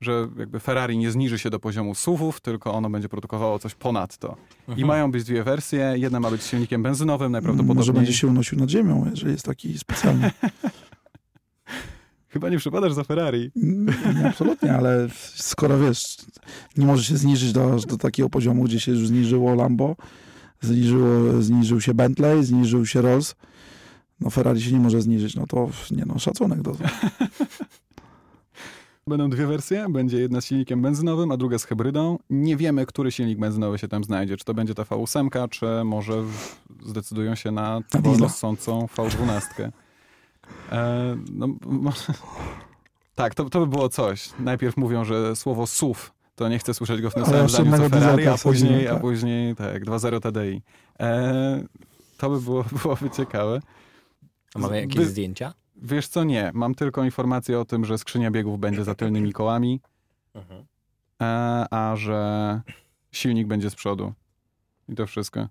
Że 0.00 0.28
jakby 0.38 0.60
Ferrari 0.60 0.98
nie 0.98 1.10
zniży 1.10 1.38
się 1.38 1.50
do 1.50 1.60
poziomu 1.60 1.94
SUVów, 1.94 2.40
tylko 2.40 2.74
ono 2.74 2.90
będzie 2.90 3.08
produkowało 3.08 3.58
coś 3.58 3.74
ponadto. 3.74 4.36
I 4.68 4.70
Mhm. 4.70 4.88
mają 4.88 5.10
być 5.12 5.24
dwie 5.24 5.44
wersje. 5.44 5.94
Jedna 5.96 6.20
ma 6.20 6.30
być 6.30 6.42
silnikiem 6.42 6.82
benzynowym, 6.82 7.32
Może 7.32 7.42
najprawdopodobniej. 7.42 7.94
będzie 7.94 8.12
się 8.12 8.26
unosił 8.26 8.58
nad 8.58 8.70
ziemią, 8.70 9.06
jeżeli 9.10 9.32
jest 9.32 9.44
taki 9.44 9.78
specjalny. 9.78 10.30
Chyba 12.28 12.48
nie 12.48 12.58
przypadasz 12.58 12.92
za 12.92 13.04
Ferrari. 13.04 13.50
Nie, 14.14 14.26
absolutnie, 14.28 14.72
ale 14.72 15.08
skoro 15.34 15.78
wiesz, 15.78 16.16
nie 16.76 16.86
może 16.86 17.04
się 17.04 17.16
zniżyć 17.16 17.52
do, 17.52 17.76
do 17.88 17.96
takiego 17.98 18.30
poziomu, 18.30 18.64
gdzie 18.64 18.80
się 18.80 18.92
już 18.92 19.08
zniżyło 19.08 19.54
Lambo, 19.54 19.96
zniżyło, 20.60 21.42
zniżył 21.42 21.80
się 21.80 21.94
Bentley, 21.94 22.44
zniżył 22.44 22.86
się 22.86 23.02
Rolls, 23.02 23.34
no 24.20 24.30
Ferrari 24.30 24.62
się 24.62 24.72
nie 24.72 24.80
może 24.80 25.02
zniżyć, 25.02 25.36
no 25.36 25.46
to 25.46 25.68
nie 25.90 26.04
no, 26.06 26.18
szacunek 26.18 26.62
do 26.62 26.72
Będą 29.06 29.30
dwie 29.30 29.46
wersje. 29.46 29.86
Będzie 29.88 30.18
jedna 30.18 30.40
z 30.40 30.44
silnikiem 30.44 30.82
benzynowym, 30.82 31.32
a 31.32 31.36
druga 31.36 31.58
z 31.58 31.64
hybrydą. 31.64 32.18
Nie 32.30 32.56
wiemy, 32.56 32.86
który 32.86 33.12
silnik 33.12 33.38
benzynowy 33.38 33.78
się 33.78 33.88
tam 33.88 34.04
znajdzie. 34.04 34.36
Czy 34.36 34.44
to 34.44 34.54
będzie 34.54 34.74
ta 34.74 34.82
V8, 34.82 35.48
czy 35.48 35.66
może 35.84 36.22
w- 36.22 36.56
zdecydują 36.82 37.34
się 37.34 37.50
na 37.50 37.80
rozsądcą 38.20 38.86
V12. 38.96 39.70
E, 40.72 41.16
no, 41.32 41.48
mo- 41.66 41.92
tak, 43.14 43.34
to, 43.34 43.50
to 43.50 43.60
by 43.60 43.66
było 43.66 43.88
coś. 43.88 44.30
Najpierw 44.38 44.76
mówią, 44.76 45.04
że 45.04 45.36
słowo 45.36 45.66
SUV 45.66 46.00
to 46.36 46.48
nie 46.48 46.58
chcę 46.58 46.74
słyszeć 46.74 47.00
go 47.00 47.10
w 47.10 47.14
tym 47.14 47.24
samym 47.26 47.48
zdaniu 47.48 47.70
co 47.70 47.88
Ferrari, 47.88 48.26
a 48.26 48.38
później, 48.38 48.88
a 48.88 48.92
tak. 48.92 49.00
później 49.00 49.56
tak, 49.56 49.84
2.0 49.84 50.20
TDI. 50.20 50.62
E, 51.00 51.64
to 52.18 52.30
by 52.30 52.40
było, 52.40 52.64
byłoby 52.82 53.10
ciekawe. 53.10 53.60
A 54.54 54.58
mamy 54.58 54.80
jakieś 54.80 54.96
Wy- 54.96 55.06
zdjęcia? 55.06 55.54
Wiesz 55.76 56.08
co, 56.08 56.24
nie. 56.24 56.50
Mam 56.54 56.74
tylko 56.74 57.04
informację 57.04 57.60
o 57.60 57.64
tym, 57.64 57.84
że 57.84 57.98
skrzynia 57.98 58.30
biegów 58.30 58.60
będzie 58.60 58.84
za 58.84 58.94
tylnymi 58.94 59.32
kołami, 59.32 59.80
Mhm. 60.34 60.64
e, 61.22 61.24
a 61.70 61.96
że 61.96 62.60
silnik 63.12 63.46
będzie 63.46 63.70
z 63.70 63.74
przodu. 63.74 64.12
I 64.88 64.94
to 64.94 65.06
wszystko. 65.06 65.48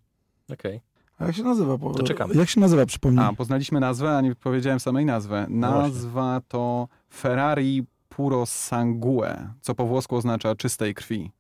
Okej. 0.54 0.82
A 1.20 1.26
jak 1.26 1.36
się 1.36 1.44
nazywa? 1.44 1.78
Po, 1.78 1.90
To 1.94 2.04
czekamy. 2.04 2.36
Jak 2.36 2.50
się 2.50 2.60
nazywa, 2.60 2.86
przypomnij? 2.86 3.26
A, 3.26 3.34
poznaliśmy 3.34 3.80
nazwę, 3.80 4.18
a 4.18 4.22
nie 4.22 4.36
powiedziałem 4.36 4.80
samej 4.80 5.06
nazwy. 5.06 5.46
No. 5.50 5.70
Nazwa 5.72 6.42
to 6.48 6.88
Ferrari 7.14 7.84
Puro 8.10 8.46
Sangue, 8.46 9.50
co 9.62 9.76
po 9.76 9.86
włosku 9.86 10.16
oznacza 10.16 10.56
czystej 10.56 10.94
krwi. 10.94 11.32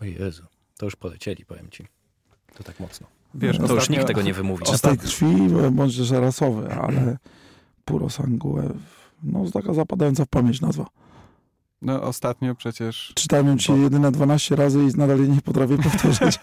O 0.00 0.04
Jezu, 0.04 0.42
to 0.78 0.86
już 0.86 0.96
polecieli, 0.96 1.44
powiem 1.44 1.70
ci. 1.70 1.86
To 2.54 2.62
tak 2.64 2.80
mocno. 2.80 3.06
Wiesz, 3.34 3.58
No, 3.58 3.68
To 3.68 3.74
już 3.74 3.90
nikt 3.90 4.06
tego 4.06 4.22
nie 4.22 4.34
wymówi. 4.34 4.64
Czystej 4.64 4.98
krwi, 4.98 5.26
bądź 5.72 5.96
też 5.98 6.10
rasowy, 6.10 6.74
ale 6.74 7.16
puro 7.84 8.10
sangue, 8.10 8.62
no 9.22 9.50
taka 9.50 9.74
zapadająca 9.74 10.24
w 10.24 10.28
pamięć 10.28 10.60
nazwa. 10.60 10.86
No 11.82 12.02
ostatnio 12.02 12.54
przecież... 12.54 13.12
Czytałem 13.14 13.46
ją 13.46 13.58
ci 13.58 13.72
jedyne 13.72 14.12
12 14.12 14.56
razy 14.56 14.84
i 14.84 14.98
nadal 14.98 15.18
jej 15.18 15.30
nie 15.30 15.42
potrafię 15.42 15.78
powtórzyć. 15.88 16.38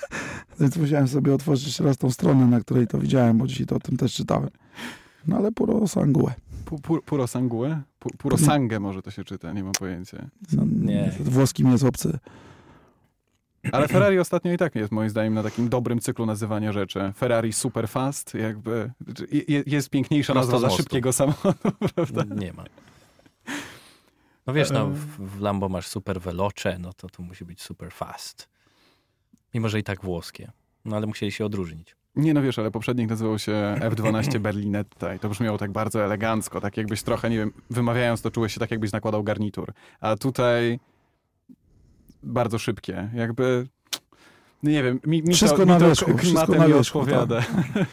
Więc 0.60 0.76
musiałem 0.76 1.08
sobie 1.08 1.34
otworzyć 1.34 1.66
jeszcze 1.66 1.84
raz 1.84 1.98
tą 1.98 2.10
stronę, 2.10 2.46
na 2.46 2.60
której 2.60 2.86
to 2.86 2.98
widziałem, 2.98 3.38
bo 3.38 3.46
dzisiaj 3.46 3.66
to 3.66 3.76
o 3.76 3.80
tym 3.80 3.96
też 3.96 4.14
czytałem. 4.14 4.50
No 5.26 5.36
ale 5.36 5.52
puro 5.52 5.88
sangue. 5.88 6.32
Pu, 6.64 6.78
pu, 6.78 7.02
puro 7.02 7.26
Sangue? 7.26 7.80
Pu, 7.98 8.10
puro 8.18 8.38
Sangue 8.38 8.80
może 8.80 9.02
to 9.02 9.10
się 9.10 9.24
czyta, 9.24 9.52
nie 9.52 9.64
mam 9.64 9.72
pojęcia. 9.72 10.26
No, 10.52 10.62
Nie. 10.82 11.12
Włoskim 11.20 11.70
jest 11.70 11.84
obcy. 11.84 12.18
Ale 13.72 13.88
Ferrari 13.88 14.18
ostatnio 14.18 14.52
i 14.52 14.56
tak 14.58 14.74
jest 14.74 14.92
moim 14.92 15.10
zdaniem 15.10 15.34
na 15.34 15.42
takim 15.42 15.68
dobrym 15.68 16.00
cyklu 16.00 16.26
nazywania 16.26 16.72
rzeczy. 16.72 17.12
Ferrari 17.16 17.52
super 17.52 17.88
fast, 17.88 18.34
jakby 18.34 18.90
je- 19.32 19.42
je- 19.48 19.62
jest 19.66 19.90
piękniejsza 19.90 20.32
Prosto 20.32 20.52
nazwa 20.52 20.68
dla 20.68 20.76
szybkiego 20.76 21.12
samochodu, 21.12 21.58
prawda? 21.94 22.24
Nie 22.34 22.52
ma. 22.52 22.64
No 24.46 24.52
wiesz, 24.52 24.70
no, 24.70 24.86
w, 25.18 25.40
Lambo 25.40 25.68
masz 25.68 25.86
super 25.86 26.20
veloce, 26.20 26.78
no 26.78 26.92
to 26.92 27.08
to 27.08 27.22
musi 27.22 27.44
być 27.44 27.62
super 27.62 27.92
fast. 27.92 28.48
Mimo, 29.54 29.68
że 29.68 29.78
i 29.78 29.82
tak 29.82 30.02
włoskie. 30.04 30.50
No 30.84 30.96
ale 30.96 31.06
musieli 31.06 31.32
się 31.32 31.44
odróżnić. 31.44 31.96
Nie 32.16 32.34
no 32.34 32.42
wiesz, 32.42 32.58
ale 32.58 32.70
poprzednik 32.70 33.10
nazywał 33.10 33.38
się 33.38 33.52
F12 33.80 34.38
Berlinetta 34.46 35.14
i 35.14 35.18
to 35.18 35.28
brzmiało 35.28 35.58
tak 35.58 35.72
bardzo 35.72 36.04
elegancko, 36.04 36.60
tak 36.60 36.76
jakbyś 36.76 37.02
trochę, 37.02 37.30
nie 37.30 37.36
wiem, 37.36 37.52
wymawiając 37.70 38.22
to 38.22 38.30
czułeś 38.30 38.54
się 38.54 38.60
tak 38.60 38.70
jakbyś 38.70 38.92
nakładał 38.92 39.22
garnitur. 39.24 39.72
A 40.00 40.16
tutaj 40.16 40.80
bardzo 42.24 42.58
szybkie, 42.58 43.10
jakby... 43.14 43.66
No 44.62 44.70
nie 44.70 44.82
wiem, 44.82 45.00
mi, 45.06 45.22
mi 45.22 45.34
Wszystko 45.34 45.58
to, 45.58 45.66
na 45.66 45.74
mi 45.74 45.80
to 45.80 45.86
wierzchu, 45.86 46.10
k- 46.14 46.18
wszystko 46.18 46.46
klimatem 46.46 46.58
na 46.70 46.76
wierzchu, 46.76 46.98
odpowiada. 47.00 47.40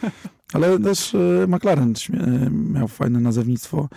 Ale 0.54 0.80
też 0.80 1.16
e, 1.16 1.48
McLaren 1.48 1.94
śmie- 1.94 2.52
miał 2.52 2.88
fajne 2.88 3.20
nazewnictwo. 3.20 3.90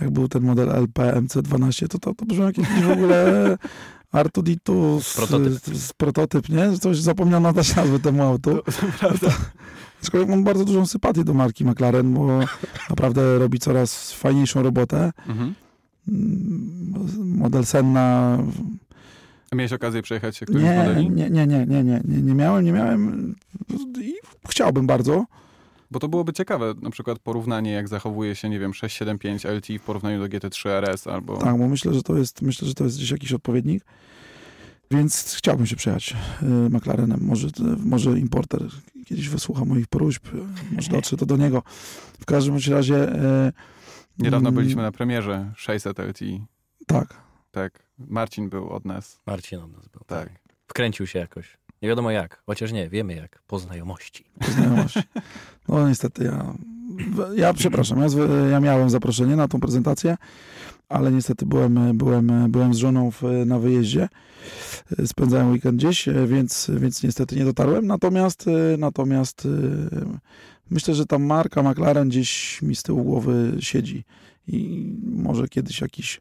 Jak 0.00 0.10
był 0.10 0.28
ten 0.28 0.42
model 0.42 0.68
LP 0.70 1.12
MC12, 1.22 1.88
to 1.88 1.98
to, 1.98 2.14
to 2.14 2.26
brzmi 2.26 2.44
jak 2.44 2.58
jakiś 2.58 2.82
w 2.82 2.90
ogóle 2.90 3.56
Artuditu 4.12 5.00
z, 5.02 5.16
Prototyp. 5.16 5.52
Z, 5.52 5.82
z 5.82 5.92
prototyp, 5.92 6.48
nie? 6.48 6.78
Coś 6.78 7.00
zapomniano 7.00 7.52
dać 7.52 7.76
nazwę 7.76 7.98
temu 7.98 8.22
autu. 8.22 8.50
To, 8.54 8.62
to 8.72 8.86
prawda. 9.00 9.28
Aczkolwiek 10.02 10.28
mam 10.30 10.44
bardzo 10.44 10.64
dużą 10.64 10.86
sympatię 10.86 11.24
do 11.24 11.34
marki 11.34 11.64
McLaren, 11.64 12.14
bo 12.14 12.40
naprawdę 12.90 13.38
robi 13.38 13.58
coraz 13.58 14.12
fajniejszą 14.12 14.62
robotę. 14.62 15.12
Mhm. 15.28 15.54
Mm, 16.08 17.36
Model 17.38 17.66
Senna 17.66 18.38
A 19.50 19.56
miałeś 19.56 19.72
okazję 19.72 20.02
przejechać 20.02 20.36
się 20.36 20.46
którymś 20.46 20.66
z 20.66 20.70
nie, 20.70 20.78
modeli? 20.78 21.10
nie, 21.10 21.30
nie, 21.30 21.46
nie, 21.46 21.66
nie, 21.66 21.84
nie, 21.84 22.00
nie, 22.04 22.22
nie 22.22 22.34
miałem, 22.34 22.64
nie 22.64 22.72
miałem 22.72 23.34
i 24.00 24.14
chciałbym 24.48 24.86
bardzo. 24.86 25.24
Bo 25.90 26.00
to 26.00 26.08
byłoby 26.08 26.32
ciekawe, 26.32 26.74
na 26.82 26.90
przykład 26.90 27.18
porównanie, 27.18 27.72
jak 27.72 27.88
zachowuje 27.88 28.34
się, 28.34 28.48
nie 28.48 28.58
wiem, 28.58 28.74
675 28.74 29.44
LT 29.44 29.82
w 29.82 29.84
porównaniu 29.84 30.20
do 30.20 30.26
GT3 30.26 30.68
RS 30.68 31.06
albo... 31.06 31.36
Tak, 31.36 31.58
bo 31.58 31.68
myślę, 31.68 31.94
że 31.94 32.02
to 32.02 32.16
jest, 32.16 32.42
myślę, 32.42 32.68
że 32.68 32.74
to 32.74 32.84
jest 32.84 32.96
gdzieś 32.96 33.10
jakiś 33.10 33.32
odpowiednik. 33.32 33.84
Więc 34.90 35.34
chciałbym 35.34 35.66
się 35.66 35.76
przejechać 35.76 36.14
y, 36.42 36.46
McLarenem. 36.46 37.20
Może, 37.22 37.48
może 37.78 38.18
importer 38.18 38.62
kiedyś 39.06 39.28
wysłucha 39.28 39.64
moich 39.64 39.86
próśb, 39.86 40.28
może 40.72 40.90
dotrze 40.90 41.16
to 41.16 41.26
do 41.26 41.36
niego. 41.36 41.62
W 42.20 42.24
każdym 42.24 42.58
razie... 42.70 43.14
y, 43.48 43.52
Niedawno 44.18 44.48
mm, 44.48 44.62
byliśmy 44.62 44.82
na 44.82 44.92
premierze 44.92 45.52
600 45.56 45.98
LT. 45.98 46.20
Tak. 46.86 47.14
Tak, 47.50 47.85
Marcin 47.98 48.48
był 48.48 48.70
od 48.70 48.84
nas. 48.84 49.20
Marcin 49.26 49.58
od 49.58 49.72
nas 49.72 49.88
był. 49.88 50.00
Tak. 50.06 50.30
Wkręcił 50.66 51.06
się 51.06 51.18
jakoś. 51.18 51.58
Nie 51.82 51.88
wiadomo 51.88 52.10
jak, 52.10 52.42
chociaż 52.46 52.72
nie, 52.72 52.88
wiemy 52.88 53.14
jak. 53.14 53.42
Po 53.46 53.58
znajomości. 53.58 54.24
Znajomość. 54.48 54.98
No 55.68 55.88
niestety 55.88 56.24
ja... 56.24 56.54
Ja 57.36 57.54
przepraszam, 57.54 57.98
ja, 58.00 58.06
ja 58.50 58.60
miałem 58.60 58.90
zaproszenie 58.90 59.36
na 59.36 59.48
tą 59.48 59.60
prezentację, 59.60 60.16
ale 60.88 61.12
niestety 61.12 61.46
byłem, 61.46 61.98
byłem, 61.98 62.50
byłem 62.50 62.74
z 62.74 62.76
żoną 62.76 63.10
w, 63.10 63.22
na 63.46 63.58
wyjeździe. 63.58 64.08
Spędzałem 65.06 65.50
weekend 65.50 65.76
gdzieś, 65.76 66.08
więc, 66.26 66.70
więc 66.74 67.02
niestety 67.02 67.36
nie 67.36 67.44
dotarłem. 67.44 67.86
Natomiast, 67.86 68.44
natomiast 68.78 69.48
myślę, 70.70 70.94
że 70.94 71.06
ta 71.06 71.18
marka 71.18 71.62
McLaren 71.62 72.08
gdzieś 72.08 72.62
mi 72.62 72.76
z 72.76 72.82
tyłu 72.82 73.04
głowy 73.04 73.56
siedzi 73.60 74.04
i 74.46 74.92
może 75.02 75.48
kiedyś 75.48 75.80
jakiś 75.80 76.20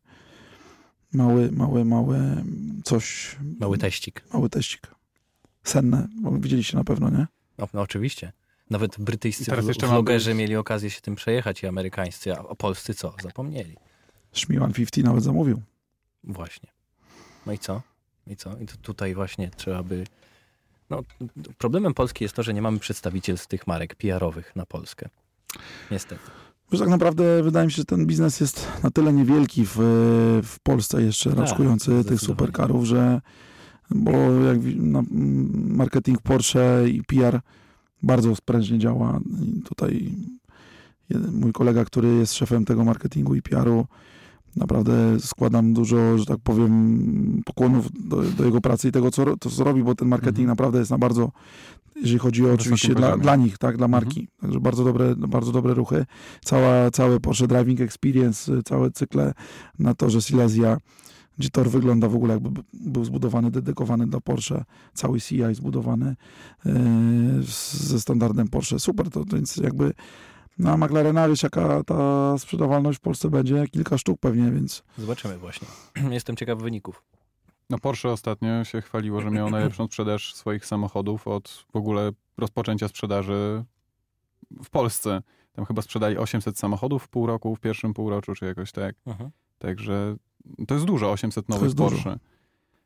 mały, 1.16 1.52
mały, 1.52 1.86
mały 1.86 2.20
coś. 2.84 3.36
Mały 3.60 3.78
teścik. 3.78 4.24
Mały 4.34 4.50
teścik. 4.50 4.96
Senne, 5.64 6.08
widzieliście 6.32 6.78
na 6.78 6.84
pewno, 6.84 7.10
nie? 7.10 7.28
No, 7.58 7.68
no 7.74 7.82
oczywiście. 7.82 8.32
Nawet 8.70 9.00
brytyjscy 9.00 9.52
mam 9.52 9.90
vlogerzy 9.90 10.34
mieli 10.34 10.56
okazję 10.56 10.90
się 10.90 11.02
tym 11.02 11.16
przejechać 11.16 11.64
i 11.64 11.68
amerykańscy, 11.68 12.34
a 12.34 12.56
polscy 12.56 12.94
co? 12.94 13.16
Zapomnieli. 13.24 13.76
Szmiwan 14.34 14.74
50 14.74 15.06
nawet 15.08 15.24
zamówił. 15.24 15.62
Właśnie. 16.24 16.70
No 17.46 17.54
i 17.54 17.60
co? 17.60 17.82
I 18.28 18.36
co? 18.36 18.58
I 18.58 18.66
to 18.66 18.78
tutaj 18.82 19.16
właśnie 19.16 19.52
trzeba 19.56 19.84
by... 19.84 20.04
No, 20.90 21.04
problemem 21.58 21.94
Polski 21.94 22.24
jest 22.24 22.36
to, 22.36 22.44
że 22.44 22.54
nie 22.54 22.62
mamy 22.62 22.80
przedstawicielstw 22.80 23.48
tych 23.48 23.68
marek 23.68 23.96
PR-owych 23.96 24.56
na 24.56 24.66
Polskę. 24.66 25.10
Niestety. 25.92 26.32
Już 26.72 26.80
tak 26.80 26.90
naprawdę 26.90 27.44
wydaje 27.44 27.66
mi 27.66 27.72
się, 27.72 27.76
że 27.76 27.86
ten 27.86 28.06
biznes 28.06 28.40
jest 28.40 28.68
na 28.84 28.92
tyle 28.92 29.14
niewielki 29.14 29.66
w, 29.66 29.76
w 30.44 30.60
Polsce 30.64 31.02
jeszcze 31.02 31.30
Tak, 31.30 31.40
raczkujący 31.40 32.04
tych 32.04 32.20
supercarów, 32.20 32.86
że 32.86 33.22
bo 33.90 34.12
jak 34.48 34.58
marketing 35.54 36.22
Porsche 36.22 36.90
i 36.90 37.04
PR 37.04 37.40
bardzo 38.04 38.36
sprężnie 38.36 38.80
działa. 38.80 39.20
I 39.42 39.62
tutaj 39.62 40.16
jeden, 41.10 41.34
mój 41.34 41.54
kolega, 41.54 41.86
który 41.86 42.16
jest 42.16 42.34
szefem 42.34 42.66
tego 42.66 42.84
marketingu 42.84 43.36
i 43.36 43.42
PR-u, 43.42 43.86
naprawdę 44.56 45.20
składam 45.20 45.74
dużo, 45.74 46.18
że 46.18 46.26
tak 46.26 46.38
powiem, 46.44 47.42
pokłonów 47.46 48.08
do, 48.10 48.22
do 48.22 48.46
jego 48.46 48.62
pracy 48.62 48.88
i 48.88 48.92
tego, 48.92 49.12
co, 49.12 49.38
to, 49.38 49.50
co 49.50 49.64
robi, 49.64 49.84
bo 49.84 49.96
ten 49.96 50.08
marketing 50.08 50.40
Mhm. 50.40 50.48
naprawdę 50.48 50.80
jest 50.80 50.92
na 50.92 50.98
bardzo, 50.98 51.32
jeżeli 51.96 52.20
chodzi 52.20 52.46
o 52.46 52.54
oczywiście 52.54 52.96
dla, 52.96 53.18
dla 53.18 53.36
nich, 53.36 53.58
tak, 53.58 53.78
dla 53.78 53.88
marki. 53.88 54.28
Także 54.42 54.60
bardzo 54.60 54.84
dobre, 54.84 55.16
bardzo 55.16 55.52
dobre 55.52 55.74
ruchy. 55.74 56.06
Cała, 56.46 56.92
cały 56.92 57.20
Porsche 57.20 57.48
Driving 57.48 57.82
Experience, 57.82 58.64
całe 58.64 58.92
cykle 58.92 59.34
na 59.80 59.94
torze 59.94 60.22
Silesia, 60.22 60.78
gdzie 61.38 61.50
tor 61.50 61.70
wygląda 61.70 62.08
w 62.08 62.16
ogóle 62.16 62.34
jakby 62.34 62.62
był 62.74 63.06
zbudowany, 63.06 63.52
dedykowany 63.52 64.08
dla 64.08 64.20
Porsche, 64.20 64.64
cały 64.94 65.22
CI 65.22 65.44
zbudowany 65.54 66.16
yy, 66.66 66.74
ze 67.72 68.00
standardem 68.00 68.48
Porsche. 68.48 68.80
Super, 68.80 69.10
to 69.10 69.24
więc 69.34 69.58
jakby 69.58 69.94
na 70.58 70.78
McLarena, 70.78 71.30
wiesz 71.30 71.44
jaka 71.44 71.84
ta 71.84 72.38
sprzedawalność 72.38 72.98
w 72.98 73.02
Polsce 73.02 73.30
będzie? 73.30 73.68
Kilka 73.68 73.98
sztuk 73.98 74.20
pewnie, 74.20 74.52
więc 74.52 74.84
Zobaczymy 74.98 75.38
właśnie. 75.38 75.68
Jestem 76.12 76.36
ciekaw 76.36 76.60
wyników. 76.60 77.04
No 77.70 77.80
Porsche 77.80 78.12
ostatnio 78.12 78.64
się 78.64 78.82
chwaliło, 78.82 79.22
że 79.22 79.32
miało 79.32 79.50
najlepszą 79.50 79.88
sprzedaż 79.88 80.34
swoich 80.34 80.66
samochodów 80.66 81.28
od 81.28 81.66
w 81.74 81.76
ogóle 81.76 82.12
rozpoczęcia 82.38 82.88
sprzedaży 82.88 83.64
w 84.64 84.70
Polsce. 84.70 85.22
Tam 85.54 85.66
chyba 85.66 85.82
sprzedali 85.82 86.18
800 86.18 86.60
samochodów 86.60 87.04
w 87.04 87.08
pół 87.08 87.28
roku, 87.28 87.56
w 87.56 87.60
pierwszym 87.60 87.94
półroczu, 87.94 88.36
czy 88.36 88.46
jakoś 88.46 88.72
tak. 88.72 88.96
Także 89.60 90.16
to 90.68 90.74
jest 90.74 90.86
dużo, 90.86 91.12
800 91.12 91.50
nowych 91.50 91.64
jest 91.64 91.76
dużo. 91.76 91.90
Porsche. 91.90 92.20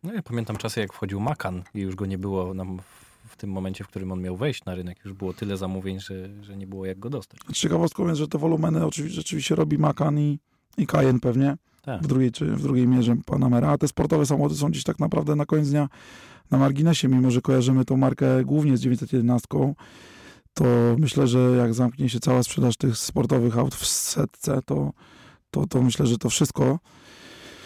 No 0.03 0.13
ja 0.13 0.21
pamiętam 0.21 0.57
czasy, 0.57 0.79
jak 0.79 0.93
wchodził 0.93 1.19
Macan 1.19 1.63
i 1.73 1.79
już 1.79 1.95
go 1.95 2.05
nie 2.05 2.17
było 2.17 2.53
nam 2.53 2.79
w, 2.79 3.08
w 3.29 3.37
tym 3.37 3.51
momencie, 3.51 3.83
w 3.83 3.87
którym 3.87 4.11
on 4.11 4.21
miał 4.21 4.37
wejść 4.37 4.65
na 4.65 4.75
rynek. 4.75 5.05
Już 5.05 5.13
było 5.13 5.33
tyle 5.33 5.57
zamówień, 5.57 5.99
że, 5.99 6.43
że 6.43 6.57
nie 6.57 6.67
było 6.67 6.85
jak 6.85 6.99
go 6.99 7.09
dostać. 7.09 7.39
ciekawostką 7.53 8.07
jest, 8.07 8.19
że 8.19 8.27
te 8.27 8.37
wolumeny 8.37 8.85
oczywiście, 8.85 9.15
rzeczywiście 9.15 9.55
robi 9.55 9.77
Macan 9.77 10.19
i, 10.19 10.39
i 10.77 10.87
Cayenne 10.87 11.19
pewnie. 11.19 11.57
Tak. 11.81 12.03
w 12.03 12.07
drugiej, 12.07 12.31
czy 12.31 12.45
w 12.45 12.61
drugiej 12.61 12.87
mierze 12.87 13.15
Panamera, 13.25 13.69
a 13.69 13.77
te 13.77 13.87
sportowe 13.87 14.25
samochody 14.25 14.55
są 14.55 14.69
gdzieś 14.69 14.83
tak 14.83 14.99
naprawdę 14.99 15.35
na 15.35 15.45
koniec 15.45 15.69
dnia 15.69 15.89
na 16.51 16.57
marginesie, 16.57 17.07
mimo 17.07 17.31
że 17.31 17.41
kojarzymy 17.41 17.85
tą 17.85 17.97
markę 17.97 18.45
głównie 18.45 18.77
z 18.77 18.81
911, 18.81 19.47
to 20.53 20.65
myślę, 20.97 21.27
że 21.27 21.39
jak 21.39 21.73
zamknie 21.73 22.09
się 22.09 22.19
cała 22.19 22.43
sprzedaż 22.43 22.77
tych 22.77 22.97
sportowych 22.97 23.57
aut 23.57 23.75
w 23.75 23.85
setce, 23.85 24.61
to, 24.65 24.91
to, 25.51 25.67
to 25.67 25.81
myślę, 25.81 26.07
że 26.07 26.17
to 26.17 26.29
wszystko 26.29 26.79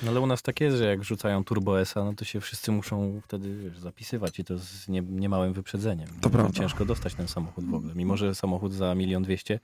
No 0.04 0.12
ale 0.12 0.20
u 0.22 0.26
nas 0.28 0.42
tak 0.42 0.62
jest, 0.62 0.78
że 0.78 0.86
jak 0.86 1.04
rzucają 1.04 1.44
Turbo 1.44 1.82
S-a, 1.82 2.04
no 2.04 2.14
to 2.14 2.26
się 2.26 2.42
wszyscy 2.42 2.72
muszą 2.72 3.22
wtedy 3.24 3.58
wiesz, 3.58 3.80
zapisywać 3.80 4.40
i 4.40 4.44
to 4.44 4.58
z 4.60 4.88
nie, 4.88 5.02
niemałym 5.02 5.54
wyprzedzeniem. 5.54 6.08
To 6.22 6.30
prawda. 6.30 6.60
Ciężko 6.60 6.86
dostać 6.86 7.14
ten 7.16 7.28
samochód 7.28 7.66
w 7.66 7.74
ogóle. 7.74 7.96
Mimo, 7.96 8.18
że 8.18 8.36
samochód 8.36 8.74
za 8.74 8.96
milion 8.96 9.24
dwieście, 9.24 9.60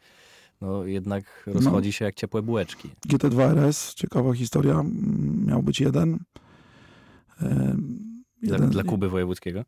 no 0.61 0.83
jednak 0.85 1.43
rozchodzi 1.45 1.91
się 1.93 2.05
jak 2.05 2.15
ciepłe 2.15 2.41
bułeczki. 2.41 2.89
GT2 3.07 3.41
RS, 3.41 3.93
ciekawa 3.93 4.33
historia, 4.33 4.83
miał 5.45 5.63
być 5.63 5.79
jeden. 5.81 6.19
Em, 7.41 7.99
Dla, 8.43 8.55
jeden- 8.55 8.69
dla 8.69 8.83
Kuby 8.83 9.09
Wojewódzkiego. 9.09 9.63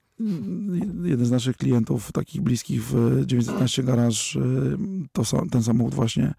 jeden 1.04 1.26
z 1.26 1.32
naszych 1.32 1.58
klientów, 1.58 2.12
takich 2.12 2.42
bliskich 2.42 2.84
w 2.84 3.26
911 3.26 3.84
garaż, 3.84 4.36
y, 4.36 4.78
to 5.12 5.24
ten 5.52 5.64
samochód 5.64 5.94
właśnie 5.94 6.34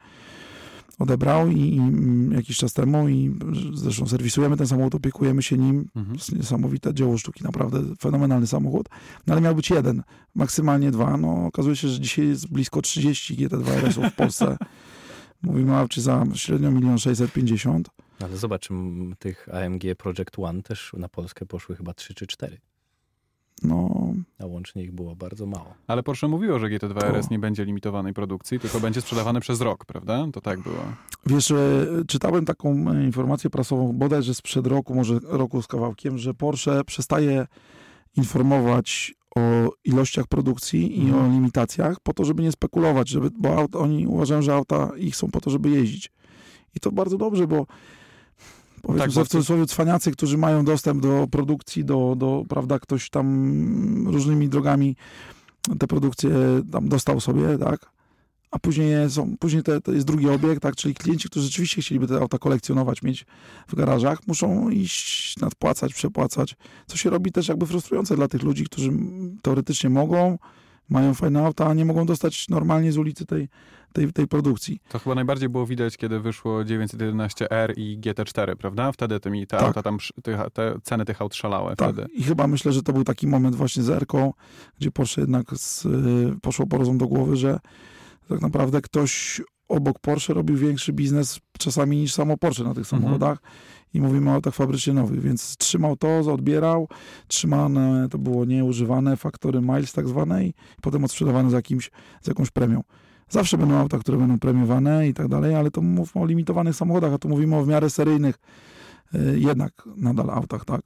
odebrał 0.99 1.49
i, 1.49 1.61
i 1.61 1.79
mm, 1.79 2.33
jakiś 2.33 2.57
czas 2.57 2.73
temu 2.73 3.09
i 3.09 3.39
zresztą 3.75 4.07
serwisujemy 4.07 4.57
ten 4.57 4.67
samochód, 4.67 4.95
opiekujemy 4.95 5.43
się 5.43 5.59
nim. 5.59 5.89
Mhm. 5.97 6.19
niesamowite 6.33 6.95
dzieło 6.95 7.19
sztuki, 7.19 7.45
naprawdę 7.45 7.83
fenomenalny 8.01 8.47
samochód. 8.47 8.89
No 9.27 9.33
ale 9.35 9.41
miał 9.41 9.55
być 9.55 9.71
jeden, 9.71 10.03
maksymalnie 10.35 10.91
dwa. 10.91 11.17
No 11.17 11.47
okazuje 11.47 11.77
się, 11.77 11.89
że 11.89 12.01
dzisiaj 12.01 12.29
jest 12.29 12.49
blisko 12.49 12.83
30 12.83 13.37
GT2 13.37 13.69
RS-ów 13.69 14.05
w 14.05 14.15
Polsce. 14.15 14.57
Mówimy 15.43 15.81
o 15.81 15.87
za 15.97 16.25
średnio 16.35 16.71
1 16.71 16.99
650 16.99 17.89
Ale 18.21 18.37
zobacz, 18.37 18.71
m, 18.71 19.15
tych 19.19 19.49
AMG 19.55 19.83
Project 19.99 20.39
One 20.39 20.63
też 20.63 20.93
na 20.99 21.09
Polskę 21.09 21.47
poszły 21.47 21.77
chyba 21.77 21.95
3 21.95 22.15
czy 22.15 22.27
4, 22.27 22.61
No, 23.63 24.13
a 24.41 24.47
łącznie 24.47 24.83
ich 24.83 24.93
było 24.93 25.17
bardzo 25.17 25.47
mało. 25.47 25.75
Ale 25.87 26.03
Porsche 26.03 26.29
mówiło, 26.29 26.59
że 26.59 26.67
GT2 26.67 27.05
RS 27.05 27.31
nie 27.31 27.39
będzie 27.39 27.65
limitowanej 27.65 28.15
produkcji, 28.15 28.61
tylko 28.61 28.81
będzie 28.81 29.01
sprzedawane 29.01 29.41
przez 29.41 29.61
rok, 29.61 29.85
prawda? 29.85 30.27
To 30.33 30.41
tak 30.41 30.61
było. 30.61 30.83
Wiesz, 31.27 31.53
czytałem 32.09 32.45
taką 32.45 32.91
e, 32.91 33.05
informację 33.05 33.51
prasową, 33.51 33.93
bodajże 33.93 34.35
sprzed 34.35 34.67
roku, 34.67 34.95
może 34.95 35.19
roku 35.23 35.63
z 35.63 35.67
kawałkiem, 35.67 36.19
że 36.19 36.35
Porsche 36.35 36.85
przestaje 36.85 37.47
informować 38.17 39.15
o 39.37 39.41
ilościach 39.85 40.27
produkcji 40.27 40.99
i 40.99 41.03
Mhm. 41.03 41.25
o 41.25 41.33
limitacjach 41.35 42.01
po 42.01 42.13
to, 42.15 42.25
żeby 42.25 42.43
nie 42.43 42.53
spekulować, 42.53 43.09
żeby, 43.09 43.31
bo 43.39 43.57
aut, 43.57 43.77
oni 43.77 44.07
uważają, 44.07 44.43
że 44.43 44.55
auta 44.55 44.91
ich 44.97 45.17
są 45.17 45.31
po 45.31 45.41
to, 45.41 45.51
żeby 45.51 45.71
jeździć. 45.71 46.11
I 46.77 46.81
to 46.81 46.93
bardzo 46.93 47.19
dobrze, 47.19 47.47
bo 47.47 47.67
powiedzmy 48.83 49.15
Tak, 49.15 49.25
w 49.25 49.29
cudzysłowie 49.29 49.67
cwaniacy, 49.67 50.13
którzy 50.13 50.39
mają 50.39 50.65
dostęp 50.65 51.03
do 51.03 51.27
produkcji, 51.31 51.85
do, 51.85 52.15
do, 52.19 52.45
prawda, 52.49 52.79
ktoś 52.79 53.11
tam 53.11 54.09
różnymi 54.09 54.49
drogami 54.49 54.97
te 55.79 55.87
produkcje 55.87 56.31
tam 56.73 56.89
dostał 56.89 57.21
sobie, 57.21 57.59
tak? 57.59 57.93
A 58.51 58.59
później, 58.59 59.11
są, 59.11 59.37
później 59.37 59.63
te, 59.63 59.81
to 59.81 59.93
jest 59.93 60.07
drugi 60.07 60.29
obiekt, 60.29 60.63
tak? 60.63 60.77
Czyli 60.77 60.95
klienci, 60.95 61.29
którzy 61.29 61.47
rzeczywiście 61.47 61.83
chcieliby 61.83 62.07
te 62.07 62.15
auta 62.17 62.39
kolekcjonować, 62.39 63.03
mieć 63.03 63.27
w 63.69 63.75
garażach, 63.75 64.19
muszą 64.27 64.71
iść, 64.71 65.37
nadpłacać, 65.37 65.95
przepłacać, 65.95 66.57
co 66.87 66.97
się 66.97 67.11
robi 67.11 67.33
też 67.33 67.49
jakby 67.49 67.67
frustrujące 67.67 68.17
dla 68.17 68.29
tych 68.29 68.43
ludzi, 68.43 68.65
którzy 68.65 68.93
teoretycznie 69.43 69.91
mogą, 69.91 70.39
mają 70.89 71.15
fajne 71.15 71.47
auta, 71.47 71.67
a 71.67 71.75
nie 71.75 71.85
mogą 71.85 72.07
dostać 72.07 72.49
normalnie 72.49 72.93
z 72.93 72.99
ulicy 72.99 73.27
tej, 73.27 73.49
tej, 73.93 74.13
tej 74.13 74.29
produkcji. 74.29 74.81
To 74.89 74.99
chyba 74.99 75.15
najbardziej 75.15 75.49
było 75.49 75.67
widać, 75.67 75.97
kiedy 75.97 76.21
wyszło 76.21 76.63
911R 76.65 77.73
i 77.77 77.99
GT4, 78.01 78.57
prawda? 78.57 78.93
Wtedy 78.93 79.21
tymi, 79.21 79.47
te 79.47 79.57
Tak. 79.57 79.67
auta 79.67 79.83
tam, 79.83 79.99
tych, 80.23 80.37
te 80.53 80.75
ceny 80.83 81.05
tych 81.05 81.23
aut 81.23 81.35
szalały 81.35 81.77
Tak, 81.77 81.93
wtedy. 81.93 82.09
i 82.15 82.23
chyba 82.23 82.47
myślę, 82.47 82.73
że 82.73 82.83
to 82.83 82.93
był 82.93 83.05
taki 83.05 83.27
moment 83.27 83.57
właśnie 83.57 83.83
z 83.83 83.91
Erką, 83.91 84.33
gdzie 84.81 84.91
Porsche 84.91 85.21
jednak 85.21 85.47
z, 85.55 85.85
y, 85.85 86.35
poszło 86.43 86.67
po 86.67 86.79
rozum 86.79 86.99
do 86.99 87.07
głowy, 87.07 87.37
że 87.37 87.59
tak 88.29 88.41
naprawdę 88.41 88.81
ktoś 88.81 89.41
obok 89.73 89.99
Porsche 89.99 90.35
robił 90.35 90.57
większy 90.57 90.93
biznes 90.93 91.41
czasami 91.59 91.97
niż 91.97 92.15
samo 92.15 92.37
Porsche 92.37 92.65
na 92.65 92.75
tych 92.75 92.85
Mhm. 92.93 93.03
samochodach 93.03 93.39
i 93.95 94.01
mówimy 94.01 94.31
o 94.31 94.35
autach 94.35 94.55
fabrycznie 94.55 94.93
nowych, 94.93 95.21
więc 95.21 95.57
trzymał 95.57 95.97
to, 95.97 96.19
odbierał, 96.33 96.89
trzymane, 97.29 98.09
to 98.11 98.19
było 98.19 98.45
nieużywane, 98.45 99.17
faktory 99.17 99.61
miles 99.61 99.93
tak 99.93 100.09
zwane 100.09 100.45
i 100.45 100.55
potem 100.83 101.05
odsprzedawane 101.05 101.51
z, 101.51 101.53
jakimś, 101.53 101.91
z 102.23 102.27
jakąś 102.27 102.51
premią. 102.51 102.83
Zawsze 103.29 103.59
będą 103.59 103.75
auta, 103.75 103.99
które 103.99 104.19
będą 104.19 104.39
premiowane 104.39 105.09
i 105.09 105.15
tak 105.15 105.29
dalej, 105.29 105.55
ale 105.55 105.71
to 105.71 105.83
mówmy 105.83 106.21
o 106.21 106.27
limitowanych 106.27 106.77
samochodach, 106.77 107.13
a 107.13 107.19
tu 107.19 107.29
mówimy 107.29 107.57
o 107.57 107.63
w 107.65 107.69
miarę 107.69 107.91
seryjnych 107.91 108.39
y, 109.15 109.39
jednak 109.39 109.73
nadal 109.97 110.31
autach, 110.31 110.65
tak? 110.65 110.81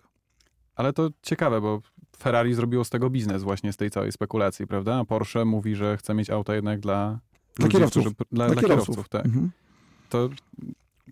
Ale 0.75 0.93
to 0.93 1.11
ciekawe, 1.23 1.61
bo 1.61 1.81
Ferrari 2.19 2.55
zrobiło 2.55 2.85
z 2.85 2.91
tego 2.91 3.11
biznes 3.11 3.43
właśnie 3.43 3.73
z 3.73 3.77
tej 3.77 3.91
całej 3.91 4.13
spekulacji, 4.13 4.67
prawda? 4.67 4.95
A 4.95 5.05
Porsche 5.05 5.45
mówi, 5.45 5.75
że 5.75 5.97
chce 5.97 6.15
mieć 6.15 6.31
auta 6.31 6.55
jednak 6.55 6.81
dla, 6.81 7.21
Dla 7.57 7.65
ludzi, 7.67 7.77
kierowców. 7.77 8.03
Którzy, 8.03 8.15
dla, 8.33 8.51
dla 8.51 8.63
kierowców. 8.63 9.09
tak. 9.09 9.27
Mhm. 9.27 9.51
To 10.09 10.29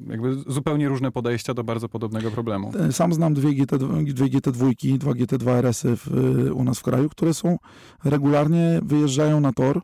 jakby 0.06 0.34
zupełnie 0.46 0.88
różne 0.88 1.10
podejścia 1.12 1.54
do 1.54 1.64
bardzo 1.64 1.88
podobnego 1.88 2.30
problemu. 2.30 2.72
E, 2.88 2.92
Sam 2.92 3.14
znam 3.14 3.34
dwie, 3.34 3.54
GT, 3.54 3.78
dwie 3.78 4.26
GT2, 4.26 4.98
dwa 4.98 5.12
GT2 5.12 5.50
RS-y 5.50 5.96
w, 5.96 6.06
u 6.54 6.64
nas 6.64 6.78
w 6.78 6.82
kraju, 6.82 7.08
które 7.08 7.34
są 7.34 7.58
regularnie 8.04 8.80
wyjeżdżają 8.82 9.40
na 9.40 9.52
tor 9.52 9.80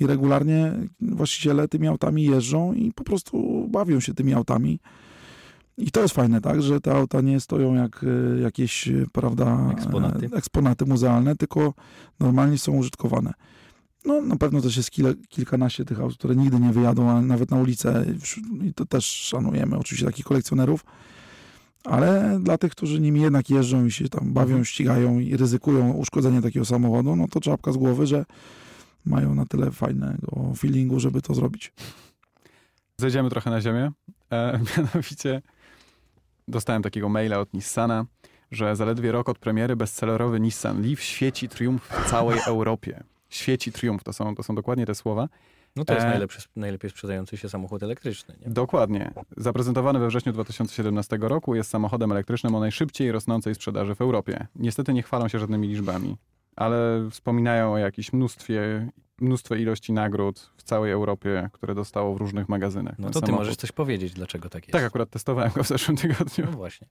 i 0.00 0.06
regularnie 0.06 0.72
właściciele 1.00 1.68
tymi 1.68 1.88
autami 1.88 2.24
jeżdżą 2.24 2.72
i 2.72 2.92
po 2.92 3.04
prostu 3.04 3.66
bawią 3.68 4.00
się 4.00 4.14
tymi 4.14 4.34
autami. 4.34 4.80
I 5.78 5.90
to 5.90 6.02
jest 6.02 6.14
fajne, 6.14 6.40
tak, 6.40 6.62
że 6.62 6.80
te 6.80 6.94
auta 6.94 7.20
nie 7.20 7.40
stoją 7.40 7.74
jak 7.74 8.04
e, 8.36 8.40
jakieś, 8.40 8.88
e, 8.88 9.06
prawda, 9.12 9.70
Eksponaty. 9.72 10.28
eksponaty 10.32 10.86
muzealne, 10.86 11.36
tylko 11.36 11.74
normalnie 12.20 12.58
są 12.58 12.72
użytkowane. 12.72 13.32
No, 14.04 14.20
na 14.20 14.36
pewno 14.36 14.60
też 14.60 14.76
jest 14.76 14.90
kile, 14.90 15.14
kilkanaście 15.28 15.84
tych 15.84 16.00
aut, 16.00 16.14
które 16.14 16.36
nigdy 16.36 16.60
nie 16.60 16.72
wyjadą, 16.72 17.10
a 17.10 17.20
nawet 17.22 17.50
na 17.50 17.56
ulicę 17.56 18.04
i 18.62 18.74
to 18.74 18.86
też 18.86 19.06
szanujemy, 19.06 19.78
oczywiście 19.78 20.06
takich 20.06 20.24
kolekcjonerów, 20.24 20.84
ale 21.84 22.38
dla 22.42 22.58
tych, 22.58 22.72
którzy 22.72 23.00
nimi 23.00 23.20
jednak 23.20 23.50
jeżdżą 23.50 23.84
i 23.84 23.90
się 23.90 24.08
tam 24.08 24.32
bawią, 24.32 24.50
Mhm. 24.50 24.64
ścigają 24.64 25.18
i 25.18 25.36
ryzykują 25.36 25.92
uszkodzenie 25.92 26.42
takiego 26.42 26.64
samochodu, 26.64 27.16
no 27.16 27.28
to 27.28 27.40
czapka 27.40 27.72
z 27.72 27.76
głowy, 27.76 28.06
że 28.06 28.24
mają 29.04 29.34
na 29.34 29.46
tyle 29.46 29.70
fajnego 29.70 30.52
feelingu, 30.56 31.00
żeby 31.00 31.22
to 31.22 31.34
zrobić. 31.34 31.72
Zejdziemy 32.96 33.30
trochę 33.30 33.50
na 33.50 33.60
ziemię. 33.60 33.92
E, 34.32 34.60
mianowicie 34.76 35.42
dostałem 36.48 36.82
takiego 36.82 37.08
maila 37.08 37.38
od 37.38 37.54
Nissana, 37.54 38.06
że 38.50 38.76
zaledwie 38.76 39.12
rok 39.12 39.28
od 39.28 39.38
premiery 39.38 39.76
bestsellerowy 39.76 40.40
Nissan 40.40 40.82
Leaf 40.82 41.00
świeci 41.00 41.48
triumf 41.48 41.82
w 41.82 42.10
całej 42.10 42.38
Europie. 42.46 43.04
Świeci 43.30 43.72
triumf, 43.72 44.04
to 44.04 44.12
są, 44.12 44.34
to 44.34 44.42
są 44.42 44.54
dokładnie 44.54 44.86
te 44.86 44.94
słowa. 44.94 45.28
No 45.76 45.84
to 45.84 45.94
jest 45.94 46.06
E, 46.06 46.10
najlepszy, 46.10 46.40
najlepiej 46.56 46.90
sprzedający 46.90 47.36
się 47.36 47.48
samochód 47.48 47.82
elektryczny. 47.82 48.34
Nie? 48.40 48.52
Dokładnie. 48.52 49.12
Zaprezentowany 49.36 49.98
we 49.98 50.08
wrześniu 50.08 50.32
2017 50.32 51.18
roku 51.20 51.54
jest 51.54 51.70
samochodem 51.70 52.12
elektrycznym 52.12 52.54
o 52.54 52.60
najszybciej 52.60 53.12
rosnącej 53.12 53.54
sprzedaży 53.54 53.94
w 53.94 54.00
Europie. 54.00 54.46
Niestety 54.56 54.92
nie 54.92 55.02
chwalą 55.02 55.28
się 55.28 55.38
żadnymi 55.38 55.68
liczbami, 55.68 56.16
ale 56.56 57.08
wspominają 57.10 57.72
o 57.72 57.78
jakimś 57.78 58.12
mnóstwie, 58.12 58.88
mnóstwo 59.20 59.54
ilości 59.54 59.92
nagród 59.92 60.50
w 60.56 60.62
całej 60.62 60.92
Europie, 60.92 61.50
które 61.52 61.74
dostało 61.74 62.14
w 62.14 62.16
różnych 62.16 62.48
magazynach. 62.48 62.98
No 62.98 63.10
to 63.10 63.20
ty 63.20 63.26
samochód. 63.26 63.38
możesz 63.38 63.56
coś 63.56 63.72
powiedzieć, 63.72 64.12
dlaczego 64.12 64.48
tak 64.48 64.62
jest. 64.62 64.72
Tak, 64.72 64.84
akurat 64.84 65.10
testowałem 65.10 65.50
go 65.54 65.64
w 65.64 65.68
zeszłym 65.68 65.96
tygodniu. 65.96 66.44
No 66.50 66.52
właśnie. 66.52 66.86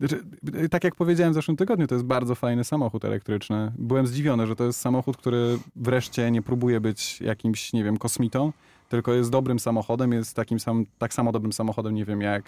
Znaczy, 0.00 0.24
tak 0.70 0.84
jak 0.84 0.94
powiedziałem 0.94 1.32
w 1.32 1.34
zeszłym 1.34 1.56
tygodniu, 1.56 1.86
to 1.86 1.94
jest 1.94 2.04
bardzo 2.04 2.34
fajny 2.34 2.64
samochód 2.64 3.04
elektryczny. 3.04 3.72
Byłem 3.78 4.06
zdziwiony, 4.06 4.46
że 4.46 4.56
to 4.56 4.64
jest 4.64 4.80
samochód, 4.80 5.16
który 5.16 5.58
wreszcie 5.76 6.30
nie 6.30 6.42
próbuje 6.42 6.80
być 6.80 7.20
jakimś, 7.20 7.72
nie 7.72 7.84
wiem, 7.84 7.96
kosmitą, 7.96 8.52
tylko 8.88 9.12
jest 9.12 9.30
dobrym 9.30 9.58
samochodem, 9.58 10.12
jest 10.12 10.36
takim 10.36 10.60
sam, 10.60 10.84
tak 10.98 11.14
samo 11.14 11.32
dobrym 11.32 11.52
samochodem, 11.52 11.94
nie 11.94 12.04
wiem, 12.04 12.20
jak, 12.20 12.44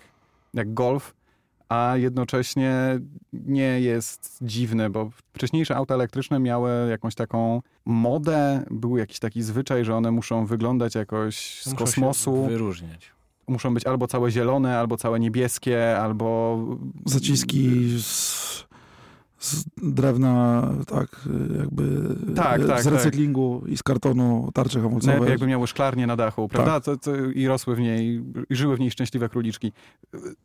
jak 0.55 0.75
Golf, 0.75 1.15
a 1.71 1.97
jednocześnie 1.97 3.01
nie 3.33 3.81
jest 3.81 4.39
dziwny, 4.43 4.91
bo 4.91 5.11
wcześniejsze 5.33 5.77
auta 5.77 5.95
elektryczne 5.95 6.39
miały 6.39 6.71
jakąś 6.91 7.15
taką 7.15 7.63
modę, 7.85 8.65
był 8.71 8.97
jakiś 8.97 9.19
taki 9.19 9.43
zwyczaj, 9.43 9.85
że 9.85 9.97
one 9.97 10.11
muszą 10.11 10.47
wyglądać 10.47 10.95
jakoś 10.95 11.63
z 11.63 11.67
Muszą 11.67 11.77
kosmosu, 11.79 12.43
Się 12.45 12.49
wyróżniać. 12.51 13.13
muszą 13.49 13.75
być 13.75 13.87
albo 13.87 14.07
całe 14.07 14.31
zielone, 14.31 14.79
albo 14.79 14.97
całe 14.97 15.21
niebieskie, 15.21 15.99
albo 15.99 16.59
Zaciski 17.07 17.91
z, 18.01 18.65
z 19.41 19.65
drewna, 19.77 20.69
tak, 20.87 21.29
jakby 21.59 21.85
Tak, 22.37 22.67
tak, 22.67 22.81
z 22.81 22.85
tak. 22.85 22.95
recyklingu 22.95 23.63
i 23.67 23.77
z 23.77 23.83
kartonu 23.83 24.51
tarcze 24.55 24.81
hamulcowe. 24.81 25.07
Najlepiej 25.07 25.31
jakby 25.31 25.47
miały 25.47 25.67
szklarnię 25.67 26.07
na 26.07 26.17
dachu, 26.17 26.43
Tak. 26.43 26.51
prawda? 26.51 26.81
To, 26.81 26.97
to, 26.97 27.17
I 27.17 27.47
rosły 27.47 27.77
w 27.77 27.81
niej, 27.81 28.23
i 28.51 28.57
żyły 28.57 28.77
w 28.77 28.81
niej 28.81 28.91
szczęśliwe 28.91 29.29
króliczki. 29.29 29.73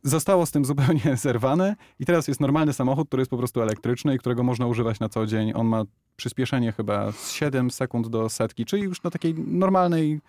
Zostało 0.03 0.45
z 0.45 0.51
tym 0.51 0.65
zupełnie 0.65 1.17
zerwane 1.17 1.75
i 1.99 2.05
teraz 2.05 2.27
jest 2.27 2.39
normalny 2.39 2.73
samochód, 2.73 3.07
który 3.07 3.21
jest 3.21 3.29
po 3.29 3.37
prostu 3.37 3.61
elektryczny 3.61 4.15
i 4.15 4.17
którego 4.17 4.43
można 4.43 4.67
używać 4.67 4.99
na 4.99 5.09
co 5.09 5.25
dzień. 5.25 5.51
On 5.55 5.67
ma 5.67 5.83
przyspieszenie 6.15 6.71
chyba 6.71 7.11
z 7.11 7.31
7 7.31 7.71
sekund 7.71 8.07
do 8.07 8.29
setki, 8.29 8.65
czyli 8.65 8.83
już 8.83 9.03
na 9.03 9.11
takiej 9.11 9.33
normalnej 9.47 10.19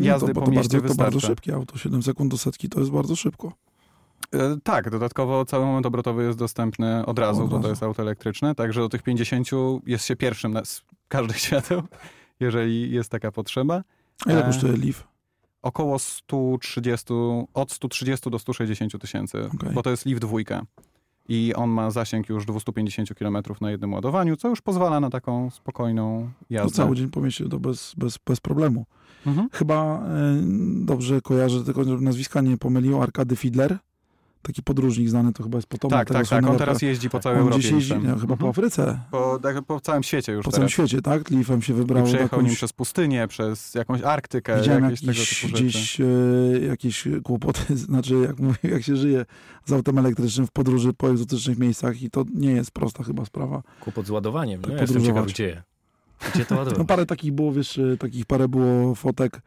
jazdy 0.00 0.26
to, 0.28 0.34
bo 0.34 0.40
po 0.40 0.46
to, 0.46 0.52
mieście 0.52 0.80
bardzo, 0.80 0.94
to 0.94 1.02
bardzo 1.02 1.20
szybkie 1.20 1.54
auto, 1.54 1.78
7 1.78 2.02
sekund 2.02 2.30
do 2.30 2.38
setki 2.38 2.68
to 2.68 2.80
jest 2.80 2.92
bardzo 2.92 3.16
szybko. 3.16 3.52
E, 4.34 4.56
Tak, 4.64 4.90
dodatkowo 4.90 5.44
cały 5.44 5.66
moment 5.66 5.86
obrotowy 5.86 6.24
jest 6.24 6.38
dostępny 6.38 7.06
od 7.06 7.18
razu, 7.18 7.42
Od 7.44 7.50
bo 7.50 7.56
razu. 7.56 7.62
to 7.62 7.68
jest 7.70 7.82
auto 7.82 8.02
elektryczne, 8.02 8.54
także 8.54 8.80
do 8.80 8.88
tych 8.88 9.02
50 9.02 9.48
jest 9.86 10.04
się 10.04 10.16
pierwszym 10.16 10.52
na 10.52 10.64
z 10.64 10.82
każdych 11.08 11.38
świateł, 11.46 11.82
jeżeli 12.40 12.90
jest 12.90 13.10
taka 13.10 13.32
potrzeba. 13.32 13.82
A 14.26 14.32
ile 14.32 14.42
E, 14.42 14.46
kosztuje 14.46 14.76
Leaf? 14.76 15.04
Około 15.62 15.98
130, 15.98 17.06
od 17.54 17.72
130 17.72 18.30
do 18.30 18.38
160 18.38 18.98
tysięcy, 19.00 19.48
Okej. 19.54 19.70
bo 19.74 19.82
to 19.82 19.90
jest 19.90 20.06
Leaf 20.06 20.20
dwójka. 20.20 20.62
I 21.28 21.54
on 21.54 21.70
ma 21.70 21.90
zasięg 21.90 22.28
już 22.28 22.46
250 22.46 23.14
km 23.14 23.36
na 23.60 23.70
jednym 23.70 23.92
ładowaniu, 23.92 24.36
co 24.36 24.48
już 24.48 24.60
pozwala 24.60 25.00
na 25.00 25.10
taką 25.10 25.50
spokojną 25.50 26.30
To 26.38 26.44
jazdę. 26.54 26.70
cały 26.76 26.96
dzień 26.96 27.08
po 27.10 27.20
mieście 27.20 27.48
to 27.48 27.58
bez, 27.60 27.94
bez, 27.96 28.18
bez 28.26 28.40
problemu. 28.40 28.86
Mhm. 29.26 29.48
Chyba 29.52 29.98
e, 29.98 30.02
dobrze 30.84 31.20
kojarzę, 31.20 31.64
tylko 31.64 31.84
nazwiska 31.84 32.40
nie 32.40 32.58
pomylił, 32.58 33.02
Arkady 33.02 33.36
Fiedler. 33.36 33.78
Taki 34.42 34.62
podróżnik 34.62 35.08
znany, 35.08 35.32
to 35.32 35.42
chyba 35.42 35.58
jest 35.58 35.68
potomek 35.68 35.98
Tak, 35.98 36.08
tego 36.08 36.18
tak, 36.20 36.28
tak. 36.28 36.50
On 36.50 36.58
teraz 36.58 36.82
jeździ 36.82 37.10
po 37.10 37.18
Arka- 37.18 37.22
całej 37.22 37.38
On 37.38 37.42
Europie. 37.44 37.58
gdzieś 37.60 37.72
jeździ, 37.72 37.94
no, 37.94 38.14
chyba 38.18 38.36
po 38.36 38.46
Mhm. 38.46 38.50
Afryce, 38.50 39.00
po, 39.10 39.38
tak, 39.42 39.62
po 39.62 39.80
całym 39.80 40.02
świecie 40.02 40.32
już 40.32 40.44
po 40.44 40.50
całym 40.50 40.60
teraz. 40.68 40.72
świecie, 40.72 41.02
tak? 41.02 41.30
Leafem 41.30 41.62
się 41.62 41.72
I 41.72 41.76
wybrał. 41.76 42.04
przejechał 42.04 42.24
jakąś- 42.24 42.44
nim 42.46 42.54
przez 42.56 42.72
pustynię, 42.72 43.28
przez 43.28 43.74
jakąś 43.74 44.02
Arktykę, 44.02 44.56
Widziałem 44.60 44.84
jakieś 44.84 45.00
tego 45.00 45.12
jakiś, 45.12 45.46
gdzieś 45.52 46.00
e, 46.00 46.04
jakieś 46.66 47.08
kłopoty, 47.24 47.76
znaczy 47.88 48.14
jak, 48.14 48.38
mówię, 48.40 48.58
jak 48.62 48.82
się 48.82 48.96
żyje 48.96 49.24
z 49.64 49.72
autem 49.72 49.98
elektrycznym 49.98 50.46
w 50.46 50.50
podróży 50.50 50.92
po 50.92 51.10
egzotycznych 51.10 51.58
miejscach 51.58 52.02
i 52.02 52.10
to 52.10 52.24
nie 52.34 52.50
jest 52.52 52.70
prosta 52.70 53.04
chyba 53.04 53.24
sprawa. 53.24 53.62
Kłopot 53.80 54.06
z 54.06 54.10
ładowaniem. 54.10 54.60
No, 54.60 54.66
Tak 54.68 54.76
ja 54.76 54.82
jestem 54.82 55.04
ciekaw, 55.04 55.26
gdzie. 55.26 55.62
Gdzie 56.34 56.44
to 56.44 56.54
No 56.54 56.60
ładować? 56.60 56.86
parę 56.88 57.06
takich 57.06 57.32
było, 57.32 57.52
wiesz, 57.52 57.78
e, 57.78 57.96
takich 57.96 58.26
parę 58.26 58.48
było 58.48 58.94
fotek, 58.94 59.40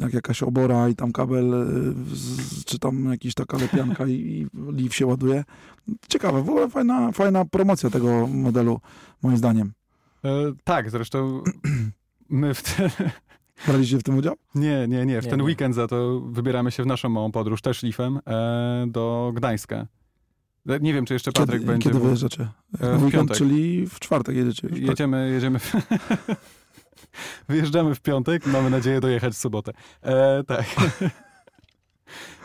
jak 0.00 0.14
jakaś 0.14 0.42
obora 0.42 0.88
i 0.88 0.94
tam 0.94 1.12
kabel, 1.12 1.54
e, 1.54 1.66
z, 2.14 2.64
czy 2.64 2.78
tam 2.78 3.04
jakaś 3.10 3.34
taka 3.34 3.58
lepianka 3.58 4.06
i, 4.06 4.12
i 4.12 4.46
Leaf 4.82 4.94
się 4.94 5.06
ładuje. 5.06 5.44
Ciekawe, 6.08 6.42
w 6.42 6.48
ogóle 6.50 6.68
fajna, 6.70 7.12
fajna 7.12 7.44
promocja 7.44 7.90
tego 7.90 8.26
modelu, 8.26 8.80
moim 9.22 9.36
zdaniem. 9.36 9.72
E, 10.24 10.30
tak, 10.64 10.90
zresztą 10.90 11.42
my 12.28 12.54
w 12.54 12.62
ten, 12.62 12.90
Braliście 13.66 13.98
w 13.98 14.02
tym 14.02 14.18
udział? 14.18 14.34
nie, 14.54 14.88
nie, 14.88 15.06
nie, 15.06 15.20
w 15.20 15.24
Nie, 15.24 15.30
ten 15.30 15.38
nie. 15.40 15.44
weekend 15.46 15.74
za 15.74 15.86
to 15.88 16.20
wybieramy 16.20 16.70
się 16.70 16.82
w 16.82 16.86
naszą 16.86 17.08
małą 17.08 17.32
podróż, 17.32 17.60
też 17.62 17.82
Leafem, 17.82 18.18
e, 18.26 18.86
do 18.88 19.32
Gdańska. 19.36 19.86
E, 20.68 20.80
Nie 20.80 20.94
wiem, 20.94 21.04
czy 21.06 21.14
jeszcze 21.14 21.32
Patryk 21.32 21.60
Kiedy, 21.60 21.72
będzie. 21.72 21.88
kiedy 21.90 21.98
w- 22.00 22.02
wyjeżdżacie? 22.02 22.48
E, 22.80 22.86
Na 22.86 22.98
w 22.98 23.02
weekend, 23.02 23.12
piątek. 23.12 23.36
czyli 23.36 23.86
w 23.86 24.00
czwartek 24.00 24.36
jedziecie 24.36 24.68
tak? 24.68 24.78
Jedziemy, 24.78 25.30
jedziemy. 25.30 25.58
W... 25.58 25.72
Wyjeżdżamy 27.48 27.94
w 27.94 28.00
piątek, 28.00 28.46
mamy 28.46 28.70
nadzieję 28.70 29.00
dojechać 29.00 29.32
w 29.32 29.36
sobotę. 29.36 29.72
E, 30.02 30.44
tak. 30.44 30.66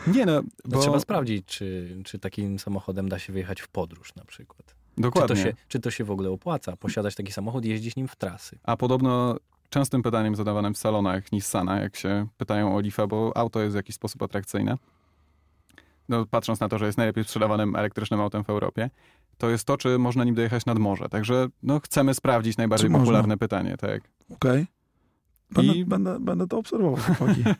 Nie 0.06 0.26
no, 0.26 0.42
bo... 0.64 0.80
Trzeba 0.80 1.00
sprawdzić, 1.00 1.46
czy, 1.46 1.96
czy 2.04 2.18
takim 2.18 2.58
samochodem 2.58 3.08
da 3.08 3.18
się 3.18 3.32
wyjechać 3.32 3.60
w 3.60 3.68
podróż 3.68 4.14
na 4.14 4.24
przykład. 4.24 4.66
Czy 4.66 5.00
Dokładnie. 5.02 5.36
to, 5.36 5.42
się, 5.42 5.52
czy 5.68 5.80
to 5.80 5.90
się 5.90 6.04
w 6.04 6.10
ogóle 6.10 6.30
opłaca, 6.30 6.76
posiadać 6.76 7.14
taki 7.14 7.32
samochód 7.32 7.64
i 7.64 7.68
jeździć 7.68 7.96
nim 7.96 8.08
w 8.08 8.16
trasy. 8.16 8.58
A 8.62 8.76
podobno 8.76 9.36
częstym 9.70 10.02
pytaniem 10.02 10.36
zadawanym 10.36 10.74
w 10.74 10.78
salonach 10.78 11.32
Nissana, 11.32 11.80
jak 11.80 11.96
się 11.96 12.26
pytają 12.36 12.76
o 12.76 12.80
Leafa, 12.80 13.06
bo 13.06 13.32
auto 13.36 13.60
jest 13.60 13.74
w 13.74 13.76
jakiś 13.76 13.94
sposób 13.94 14.22
atrakcyjne, 14.22 14.76
no, 16.08 16.26
patrząc 16.26 16.60
na 16.60 16.68
to, 16.68 16.78
że 16.78 16.86
jest 16.86 16.98
najlepiej 16.98 17.24
sprzedawanym 17.24 17.76
elektrycznym 17.76 18.20
autem 18.20 18.44
w 18.44 18.50
Europie, 18.50 18.90
to 19.38 19.50
jest 19.50 19.64
to, 19.64 19.76
czy 19.76 19.98
można 19.98 20.24
nim 20.24 20.34
dojechać 20.34 20.66
nad 20.66 20.78
morze. 20.78 21.08
Także 21.08 21.48
no, 21.62 21.80
chcemy 21.80 22.14
sprawdzić 22.14 22.56
najbardziej 22.56 22.86
Czy 22.88 22.92
można? 22.92 23.04
popularne 23.04 23.36
pytanie. 23.36 23.76
Tak. 23.76 24.00
Okej. 24.30 24.66
Będę, 25.50 25.72
I- 25.72 25.84
będę, 25.84 26.20
będę 26.20 26.46
to 26.46 26.58
obserwował, 26.58 26.96
chłopaki. 26.96 27.44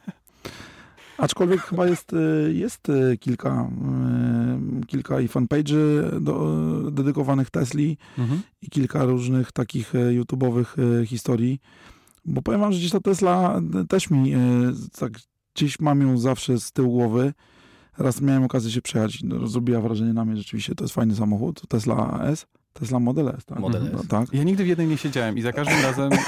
Aczkolwiek 1.18 1.60
chyba 1.60 1.86
jest, 1.86 2.12
y, 2.12 2.52
jest 2.54 2.88
y, 2.88 3.18
kilka, 3.20 3.70
y, 4.82 4.86
kilka 4.86 5.20
i 5.20 5.28
fanpage'y 5.28 5.76
dedykowanych 6.90 7.50
Tesli 7.50 7.98
Mhm. 8.18 8.40
i 8.62 8.70
kilka 8.70 9.04
różnych 9.04 9.52
takich 9.52 9.92
YouTube'owych 9.94 10.64
historii. 11.06 11.60
Bo 12.24 12.42
powiem 12.42 12.60
wam, 12.60 12.72
że 12.72 12.78
gdzieś 12.78 12.90
ta 12.90 13.00
Tesla 13.00 13.60
też 13.88 14.10
mi 14.10 14.32
tak 14.98 15.12
gdzieś 15.54 15.80
mam 15.80 16.00
ją 16.00 16.18
zawsze 16.18 16.58
z 16.60 16.72
tyłu 16.72 16.90
głowy. 16.92 17.32
Raz 17.98 18.20
miałem 18.20 18.44
okazję 18.44 18.70
się 18.70 18.82
przejechać, 18.82 19.22
no, 19.22 19.46
zrobiła 19.46 19.80
wrażenie 19.80 20.12
na 20.12 20.24
mnie 20.24 20.36
rzeczywiście, 20.36 20.74
to 20.74 20.84
jest 20.84 20.94
fajny 20.94 21.16
samochód, 21.16 21.62
Tesla 21.68 22.20
S, 22.24 22.46
Tesla 22.72 22.98
Model 23.00 23.28
S, 23.28 23.44
tak? 23.44 23.58
Model 23.58 23.90
No, 23.92 24.00
S. 24.00 24.06
tak. 24.08 24.32
Ja 24.32 24.42
nigdy 24.42 24.64
w 24.64 24.66
jednej 24.66 24.86
nie 24.86 24.96
siedziałem 24.98 25.38
i 25.38 25.42
za 25.42 25.52
każdym 25.52 25.82
razem 25.82 26.10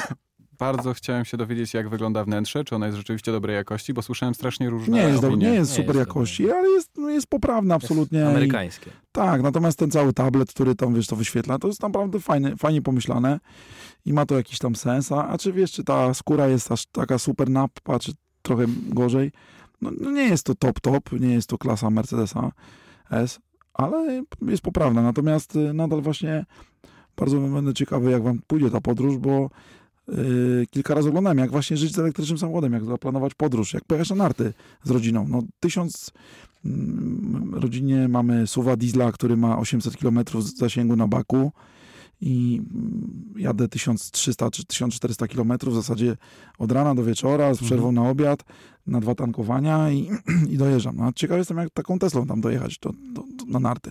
bardzo 0.59 0.94
chciałem 0.94 1.24
się 1.24 1.37
dowiedzieć, 1.37 1.74
jak 1.74 1.88
wygląda 1.88 2.24
wnętrze, 2.24 2.64
czy 2.64 2.74
ona 2.76 2.87
jest 2.87 2.98
rzeczywiście 2.98 3.33
dobrej 3.33 3.57
jakości, 3.57 3.92
bo 3.94 4.02
słyszałem 4.02 4.35
strasznie 4.35 4.70
różne 4.70 4.96
Nie 4.96 5.02
jest, 5.02 5.22
do, 5.22 5.28
opinie. 5.28 5.46
nie 5.50 5.54
jest 5.54 5.70
Nie 5.70 5.76
super 5.76 5.96
jest 5.96 6.09
jakości, 6.09 6.50
ale 6.52 6.68
jest, 6.68 6.90
no, 6.96 7.11
jest 7.11 7.26
poprawna 7.26 7.74
absolutnie. 7.74 8.18
I- 8.18 8.22
Amerykańskie. 8.22 8.90
Tak, 9.12 9.42
natomiast 9.42 9.78
ten 9.78 9.90
cały 9.90 10.12
tablet, 10.12 10.50
który 10.50 10.74
tam, 10.74 10.94
wiesz, 10.94 11.07
to 11.07 11.16
wyświetla, 11.16 11.59
to 11.59 11.68
jest 11.68 11.83
naprawdę 11.83 12.20
fajny, 12.20 12.57
fajnie 12.57 12.83
pomyślane 12.83 13.40
i 14.04 14.12
ma 14.12 14.26
to 14.26 14.37
jakiś 14.37 14.59
tam 14.59 14.74
sens. 14.76 15.12
A, 15.12 15.28
a 15.28 15.38
czy 15.38 15.52
wiesz, 15.52 15.72
czy 15.72 15.85
ta 15.85 16.14
skóra 16.14 16.48
jest 16.48 16.72
aż 16.72 16.87
taka 16.87 17.18
super 17.18 17.50
nappa, 17.50 17.98
czy 17.98 18.12
trochę 18.42 18.64
gorzej? 18.88 19.33
No, 19.80 19.90
no 20.00 20.10
nie 20.10 20.22
jest 20.22 20.44
to 20.44 20.54
top 20.54 20.80
top, 20.80 21.12
nie 21.20 21.32
jest 21.32 21.48
to 21.48 21.58
klasa 21.58 21.90
Mercedesa 21.90 22.52
S, 23.10 23.40
ale 23.74 24.24
jest 24.42 24.62
poprawna. 24.62 25.02
Natomiast 25.02 25.56
y, 25.56 25.74
nadal 25.74 26.02
właśnie 26.02 26.44
bardzo 27.16 27.40
będę 27.40 27.74
ciekawy, 27.74 28.10
jak 28.10 28.22
wam 28.22 28.40
pójdzie 28.46 28.70
ta 28.70 28.80
podróż, 28.80 29.18
bo 29.18 29.50
y, 30.08 30.66
kilka 30.70 30.94
razy 30.94 31.08
oglądałem, 31.08 31.38
jak 31.38 31.50
właśnie 31.50 31.76
żyć 31.76 31.94
z 31.94 31.98
elektrycznym 31.98 32.38
samochodem, 32.38 32.72
jak 32.72 32.84
zaplanować 32.84 33.34
podróż, 33.34 33.74
jak 33.74 33.84
pojechać 33.84 34.10
na 34.10 34.16
narty 34.16 34.52
z 34.84 34.90
rodziną. 34.90 35.26
No 35.28 35.42
tysiąc 35.60 36.10
mm, 36.64 37.54
rodzinnie 37.54 38.08
mamy 38.08 38.46
suwa 38.46 38.76
diesla, 38.76 39.12
który 39.12 39.36
ma 39.36 39.58
800 39.58 39.96
km 39.96 40.20
zasięgu 40.56 40.96
na 40.96 41.08
baku 41.08 41.52
i 42.20 42.62
jadę 43.37 43.68
1300 43.68 44.50
czy 44.50 44.64
1400 44.64 45.26
km 45.28 45.52
w 45.62 45.74
zasadzie 45.74 46.16
od 46.59 46.72
rana 46.72 46.94
do 46.94 47.04
wieczora 47.04 47.54
z 47.54 47.59
przerwą 47.62 47.92
na 47.92 48.11
obiad, 48.11 48.44
na 48.87 49.00
dwa 49.00 49.14
tankowania 49.14 49.90
i, 49.90 50.09
i 50.52 50.57
dojeżdżam. 50.59 50.96
No, 50.96 51.12
ciekaw 51.12 51.38
jestem, 51.38 51.57
jak 51.59 51.70
taką 51.70 51.98
Teslą 51.98 52.26
tam 52.26 52.40
dojechać 52.40 52.78
do, 52.78 52.90
do, 53.14 53.22
do, 53.37 53.44
na 53.46 53.61
narty. 53.61 53.90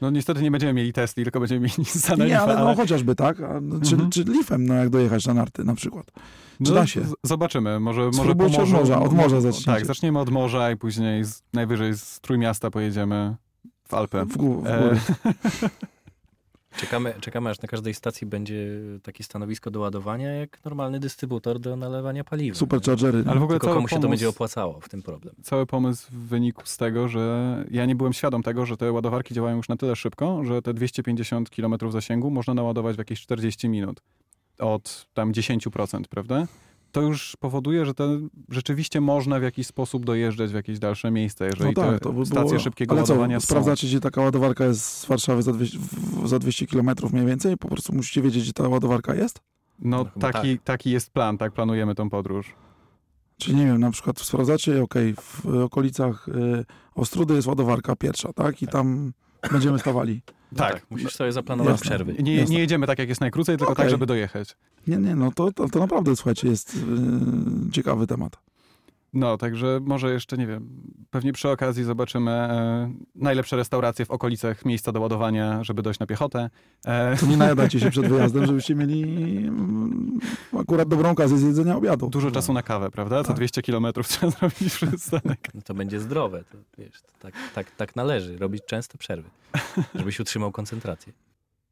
No 0.00 0.10
niestety 0.10 0.42
nie 0.42 0.50
będziemy 0.50 0.72
mieli 0.72 0.92
Tesli, 0.92 1.24
tylko 1.24 1.40
będziemy 1.40 1.60
mieli 1.60 1.74
Nissana 1.78 2.24
Nie, 2.24 2.30
Leafa, 2.30 2.56
ale 2.56 2.64
no 2.70 2.74
chociażby 2.76 3.14
tak, 3.14 3.40
a, 3.40 3.60
no, 3.60 3.80
czy, 3.80 3.92
Mhm. 3.94 4.10
czy 4.10 4.24
Leafem, 4.24 4.66
no 4.66 4.74
jak 4.74 4.90
dojechać 4.90 5.26
na 5.26 5.34
narty 5.34 5.64
na 5.64 5.74
przykład. 5.74 6.06
Czy 6.64 6.70
No, 6.70 6.74
da 6.74 6.86
się? 6.86 7.00
Zobaczymy. 7.22 7.80
Może, 7.80 8.00
może 8.00 8.16
po 8.16 8.22
Spróbujcie 8.22 8.62
od 8.62 8.68
morza, 8.70 9.00
od 9.00 9.12
morza 9.12 9.40
zacznijcie. 9.40 9.72
Tak, 9.72 9.86
zaczniemy 9.86 10.18
od 10.18 10.30
morza 10.30 10.70
i 10.70 10.76
później 10.76 11.24
z, 11.24 11.42
najwyżej 11.52 11.94
z 11.98 12.20
Trójmiasta 12.20 12.70
pojedziemy 12.70 13.36
w 13.88 13.94
Alpę. 13.94 14.24
W, 14.24 14.36
gó- 14.36 14.62
w 14.62 14.66
E, 14.66 14.78
górę. 14.82 15.00
Czekamy, 16.76 17.14
czekamy, 17.20 17.50
aż 17.50 17.62
na 17.62 17.68
każdej 17.68 17.94
stacji 17.94 18.26
będzie 18.26 18.66
takie 19.02 19.24
stanowisko 19.24 19.70
do 19.70 19.80
ładowania, 19.80 20.32
jak 20.32 20.64
normalny 20.64 21.00
dystrybutor 21.00 21.58
do 21.60 21.76
nalewania 21.76 22.24
paliwa. 22.24 22.58
Superchargery. 22.58 23.24
Ale 23.26 23.40
w 23.40 23.42
ogóle 23.42 23.58
Tylko 23.58 23.74
komu 23.74 23.88
się 23.88 24.00
to 24.00 24.08
będzie 24.08 24.28
opłacało 24.28 24.80
w 24.80 24.88
tym 24.88 25.02
problem. 25.02 25.34
cały 25.42 25.66
pomysł 25.66 26.08
wynikł 26.12 26.62
z 26.64 26.76
tego, 26.76 27.08
że 27.08 27.64
ja 27.70 27.86
nie 27.86 27.94
byłem 27.94 28.12
świadom 28.12 28.42
tego, 28.42 28.66
że 28.66 28.76
te 28.76 28.92
ładowarki 28.92 29.34
działają 29.34 29.56
już 29.56 29.68
na 29.68 29.76
tyle 29.76 29.96
szybko, 29.96 30.44
że 30.44 30.62
te 30.62 30.74
250 30.74 31.50
km 31.50 31.74
zasięgu 31.90 32.30
można 32.30 32.54
naładować 32.54 32.96
w 32.96 32.98
jakieś 32.98 33.20
40 33.20 33.68
minut. 33.68 34.00
Od 34.58 35.06
tam 35.14 35.32
10%, 35.32 36.02
prawda? 36.10 36.46
To 36.94 37.02
już 37.02 37.36
powoduje, 37.40 37.86
że 37.86 37.94
te 37.94 38.20
rzeczywiście 38.48 39.00
można 39.00 39.40
w 39.40 39.42
jakiś 39.42 39.66
sposób 39.66 40.04
dojeżdżać 40.04 40.50
w 40.50 40.54
jakieś 40.54 40.78
dalsze 40.78 41.10
miejsca, 41.10 41.44
jeżeli 41.44 41.64
no 41.76 41.82
tak, 41.82 41.90
te 41.92 41.98
to 42.00 42.12
by 42.12 42.26
stacje 42.26 42.44
było... 42.48 42.58
szybkiego 42.60 42.94
Ale 42.94 43.02
co, 43.04 43.12
ładowania 43.12 43.40
są. 43.40 43.46
sprawdzacie, 43.46 43.86
gdzie 43.86 44.00
taka 44.00 44.20
ładowarka 44.20 44.64
jest 44.64 44.84
z 44.84 45.06
Warszawy 45.06 45.42
za 45.42 45.52
200, 45.52 45.78
w- 45.78 46.28
za 46.28 46.38
200 46.38 46.66
km 46.66 46.90
mniej 47.12 47.26
więcej? 47.26 47.56
Po 47.56 47.68
prostu 47.68 47.94
musicie 47.94 48.22
wiedzieć, 48.22 48.42
gdzie 48.42 48.52
ta 48.52 48.68
ładowarka 48.68 49.14
jest? 49.14 49.40
No 49.78 50.04
No 50.16 50.20
taki, 50.20 50.58
taki 50.58 50.90
jest 50.90 51.10
plan, 51.10 51.38
tak 51.38 51.52
planujemy 51.52 51.94
tą 51.94 52.10
podróż. 52.10 52.54
Czy 53.38 53.54
nie 53.54 53.66
wiem, 53.66 53.80
na 53.80 53.90
przykład 53.90 54.18
sprawdzacie, 54.20 54.82
okej, 54.82 55.14
w 55.20 55.46
okolicach 55.64 56.28
y, 56.28 56.64
Ostrudy 56.94 57.34
jest 57.34 57.48
ładowarka 57.48 57.96
pierwsza, 57.96 58.32
tak? 58.32 58.62
I 58.62 58.66
Tak. 58.66 58.72
tam 58.72 59.12
będziemy 59.52 59.78
stawali. 59.78 60.22
No 60.58 60.64
Tak. 60.64 60.86
Musisz 60.90 61.14
sobie 61.14 61.32
zaplanować 61.32 61.72
Jasne. 61.72 61.84
przerwy. 61.86 62.14
Nie, 62.22 62.36
Jasne. 62.36 62.54
nie 62.54 62.60
jedziemy 62.60 62.86
tak, 62.86 62.98
jak 62.98 63.08
jest 63.08 63.20
najkrócej, 63.20 63.56
tylko 63.56 63.72
Okej. 63.72 63.82
tak, 63.82 63.90
żeby 63.90 64.06
dojechać. 64.06 64.56
Nie, 64.86 64.96
nie, 64.96 65.14
no 65.16 65.32
to, 65.32 65.52
to, 65.52 65.68
to 65.68 65.78
naprawdę, 65.78 66.16
słuchajcie, 66.16 66.48
jest 66.48 66.74
y, 67.68 67.70
ciekawy 67.72 68.06
temat. 68.06 68.36
No, 69.14 69.38
także 69.38 69.80
może 69.82 70.12
jeszcze, 70.12 70.36
nie 70.36 70.46
wiem, 70.46 70.68
pewnie 71.10 71.32
przy 71.32 71.48
okazji 71.50 71.84
zobaczymy 71.84 72.30
e, 72.30 72.94
najlepsze 73.14 73.56
restauracje 73.56 74.04
w 74.04 74.10
okolicach 74.10 74.64
miejsca 74.64 74.92
do 74.92 75.00
ładowania, 75.00 75.64
żeby 75.64 75.82
dojść 75.82 76.00
na 76.00 76.06
piechotę. 76.06 76.50
E, 76.86 77.16
To 77.16 77.26
nie 77.26 77.36
najadajcie 77.36 77.80
się 77.80 77.90
przed 77.90 78.06
wyjazdem, 78.12 78.46
żebyście 78.46 78.74
mieli 78.74 79.02
mm, 79.46 80.18
akurat 80.60 80.88
dobrą 80.88 81.10
okazję 81.10 81.38
z 81.38 81.42
jedzenia 81.42 81.76
obiadu. 81.76 82.08
dużo 82.10 82.30
czasu 82.30 82.52
na 82.52 82.62
kawę, 82.62 82.90
prawda? 82.90 83.22
Co 83.22 83.28
Tak. 83.28 83.36
200 83.36 83.62
kilometrów 83.62 84.08
trzeba 84.08 84.30
zrobić 84.38 84.74
przystanek. 84.74 85.48
No 85.54 85.62
to 85.62 85.74
będzie 85.74 86.00
zdrowe. 86.00 86.44
To, 86.52 86.58
wiesz, 86.78 87.02
to 87.02 87.08
tak, 87.20 87.34
tak, 87.54 87.70
tak 87.70 87.96
należy, 87.96 88.38
robić 88.38 88.62
częste 88.66 88.98
przerwy, 88.98 89.30
żebyś 89.94 90.20
utrzymał 90.20 90.52
koncentrację. 90.52 91.12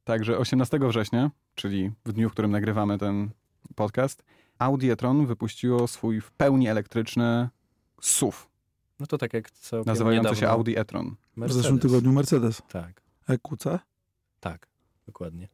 Także 0.05 0.39
18 0.39 0.79
września, 0.79 1.31
czyli 1.55 1.91
w 2.05 2.13
dniu, 2.13 2.29
w 2.31 2.33
którym 2.33 2.51
nagrywamy 2.51 2.99
ten 2.99 3.31
podcast, 3.75 4.25
Audi 4.63 4.91
e-tron 4.91 5.27
wypuściło 5.27 5.89
swój 5.89 6.21
w 6.21 6.31
pełni 6.31 6.69
elektryczny 6.69 7.49
SUV, 8.01 8.37
No 9.01 9.07
to 9.07 9.19
tak 9.19 9.33
jak 9.35 9.51
całkiem 9.51 9.87
nazywający 9.93 10.37
się 10.37 10.49
Audi 10.49 10.77
e-tron. 10.77 11.15
W 11.37 11.53
zeszłym 11.53 11.79
tygodniu 11.79 12.13
Mercedes 12.13 12.63
Tak, 12.69 13.03
EQC. 13.29 13.65
tak, 14.41 14.69
dokładnie. 15.07 15.49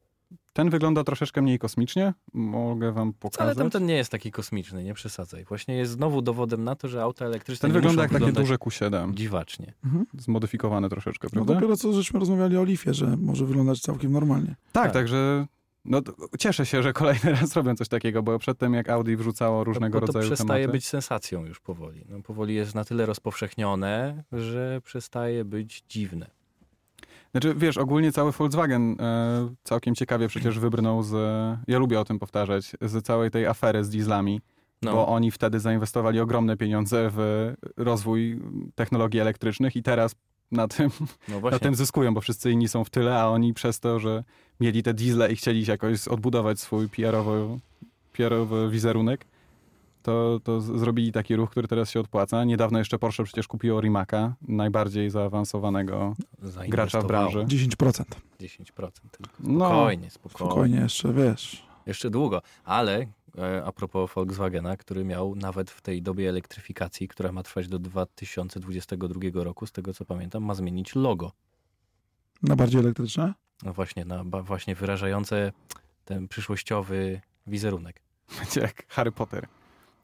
Ten 0.53 0.71
wygląda 0.71 1.05
troszeczkę 1.05 1.43
mniej 1.43 1.59
kosmicznie, 1.59 2.15
mogę 2.35 2.93
wam 2.93 3.13
pokazać. 3.13 3.41
Ale 3.41 3.55
tamten 3.55 3.87
nie 3.87 3.95
jest 3.95 4.11
taki 4.11 4.31
kosmiczny, 4.31 4.85
nie 4.85 4.95
przesadzaj. 4.95 5.45
Właśnie 5.45 5.77
jest 5.77 5.93
znowu 5.93 6.23
dowodem 6.23 6.65
na 6.65 6.75
to, 6.77 6.89
że 6.89 7.03
auta 7.03 7.25
elektryczne 7.25 7.61
Ten 7.61 7.71
nie 7.71 7.75
wygląda 7.75 8.03
muszą 8.03 8.15
jak 8.15 8.23
takie 8.23 8.33
duże 8.41 8.55
Q7, 8.57 9.15
dziwacznie. 9.15 9.75
Mhm. 9.85 10.07
zmodyfikowane 10.19 10.89
troszeczkę, 10.89 11.29
No 11.29 11.31
prawda? 11.31 11.55
dopiero 11.55 11.77
co 11.77 11.93
żeśmy 11.93 12.21
rozmawiali 12.21 12.57
o 12.57 12.65
Leafie, 12.65 12.95
że 12.95 13.17
może 13.17 13.47
wyglądać 13.47 13.81
całkiem 13.81 14.13
normalnie. 14.13 14.57
Tak, 14.73 14.85
Tak. 14.85 14.93
także 14.93 15.47
no, 15.89 16.03
to 16.03 16.13
cieszę 16.39 16.67
się, 16.67 16.83
że 16.83 16.93
kolejny 16.93 17.33
raz 17.41 17.57
robią 17.57 17.77
coś 17.77 17.89
takiego, 17.89 18.23
bo 18.23 18.39
przedtem 18.39 18.75
jak 18.75 18.89
Audi 18.89 19.17
wrzucało 19.17 19.65
różnego 19.65 20.01
to 20.01 20.07
rodzaju 20.07 20.27
przestaje 20.27 20.65
tematy. 20.65 20.77
być 20.77 20.87
sensacją 20.87 21.45
już 21.45 21.61
powoli. 21.61 22.05
No, 22.09 22.23
powoli 22.23 22.55
jest 22.55 22.75
na 22.75 22.85
tyle 22.85 23.07
rozpowszechnione, 23.07 24.25
że 24.33 24.81
przestaje 24.85 25.45
być 25.45 25.85
dziwne. 25.89 26.31
Znaczy, 27.31 27.55
wiesz, 27.55 27.79
ogólnie 27.79 28.13
cały 28.13 28.33
Volkswagen 28.33 28.97
e, 29.01 29.55
całkiem 29.65 29.95
ciekawie 29.95 30.29
przecież 30.29 30.59
wybrnął 30.59 31.03
z, 31.03 31.13
ja 31.69 31.79
lubię 31.79 32.01
o 32.01 32.05
tym 32.05 32.19
powtarzać, 32.19 32.73
z 32.81 33.05
całej 33.07 33.31
tej 33.31 33.47
afery 33.47 33.85
z 33.85 33.89
dieslami, 33.89 34.41
No, 34.83 34.93
bo 34.93 35.09
oni 35.09 35.31
wtedy 35.31 35.61
zainwestowali 35.61 36.21
ogromne 36.21 36.57
pieniądze 36.57 37.11
w 37.13 37.53
rozwój 37.77 38.41
technologii 38.75 39.21
elektrycznych 39.21 39.77
i 39.77 39.83
teraz 39.83 40.15
na 40.53 40.69
tym, 40.69 40.91
no 41.29 41.41
na 41.51 41.59
tym 41.59 41.75
zyskują, 41.75 42.15
bo 42.15 42.21
wszyscy 42.21 42.51
inni 42.51 42.69
są 42.69 42.85
w 42.85 42.91
tyle, 42.91 43.21
a 43.21 43.27
oni 43.29 43.55
przez 43.55 43.81
to, 43.81 43.99
że 43.99 44.25
mieli 44.61 44.83
te 44.83 44.95
diesle 44.95 45.33
i 45.33 45.37
chcieli 45.37 45.67
jakoś 45.67 46.09
odbudować 46.09 46.61
swój 46.61 46.89
PR-owy, 46.89 47.59
PR-owy 48.13 48.71
wizerunek, 48.71 49.25
to, 50.03 50.41
to 50.45 50.61
zrobili 50.61 51.13
taki 51.13 51.37
ruch, 51.37 51.51
który 51.51 51.69
teraz 51.69 51.91
się 51.91 52.01
opłaca. 52.01 52.45
Niedawno 52.45 52.79
jeszcze 52.79 52.99
Porsche 52.99 53.25
przecież 53.25 53.49
kupiło 53.49 53.81
Rimaca, 53.81 54.35
najbardziej 54.49 55.11
zaawansowanego 55.11 56.15
gracza 56.69 57.01
w 57.01 57.07
branży. 57.07 57.39
10%. 57.39 58.03
10% 58.41 58.91
tylko. 59.11 59.35
No, 59.41 59.67
Spokojnie, 59.67 60.11
spokojnie. 60.11 60.51
Spokojnie 60.51 60.81
jeszcze, 60.81 61.13
wiesz. 61.13 61.67
Jeszcze 61.87 62.11
długo. 62.11 62.43
Ale 62.65 63.07
a 63.65 63.73
propos 63.73 64.11
Volkswagena, 64.15 64.77
który 64.77 65.05
miał 65.05 65.35
nawet 65.35 65.71
w 65.71 65.81
tej 65.81 66.03
dobie 66.03 66.29
elektryfikacji, 66.29 67.09
która 67.09 67.33
ma 67.33 67.43
trwać 67.43 67.69
do 67.69 67.79
2022 67.79 69.21
roku, 69.45 69.67
z 69.67 69.73
tego 69.73 69.95
co 69.95 70.05
pamiętam, 70.05 70.45
ma 70.45 70.55
zmienić 70.55 70.95
logo. 70.95 71.33
Na 72.43 72.57
bardziej 72.57 72.81
elektryczne? 72.81 73.35
No 73.63 73.73
właśnie, 73.73 74.05
na, 74.05 74.25
właśnie 74.25 74.75
wyrażające 74.75 75.53
ten 76.05 76.29
przyszłościowy 76.29 77.21
wizerunek. 77.47 78.03
będzie 78.39 78.61
jak 78.61 78.87
Harry 78.89 79.13
Potter. 79.13 79.47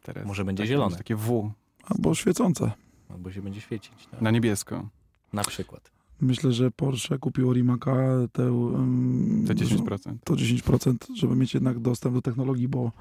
Teraz. 0.02 0.26
Może 0.26 0.44
będzie 0.44 0.62
Takie- 0.62 0.68
zielone. 0.72 0.96
Takie 0.96 1.16
W. 1.16 1.52
Albo 1.84 2.14
świecące. 2.14 2.72
albo 3.10 3.32
się 3.32 3.42
będzie 3.42 3.60
świecić. 3.60 4.06
Tak? 4.10 4.20
Na 4.20 4.30
niebiesko. 4.30 4.88
Na 5.32 5.44
przykład. 5.44 5.90
Myślę, 6.24 6.52
że 6.52 6.70
Porsche 6.70 7.18
kupiło 7.18 7.52
Rimaka 7.52 8.06
te, 8.32 8.52
um, 8.52 9.44
Te 9.46 9.54
10%. 9.54 10.14
to 10.24 10.34
10%, 10.36 10.94
żeby 11.14 11.36
mieć 11.36 11.54
jednak 11.54 11.78
dostęp 11.78 12.14
do 12.14 12.22
technologii, 12.22 12.68
bo 12.68 12.92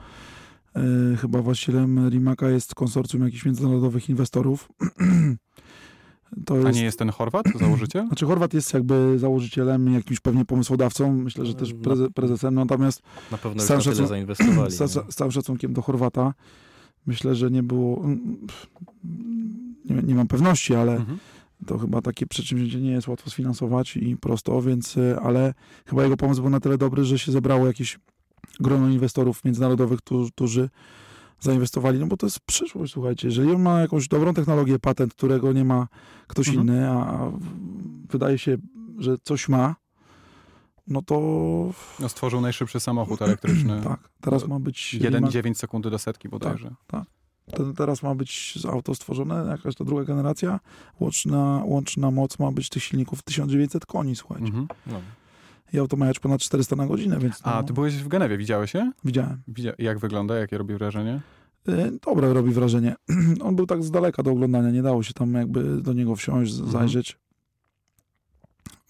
e, 0.76 0.82
chyba 1.18 1.42
właścicielem 1.42 2.10
Rimaka 2.10 2.50
jest 2.50 2.76
konsorcjum 2.76 3.24
jakichś 3.24 3.46
międzynarodowych 3.46 4.10
inwestorów. 4.10 4.70
to 6.46 6.54
A 6.54 6.58
jest, 6.58 6.76
nie 6.80 6.84
jest 6.84 7.00
ten 7.00 7.10
Chorwat, 7.10 7.46
założyciel? 7.60 8.06
Znaczy 8.08 8.26
Chorwat 8.26 8.54
jest 8.54 8.74
jakby 8.74 9.20
założycielem, 9.20 9.94
jakimś 9.94 10.20
pewnie 10.20 10.46
pomysłodawcą, 10.46 11.14
myślę, 11.14 11.46
że 11.46 11.54
też 11.54 11.74
No. 11.74 11.80
preze, 11.80 12.10
prezesem, 12.10 12.56
natomiast 12.56 13.02
Na 13.32 13.38
pewno 13.38 13.60
Z 13.64 13.70
już 13.70 13.84
całym 13.84 13.98
szacun- 13.98 14.08
zainwestowali. 14.08 14.72
z, 14.78 14.80
nie? 14.80 14.88
z, 14.88 14.92
z 15.10 15.16
całym 15.16 15.32
szacunkiem 15.32 15.74
do 15.74 15.82
Chorwata, 15.82 16.34
myślę, 17.06 17.36
że 17.36 17.52
nie 17.52 17.64
było, 17.64 18.06
nie, 19.86 20.02
nie 20.04 20.16
mam 20.16 20.28
pewności, 20.28 20.76
ale 20.76 20.96
Mhm. 20.96 21.18
To 21.64 21.78
chyba 21.78 22.02
takie 22.02 22.28
przedsięwzięcie 22.28 22.82
nie 22.82 22.92
jest 22.92 23.08
łatwo 23.08 23.30
sfinansować 23.30 23.98
i 23.98 24.18
prosto, 24.18 24.62
więc, 24.62 24.98
y, 24.98 25.18
ale 25.24 25.54
chyba 25.88 26.04
jego 26.04 26.18
pomysł 26.18 26.42
był 26.42 26.50
na 26.50 26.60
tyle 26.60 26.78
dobry, 26.78 27.04
że 27.06 27.20
się 27.20 27.32
zebrało 27.32 27.68
jakieś 27.68 28.00
grono 28.60 28.90
inwestorów 28.90 29.44
międzynarodowych, 29.44 30.00
którzy, 30.36 30.70
zainwestowali, 31.40 32.00
no 32.00 32.06
bo 32.08 32.18
to 32.18 32.26
jest 32.26 32.40
przyszłość, 32.40 32.94
słuchajcie. 32.94 33.28
Jeżeli 33.28 33.52
on 33.52 33.62
ma 33.62 33.80
jakąś 33.82 34.08
dobrą 34.08 34.34
technologię, 34.34 34.80
patent, 34.80 35.14
którego 35.14 35.54
nie 35.54 35.66
ma 35.66 35.88
ktoś 36.28 36.48
Mhm. 36.48 36.68
inny, 36.68 36.90
a 36.90 37.32
wydaje 38.10 38.38
się, 38.38 38.58
że 39.00 39.16
coś 39.24 39.50
ma, 39.50 39.76
no 40.88 41.02
to 41.02 41.20
No, 42.00 42.10
stworzył 42.10 42.42
najszybszy 42.42 42.80
samochód 42.80 43.22
elektryczny. 43.22 43.82
tak, 43.84 44.10
teraz 44.22 44.48
ma 44.48 44.60
być 44.60 44.96
1,9 45.02 45.54
sekundy 45.58 45.90
do 45.90 46.00
setki 46.00 46.30
bodajże. 46.30 46.76
Te- 47.52 47.74
Teraz 47.74 48.04
ma 48.04 48.16
być 48.16 48.60
auto 48.72 48.96
stworzone, 48.96 49.46
jakaś 49.50 49.76
ta 49.76 49.84
druga 49.86 50.04
generacja. 50.04 50.60
Łączna, 51.00 51.62
łączna 51.66 52.12
moc 52.12 52.40
ma 52.40 52.52
być 52.52 52.70
tych 52.70 52.84
silników 52.84 53.22
1900 53.24 53.86
koni, 53.86 54.16
słuchajcie. 54.16 54.46
Mhm. 54.48 54.68
No. 54.88 55.02
I 55.74 55.80
auto 55.80 55.98
ma 55.98 56.06
jechać 56.06 56.20
ponad 56.20 56.42
400 56.42 56.76
na 56.76 56.88
godzinę, 56.88 57.20
więc 57.20 57.44
no, 57.46 57.52
A 57.54 57.64
ty 57.64 57.74
byłeś 57.74 57.96
w 57.96 58.08
Genewie, 58.08 58.38
widziałeś 58.38 58.72
się? 58.72 58.92
widziałem. 59.06 59.42
Widzia... 59.48 59.72
Jak 59.80 60.00
wygląda, 60.00 60.36
jakie 60.36 60.58
robi 60.58 60.74
wrażenie? 60.74 61.22
Y, 61.70 62.00
Dobre 62.06 62.34
robi 62.34 62.52
wrażenie. 62.52 62.96
On 63.48 63.56
był 63.56 63.66
tak 63.66 63.84
z 63.84 63.92
daleka 63.92 64.24
do 64.24 64.32
oglądania, 64.32 64.72
nie 64.72 64.82
dało 64.82 65.04
się 65.04 65.14
tam 65.14 65.34
jakby 65.34 65.82
do 65.82 65.94
niego 65.94 66.16
wsiąść, 66.16 66.54
z- 66.54 66.60
Mhm. 66.60 66.72
zajrzeć. 66.80 67.18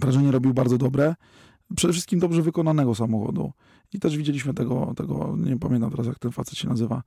Wrażenie 0.01 0.32
robił 0.32 0.54
bardzo 0.54 0.78
dobre. 0.78 1.16
Przede 1.76 1.93
wszystkim 1.93 2.20
dobrze 2.20 2.41
wykonanego 2.41 2.95
samochodu. 2.95 3.51
I 3.93 3.99
też 3.99 4.18
widzieliśmy 4.18 4.54
tego, 4.54 4.93
tego 4.97 5.36
nie 5.38 5.60
pamiętam 5.60 5.91
teraz 5.91 6.08
jak 6.08 6.20
ten 6.20 6.32
facet 6.32 6.58
się 6.58 6.70
nazywa, 6.70 7.04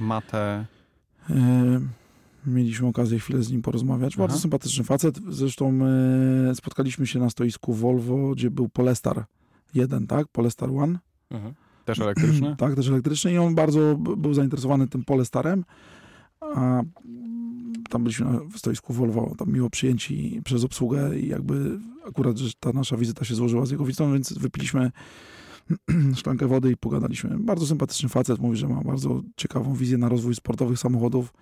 Matę. 0.00 0.66
Yy, 1.34 1.80
Mieliśmy 2.46 2.88
okazję 2.88 3.18
chwilę 3.18 3.42
z 3.42 3.50
nim 3.50 3.62
porozmawiać. 3.62 4.16
Bardzo 4.16 4.34
Aha. 4.34 4.42
sympatyczny 4.42 4.84
facet. 4.84 5.18
Zresztą 5.28 5.78
yy, 6.46 6.54
spotkaliśmy 6.54 7.06
się 7.06 7.18
na 7.18 7.30
stoisku 7.30 7.74
Volvo, 7.74 8.30
gdzie 8.30 8.50
był 8.50 8.68
Polestar 8.68 9.24
1, 9.74 10.06
tak? 10.06 10.28
Polestar 10.28 10.70
One. 10.70 10.98
Mhm. 11.30 11.54
Też 11.84 11.98
elektryczny? 11.98 12.56
tak, 12.58 12.74
też 12.74 12.88
elektryczny. 12.88 13.32
I 13.32 13.38
on 13.38 13.54
bardzo 13.54 13.96
był 13.96 14.34
zainteresowany 14.34 14.88
tym 14.88 15.04
Polestarem. 15.04 15.64
A 16.40 16.82
tam 17.90 18.02
byliśmy 18.02 18.26
na 18.26 18.40
w 18.52 18.58
stoisku 18.58 18.92
Volvo, 18.92 19.34
tam 19.38 19.52
miło 19.52 19.70
przyjęci 19.70 20.40
przez 20.44 20.64
obsługę 20.64 21.18
i 21.18 21.28
jakby 21.28 21.78
akurat, 22.08 22.38
że 22.38 22.50
ta 22.60 22.72
nasza 22.72 22.96
wizyta 22.96 23.24
się 23.24 23.34
złożyła 23.34 23.66
z 23.66 23.70
jego 23.70 23.84
wizytą, 23.84 24.12
więc 24.12 24.32
wypiliśmy 24.32 24.90
szklankę 26.16 26.46
wody 26.46 26.70
i 26.72 26.76
pogadaliśmy. 26.76 27.38
Bardzo 27.38 27.66
sympatyczny 27.66 28.08
facet, 28.08 28.38
mówi, 28.38 28.56
że 28.56 28.68
ma 28.68 28.80
bardzo 28.82 29.22
ciekawą 29.36 29.74
wizję 29.74 29.98
na 29.98 30.08
rozwój 30.08 30.34
sportowych 30.34 30.78
samochodów. 30.78 31.32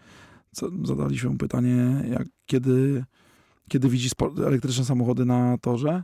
Zadaliśmy 0.84 1.30
mu 1.30 1.36
pytanie, 1.36 2.04
jak, 2.10 2.26
kiedy, 2.46 3.04
kiedy 3.68 3.88
widzi 3.88 4.08
spor- 4.10 4.46
elektryczne 4.46 4.84
samochody 4.84 5.24
na 5.24 5.58
torze, 5.58 6.02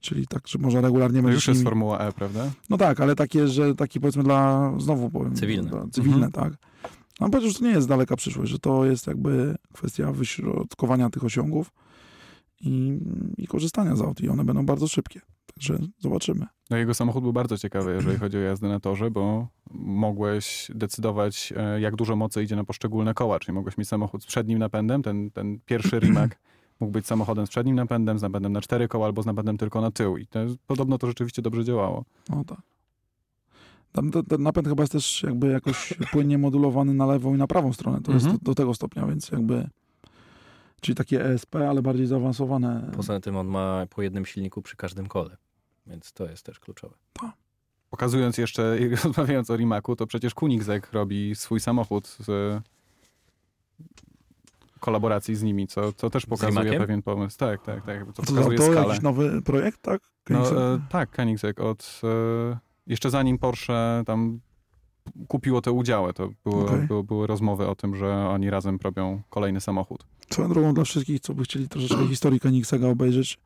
czyli 0.00 0.26
tak, 0.26 0.48
że 0.48 0.58
może 0.58 0.80
regularnie 0.80 1.18
To 1.18 1.22
będzie 1.22 1.34
już 1.34 1.44
się 1.44 1.50
jest 1.52 1.60
nimi- 1.60 1.64
Formuła 1.70 1.98
E, 1.98 2.12
prawda? 2.12 2.50
no 2.70 2.76
tak, 2.76 3.00
ale 3.00 3.14
takie, 3.14 3.48
że 3.48 3.74
taki 3.74 4.00
powiedzmy 4.00 4.22
dla, 4.22 4.72
znowu 4.78 5.10
powiem, 5.10 5.34
Cywilne. 5.34 5.70
Dla, 5.70 5.86
cywilne, 5.92 6.26
Mhm. 6.26 6.32
tak. 6.32 6.52
No, 7.20 7.30
powiedział, 7.30 7.50
że 7.52 7.58
to 7.58 7.64
nie 7.64 7.70
jest 7.70 7.88
daleka 7.88 8.16
przyszłość, 8.16 8.50
że 8.52 8.58
to 8.58 8.84
jest 8.84 9.06
jakby 9.06 9.54
kwestia 9.72 10.12
wyśrodkowania 10.12 11.10
tych 11.10 11.24
osiągów 11.24 11.70
i, 12.60 12.98
i 13.38 13.46
korzystania 13.46 13.96
z 13.96 14.00
aut 14.00 14.20
i 14.20 14.28
one 14.28 14.44
będą 14.44 14.66
bardzo 14.66 14.88
szybkie. 14.88 15.20
Także 15.54 15.78
zobaczymy. 15.98 16.46
No 16.70 16.76
jego 16.76 16.94
samochód 16.94 17.22
był 17.22 17.32
bardzo 17.32 17.58
ciekawy, 17.58 17.92
jeżeli 17.94 18.18
chodzi 18.18 18.36
o 18.36 18.40
jazdę 18.40 18.68
na 18.68 18.80
torze, 18.80 19.10
bo 19.10 19.48
mogłeś 19.70 20.70
decydować, 20.74 21.52
e, 21.56 21.80
jak 21.80 21.96
dużo 21.96 22.16
mocy 22.16 22.42
idzie 22.42 22.56
na 22.56 22.64
poszczególne 22.64 23.14
koła, 23.14 23.38
czyli 23.38 23.54
mogłeś 23.54 23.78
mieć 23.78 23.88
samochód 23.88 24.22
z 24.22 24.26
przednim 24.26 24.58
napędem, 24.58 25.02
ten, 25.02 25.30
ten 25.30 25.58
pierwszy 25.66 25.98
Rimac 26.00 26.30
mógł 26.80 26.92
być 26.92 27.06
samochodem 27.06 27.46
z 27.46 27.50
przednim 27.50 27.76
napędem, 27.76 28.18
z 28.18 28.22
napędem 28.22 28.52
na 28.52 28.60
cztery 28.60 28.88
koła 28.88 29.06
albo 29.06 29.22
z 29.22 29.26
napędem 29.26 29.58
tylko 29.58 29.80
na 29.80 29.90
tył 29.90 30.16
i 30.16 30.26
to, 30.26 30.40
podobno 30.66 30.98
to 30.98 31.06
rzeczywiście 31.06 31.42
dobrze 31.42 31.64
działało. 31.64 32.04
No 32.30 32.44
tak. 32.44 32.58
Tam 33.92 34.10
ten, 34.10 34.24
ten 34.24 34.42
napęd 34.42 34.68
chyba 34.68 34.82
jest 34.82 34.92
też 34.92 35.22
jakby 35.22 35.48
jakoś 35.48 35.94
płynnie 36.12 36.38
modulowany 36.38 36.94
na 36.94 37.06
lewą 37.06 37.34
i 37.34 37.38
na 37.38 37.46
prawą 37.46 37.72
stronę. 37.72 38.00
To 38.02 38.12
Mhm. 38.12 38.30
jest 38.32 38.42
do, 38.44 38.50
do 38.50 38.54
tego 38.54 38.74
stopnia, 38.74 39.06
więc 39.06 39.30
jakby 39.30 39.68
czyli 40.80 40.96
takie 40.96 41.24
ESP, 41.24 41.56
ale 41.56 41.82
bardziej 41.82 42.06
zaawansowane. 42.06 42.90
Poza 42.96 43.20
tym 43.20 43.36
on 43.36 43.46
ma 43.46 43.86
po 43.90 44.02
jednym 44.02 44.26
silniku 44.26 44.62
przy 44.62 44.76
każdym 44.76 45.06
kole, 45.06 45.36
więc 45.86 46.12
to 46.12 46.26
jest 46.26 46.46
też 46.46 46.60
kluczowe. 46.60 46.94
Pokazując 47.90 48.38
jeszcze, 48.38 48.76
rozmawiając 49.04 49.50
o 49.50 49.56
Rimacu, 49.56 49.96
to 49.96 50.06
przecież 50.06 50.34
Koenigsegg 50.34 50.92
robi 50.92 51.34
swój 51.34 51.60
samochód 51.60 52.06
z 52.08 52.28
e, 52.28 52.62
kolaboracji 54.80 55.36
z 55.36 55.42
nimi, 55.42 55.66
co, 55.66 55.92
co 55.92 56.10
też 56.10 56.26
pokazuje 56.26 56.78
pewien 56.78 57.02
pomysł. 57.02 57.38
Tak, 57.38 57.62
tak, 57.62 57.86
tak. 57.86 58.06
To 58.06 58.12
to, 58.12 58.22
pokazuje 58.22 58.58
to 58.58 58.64
skalę. 58.64 58.86
jakiś 58.86 59.02
nowy 59.02 59.42
projekt, 59.42 59.82
tak? 59.82 60.00
No, 60.30 60.74
e, 60.74 60.80
tak, 60.88 61.10
Koenigsegg 61.10 61.60
od... 61.60 62.00
E, 62.04 62.58
jeszcze 62.86 63.10
zanim 63.10 63.38
Porsche 63.38 64.02
tam 64.06 64.40
kupiło 65.28 65.60
te 65.60 65.72
udziały, 65.72 66.12
to 66.12 66.30
było, 66.44 66.64
Okej. 66.64 66.86
było, 66.86 67.02
były 67.02 67.26
rozmowy 67.26 67.66
o 67.66 67.74
tym, 67.74 67.96
że 67.96 68.28
oni 68.28 68.50
razem 68.50 68.78
robią 68.82 69.22
kolejny 69.30 69.60
samochód. 69.60 70.06
Swoją 70.30 70.48
drogą 70.48 70.74
dla 70.74 70.84
wszystkich, 70.84 71.20
co 71.20 71.34
by 71.34 71.44
chcieli 71.44 71.68
troszeczkę 71.68 72.06
historii 72.14 72.40
Koenigsegga 72.40 72.88
obejrzeć, 72.88 73.38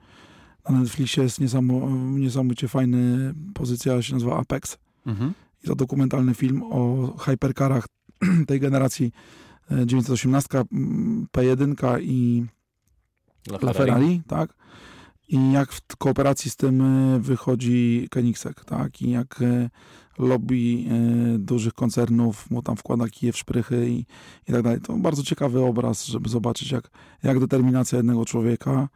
na 0.68 0.78
Netflixie 0.78 1.22
jest 1.22 1.40
niesamo, 1.40 1.90
niesamowicie 2.18 2.68
fajny 2.68 3.34
pozycja, 3.54 4.02
się 4.02 4.14
nazywa 4.14 4.38
Apex. 4.38 4.78
Mhm. 5.06 5.32
I 5.64 5.66
to 5.66 5.74
dokumentalny 5.74 6.34
film 6.34 6.62
o 6.62 7.12
hypercarach 7.18 7.86
tej 8.48 8.60
generacji 8.60 9.12
e, 9.70 9.86
918, 9.86 10.64
mm, 10.72 11.26
P1 11.32 11.98
i 12.02 12.44
Dla 13.44 13.58
La 13.58 13.72
Ferrari, 13.72 14.22
tak? 14.26 14.54
I 15.28 15.52
jak 15.52 15.72
w 15.72 15.96
kooperacji 15.96 16.50
z 16.50 16.56
tym 16.56 16.80
e, 16.80 17.18
wychodzi 17.20 18.08
Koenigsegg, 18.10 18.64
tak? 18.64 19.02
I 19.02 19.10
jak 19.10 19.42
e, 19.42 19.70
lobby 20.18 20.84
e, 21.34 21.38
dużych 21.38 21.72
koncernów 21.72 22.50
mu 22.50 22.62
tam 22.62 22.76
wkłada 22.76 23.08
kije 23.08 23.32
w 23.32 23.36
szprychy 23.36 23.90
i, 23.90 23.98
i 24.48 24.52
tak 24.52 24.62
dalej. 24.62 24.80
To 24.80 24.96
bardzo 24.96 25.22
ciekawy 25.22 25.64
obraz, 25.64 26.04
żeby 26.04 26.28
zobaczyć, 26.28 26.70
jak, 26.70 26.90
jak 27.22 27.40
determinacja 27.40 27.96
jednego 27.96 28.24
człowieka 28.24 28.88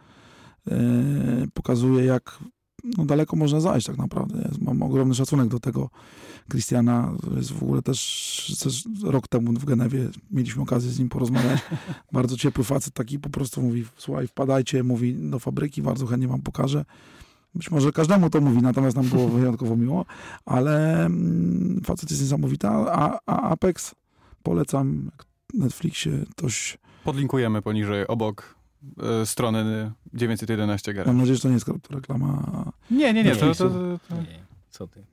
e, 0.71 0.79
pokazuje, 1.55 2.05
jak 2.05 2.39
no, 2.99 3.05
daleko 3.05 3.37
można 3.37 3.61
zajść 3.61 3.87
tak 3.87 3.99
naprawdę. 3.99 4.51
Mam 4.61 4.83
ogromny 4.83 5.15
szacunek 5.15 5.49
do 5.49 5.61
tego 5.61 5.91
Christiana. 6.51 7.13
Jest 7.37 7.53
w 7.53 7.63
ogóle 7.63 7.83
też, 7.83 8.57
też 8.63 8.85
rok 9.05 9.29
temu 9.29 9.53
w 9.53 9.65
Genewie 9.65 10.09
mieliśmy 10.31 10.63
okazję 10.63 10.91
z 10.91 10.99
nim 10.99 11.09
porozmawiać. 11.09 11.61
bardzo 12.13 12.37
ciepły 12.37 12.65
facet, 12.65 12.95
taki 12.95 13.19
po 13.19 13.31
prostu 13.31 13.63
mówi, 13.63 13.85
słuchaj, 13.97 14.27
wpadajcie, 14.27 14.83
mówi 14.83 15.15
do 15.31 15.39
fabryki, 15.39 15.83
bardzo 15.83 16.07
chętnie 16.07 16.29
wam 16.29 16.43
pokażę. 16.43 16.85
Być 17.57 17.71
może 17.71 17.93
każdemu 17.93 18.31
to 18.31 18.41
mówi, 18.41 18.63
natomiast 18.63 18.97
nam 18.97 19.07
było 19.09 19.29
wyjątkowo 19.29 19.77
miło, 19.77 20.05
ale 20.45 21.05
mm, 21.07 21.81
facet 21.85 22.11
jest 22.11 22.23
niesamowity, 22.23 22.69
a, 22.69 23.19
a 23.27 23.43
Apex 23.43 23.95
polecam 24.43 25.11
jak 25.13 25.27
w 25.55 25.59
Netflixie, 25.59 26.13
ktoś, 26.31 26.79
Podlinkujemy 27.05 27.63
poniżej, 27.63 28.07
obok 28.07 28.55
e, 29.23 29.27
strony 29.27 29.93
911 30.15 30.95
Garage. 30.95 31.11
mam 31.13 31.19
nadzieję, 31.19 31.37
że 31.37 31.43
to 31.43 31.49
nie 31.49 31.55
jest 31.55 31.69
reklama. 31.91 32.43
Nie, 32.91 33.13
nie, 33.13 33.25
nie, 33.25 33.31
Nie, 33.31 33.37
to, 33.37 33.55
to, 33.55 33.71
to, 33.71 33.99
to 34.09 34.15
Nie, 34.15 34.45
co 34.71 34.87
ty? 34.87 35.05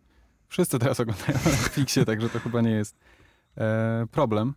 wszyscy 0.47 0.79
teraz 0.79 0.99
oglądają 0.99 1.33
na 1.45 1.51
Netflixie, 1.51 2.05
także 2.09 2.29
to 2.29 2.39
chyba 2.39 2.61
nie 2.61 2.71
jest 2.71 2.95
e, 3.57 4.05
problem. 4.11 4.53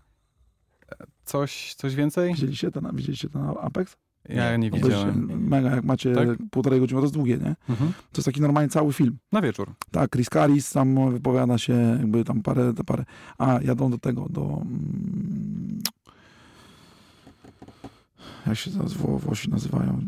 E, 0.92 1.06
Coś, 1.24 1.74
coś 1.74 1.94
więcej? 1.94 2.32
Widzieliście 2.34 2.70
ten, 2.70 2.90
widzieliście 2.94 3.28
ten 3.28 3.42
Apex? 3.60 3.96
Ja 4.28 4.56
nie 4.56 4.70
widziałem. 4.70 5.48
Mega, 5.48 5.70
jak 5.70 5.84
macie 5.84 6.14
Tak? 6.14 6.28
półtorej 6.50 6.80
godziny, 6.80 7.00
to 7.00 7.04
jest 7.04 7.14
długie, 7.14 7.36
nie? 7.38 7.54
Mhm. 7.68 7.92
To 8.12 8.18
jest 8.18 8.24
taki 8.24 8.40
normalnie 8.40 8.68
cały 8.68 8.92
film. 8.92 9.18
Na 9.32 9.42
wieczór. 9.42 9.74
Tak, 9.90 10.10
Chris 10.10 10.28
Caris 10.28 10.72
tam 10.72 11.12
wypowiada 11.12 11.58
się, 11.58 11.72
jakby 11.98 12.24
tam 12.24 12.42
parę, 12.42 12.74
te 12.74 12.84
parę. 12.84 13.04
A, 13.38 13.58
jadą 13.62 13.90
do 13.90 13.98
tego, 13.98 14.26
do. 14.30 14.42
mm, 14.62 15.78
Jak 18.46 18.56
się 18.56 18.70
teraz 18.70 18.92
Wło- 18.92 19.18
Włosi 19.20 19.50
nazywają? 19.50 20.00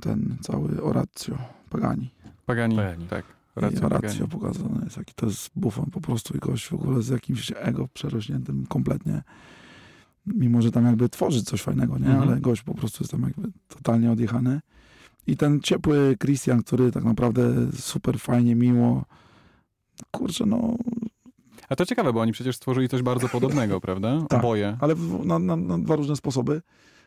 Ten 0.00 0.36
cały 0.40 0.82
Orazio 0.82 1.38
Pagani. 1.70 2.10
Pagani, 2.46 2.76
Pagani. 2.76 3.06
tak. 3.06 3.24
Racja, 3.56 3.86
Orazio 3.86 4.00
Pagani. 4.00 4.28
pokazany 4.30 4.84
jest, 4.84 4.96
jaki 4.96 5.14
to 5.14 5.26
jest 5.26 5.50
bufon 5.56 5.86
po 5.90 6.00
prostu 6.00 6.36
i 6.36 6.38
gość 6.38 6.68
w 6.68 6.72
ogóle 6.72 7.02
z 7.02 7.08
jakimś 7.08 7.52
ego 7.56 7.88
przerośniętym 7.94 8.66
kompletnie. 8.66 9.22
Mimo 10.34 10.62
że 10.62 10.70
tam 10.70 10.84
jakby 10.86 11.08
tworzy 11.08 11.42
coś 11.42 11.62
fajnego, 11.62 11.98
nie? 11.98 12.06
Mhm. 12.06 12.28
Ale 12.28 12.40
gość 12.40 12.62
po 12.62 12.74
prostu 12.74 13.02
jest 13.02 13.12
tam 13.12 13.22
jakby 13.22 13.48
totalnie 13.68 14.12
odjechany. 14.12 14.60
I 15.26 15.36
ten 15.36 15.60
ciepły 15.60 16.16
Christian, 16.22 16.62
który 16.62 16.92
tak 16.92 17.04
naprawdę 17.04 17.72
super 17.76 18.18
fajnie, 18.18 18.54
miło, 18.54 19.04
kurczę, 20.10 20.46
no, 20.46 20.76
A 21.68 21.76
to 21.76 21.86
ciekawe, 21.86 22.12
bo 22.12 22.20
oni 22.20 22.32
przecież 22.32 22.56
stworzyli 22.56 22.88
coś 22.88 23.02
bardzo 23.02 23.28
podobnego, 23.28 23.80
prawda? 23.86 24.22
Tak. 24.28 24.38
Oboje. 24.38 24.76
ale 24.80 24.94
w, 24.94 25.26
na, 25.26 25.38
na, 25.38 25.56
na 25.56 25.78
dwa 25.78 25.96
różne 25.96 26.16
sposoby. 26.16 26.62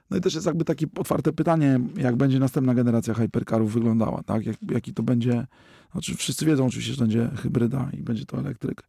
No 0.10 0.18
i 0.18 0.22
też 0.22 0.34
jest 0.34 0.46
jakby 0.46 0.66
takie 0.66 0.86
otwarte 0.98 1.34
pytanie, 1.34 1.80
jak 1.98 2.16
będzie 2.16 2.40
następna 2.40 2.74
generacja 2.74 3.14
hypercarów 3.14 3.74
wyglądała, 3.74 4.24
tak? 4.24 4.46
Jak, 4.46 4.56
jaki 4.72 4.94
to 4.94 5.04
będzie, 5.04 5.48
znaczy 5.92 6.16
wszyscy 6.16 6.46
wiedzą 6.46 6.66
oczywiście, 6.66 6.94
że 6.94 7.00
będzie 7.00 7.30
hybryda 7.38 7.90
i 7.94 8.04
będzie 8.04 8.26
to 8.26 8.38
elektryk. 8.38 8.84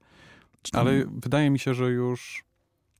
Czy 0.62 0.72
Ale 0.72 1.04
wydaje 1.22 1.50
mi 1.50 1.58
się, 1.58 1.74
że 1.74 1.90
już 1.90 2.44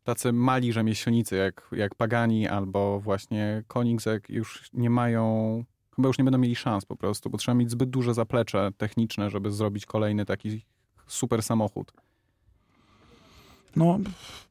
tacy 0.05 0.33
mali 0.33 0.73
rzemieślnicy 0.73 1.37
jak, 1.37 1.69
jak 1.73 1.95
Pagani 1.95 2.49
albo 2.49 3.01
właśnie 3.01 3.63
Koenigsegg 3.67 4.31
już 4.31 4.71
nie 4.73 4.91
mają, 4.91 5.65
chyba 5.97 6.09
już 6.09 6.19
nie 6.19 6.25
będą 6.25 6.39
mieli 6.39 6.57
szans 6.57 6.85
po 6.85 6.97
prostu, 6.97 7.31
bo 7.31 7.39
trzeba 7.39 7.55
mieć 7.55 7.71
zbyt 7.71 7.91
duże 7.91 8.15
zaplecze 8.15 8.71
techniczne, 8.77 9.31
żeby 9.31 9.51
zrobić 9.51 9.87
kolejny 9.87 10.25
taki 10.25 10.65
super 11.07 11.43
samochód. 11.43 11.93
No, 13.77 13.99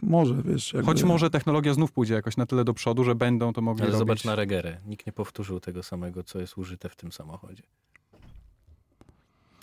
może, 0.01 0.35
wiesz. 0.45 0.73
Jakby, 0.73 0.85
Choć 0.85 1.03
może 1.03 1.29
technologia 1.29 1.73
znów 1.73 1.91
pójdzie 1.91 2.13
jakoś 2.13 2.37
na 2.37 2.45
tyle 2.45 2.63
do 2.63 2.73
przodu, 2.73 3.03
że 3.03 3.15
będą 3.15 3.53
to 3.53 3.61
mogli 3.61 3.81
Ale 3.81 3.91
robić. 3.91 3.99
zobacz 3.99 4.25
na 4.25 4.35
Regerę. 4.35 4.77
Nikt 4.85 5.05
nie 5.07 5.13
powtórzył 5.13 5.59
tego 5.59 5.83
samego, 5.83 6.23
co 6.23 6.39
jest 6.39 6.57
użyte 6.57 6.89
w 6.89 6.95
tym 6.95 7.11
samochodzie. 7.11 7.63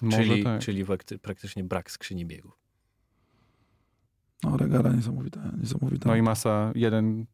Może 0.03 0.17
czyli 0.17 0.45
tak. 0.45 0.61
czyli 0.61 0.85
praktycznie 1.23 1.65
brak 1.65 1.91
skrzyni 1.91 2.27
biegów. 2.27 2.60
No, 4.45 4.57
regara 4.57 4.93
niesamowita, 4.93 5.41
niesamowita. 5.61 6.09
No 6.09 6.17
i 6.17 6.23
masa 6.23 6.73
1 6.75 7.27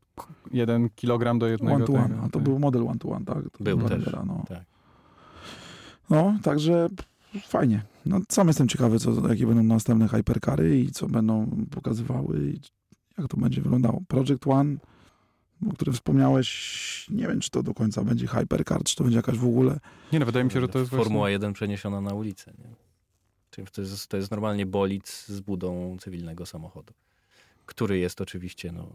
jeden 0.53 0.91
kilogram 0.91 1.39
do 1.39 1.47
jednego. 1.47 1.77
one 1.77 1.87
to 1.87 1.93
one, 1.93 2.19
a 2.19 2.23
to 2.23 2.31
tak. 2.31 2.43
był 2.43 2.59
model 2.59 2.89
one 2.89 2.99
to 2.99 3.09
one, 3.09 3.25
tak? 3.25 3.51
To 3.59 3.65
Był 3.65 3.79
też, 3.79 3.91
Regera, 3.91 4.25
no. 4.25 4.45
tak. 4.49 4.65
no, 6.11 6.39
także 6.43 6.89
fajnie. 7.43 7.83
No, 8.07 8.21
sam 8.29 8.47
jestem 8.47 8.69
ciekawy, 8.69 8.99
co, 8.99 9.29
jakie 9.29 9.47
będą 9.47 9.63
następne 9.63 10.09
hypercary 10.09 10.81
i 10.81 10.91
co 10.91 11.07
będą 11.07 11.67
pokazywały 11.71 12.51
i 12.51 12.61
jak 13.19 13.29
to 13.29 13.37
będzie 13.37 13.63
wyglądało. 13.63 14.03
Project 14.09 14.47
One, 14.47 14.77
o 15.71 15.73
którym 15.73 15.95
wspomniałeś, 15.95 17.07
nie 17.11 17.27
wiem, 17.27 17.41
czy 17.41 17.51
to 17.51 17.63
do 17.63 17.75
końca 17.75 18.05
będzie 18.05 18.27
hypercar, 18.27 18.83
czy 18.85 18.97
to 18.97 19.05
będzie 19.05 19.17
jakaś 19.17 19.39
w 19.39 19.45
ogóle 19.45 19.81
Nie 20.13 20.19
no, 20.19 20.27
wydaje 20.27 20.45
mi 20.45 20.51
się, 20.51 20.61
że 20.61 20.69
to 20.69 20.79
jest 20.79 20.91
Formuła 20.91 21.23
właśnie... 21.23 21.33
1 21.33 21.53
przeniesiona 21.53 22.01
na 22.01 22.15
ulicę. 22.15 22.53
Nie? 22.59 22.86
To 23.73 23.81
jest, 23.81 24.09
to 24.09 24.17
jest 24.17 24.31
normalnie 24.31 24.67
bolid 24.67 25.09
z 25.09 25.41
budą 25.41 25.97
cywilnego 26.01 26.47
samochodu, 26.47 26.95
który 27.67 27.99
jest 27.99 28.21
oczywiście 28.21 28.73
no, 28.73 28.89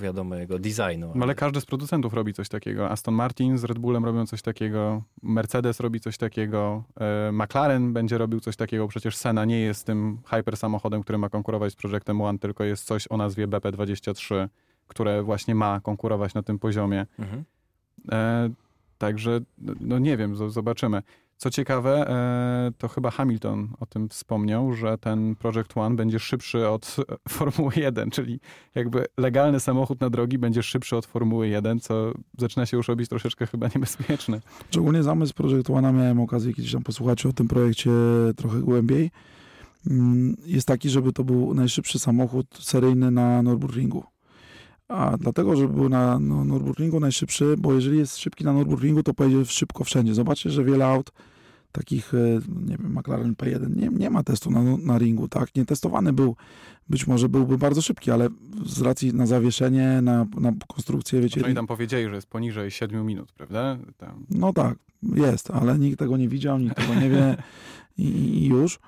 wiadomego 0.00 0.58
designu. 0.58 1.12
No, 1.14 1.24
Ale 1.24 1.34
każdy 1.34 1.60
z 1.60 1.66
producentów 1.66 2.14
robi 2.14 2.34
coś 2.34 2.48
takiego. 2.48 2.90
Aston 2.90 3.14
Martin 3.14 3.58
z 3.58 3.64
Red 3.64 3.78
Bullem 3.78 4.04
robią 4.04 4.26
coś 4.26 4.42
takiego, 4.42 5.02
Mercedes 5.22 5.80
robi 5.80 6.00
coś 6.00 6.18
takiego, 6.18 6.84
e, 7.00 7.32
McLaren 7.32 7.92
będzie 7.92 8.18
robił 8.18 8.40
coś 8.40 8.56
takiego. 8.56 8.88
Przecież 8.88 9.16
Sena 9.16 9.44
nie 9.44 9.60
jest 9.60 9.86
tym 9.86 10.18
hyper 10.26 10.56
samochodem, 10.56 11.02
który 11.02 11.18
ma 11.18 11.28
konkurować 11.28 11.72
z 11.72 11.76
Projectem 11.76 12.20
One, 12.20 12.38
tylko 12.38 12.64
jest 12.64 12.84
coś 12.84 13.06
o 13.10 13.16
nazwie 13.16 13.48
BP23, 13.48 14.48
które 14.86 15.22
właśnie 15.22 15.54
ma 15.54 15.80
konkurować 15.80 16.34
na 16.34 16.42
tym 16.42 16.58
poziomie. 16.58 17.06
Mhm. 17.18 17.44
E, 18.12 18.50
także, 18.98 19.40
no 19.80 19.98
nie 19.98 20.16
wiem, 20.16 20.50
zobaczymy. 20.50 21.02
Co 21.40 21.50
ciekawe, 21.50 22.08
e, 22.08 22.72
to 22.78 22.88
chyba 22.88 23.10
Hamilton 23.10 23.68
o 23.78 23.86
tym 23.86 24.08
wspomniał, 24.08 24.72
że 24.72 24.98
ten 24.98 25.36
Project 25.36 25.76
One 25.76 25.96
będzie 25.96 26.18
szybszy 26.18 26.68
od 26.68 26.96
Formuły 27.28 27.72
1, 27.76 28.10
czyli 28.10 28.40
jakby 28.74 29.06
legalny 29.16 29.60
samochód 29.60 30.00
na 30.00 30.10
drogi 30.10 30.38
będzie 30.38 30.62
szybszy 30.62 30.96
od 30.96 31.06
Formuły 31.06 31.48
1, 31.48 31.80
co 31.80 32.12
zaczyna 32.38 32.66
się 32.66 32.76
już 32.76 32.88
robić 32.88 33.08
troszeczkę 33.08 33.46
chyba 33.46 33.68
niebezpieczne. 33.74 34.40
Szczególnie 34.70 35.02
zamysł 35.02 35.34
projektu 35.34 35.74
One, 35.74 35.92
miałem 35.92 36.20
okazję 36.20 36.54
kiedyś 36.54 36.72
tam 36.72 36.82
posłuchać 36.82 37.26
o 37.26 37.32
tym 37.32 37.48
projekcie 37.48 37.90
trochę 38.36 38.58
głębiej. 38.58 39.10
Mm, 39.90 40.36
Jest 40.46 40.68
taki, 40.68 40.90
żeby 40.90 41.12
to 41.12 41.24
był 41.24 41.54
najszybszy 41.54 41.98
samochód 41.98 42.46
seryjny 42.60 43.10
na 43.10 43.42
Nürburgringu. 43.42 44.02
A 44.90 45.16
dlatego, 45.16 45.56
żeby 45.56 45.74
był 45.74 45.88
na 45.88 46.18
no, 46.18 46.44
Nürburgringu 46.44 47.00
najszybszy, 47.00 47.54
bo 47.58 47.74
jeżeli 47.74 47.98
jest 47.98 48.18
szybki 48.18 48.44
na 48.44 48.52
Nürburgringu, 48.52 49.02
to 49.02 49.14
pojedzie 49.14 49.44
szybko 49.44 49.84
wszędzie. 49.84 50.14
Zobaczcie, 50.14 50.50
że 50.50 50.64
wiele 50.64 50.86
aut 50.86 51.12
takich, 51.72 52.14
e, 52.14 52.40
nie 52.66 52.76
wiem, 52.76 52.98
McLaren 52.98 53.34
P1 53.34 53.76
nie, 53.76 53.88
nie 53.88 54.10
ma 54.10 54.22
testu 54.22 54.50
na, 54.50 54.76
na 54.76 54.98
ringu, 54.98 55.28
tak? 55.28 55.54
Nie 55.54 55.64
testowany 55.64 56.12
był, 56.12 56.36
być 56.88 57.06
może 57.06 57.28
byłby 57.28 57.58
bardzo 57.58 57.82
szybki, 57.82 58.10
ale 58.10 58.28
z 58.66 58.80
racji 58.80 59.14
na 59.14 59.26
zawieszenie, 59.26 60.02
na, 60.02 60.26
na 60.40 60.52
konstrukcję, 60.68 61.20
wiecie, 61.20 61.40
Oni 61.44 61.54
No 61.54 61.58
tam 61.58 61.66
powiedzieli, 61.66 62.08
że 62.08 62.14
jest 62.14 62.28
poniżej 62.28 62.70
7 62.70 63.06
minut, 63.06 63.32
prawda? 63.32 63.78
Tam. 63.96 64.26
no 64.30 64.52
tak, 64.52 64.78
jest, 65.02 65.50
ale 65.50 65.78
nikt 65.78 65.98
tego 65.98 66.16
nie 66.16 66.28
widział, 66.28 66.58
nikt 66.58 66.76
tego 66.76 66.94
nie 67.00 67.10
wie 67.10 67.36
i, 67.98 68.04
i 68.04 68.46
już. 68.46 68.78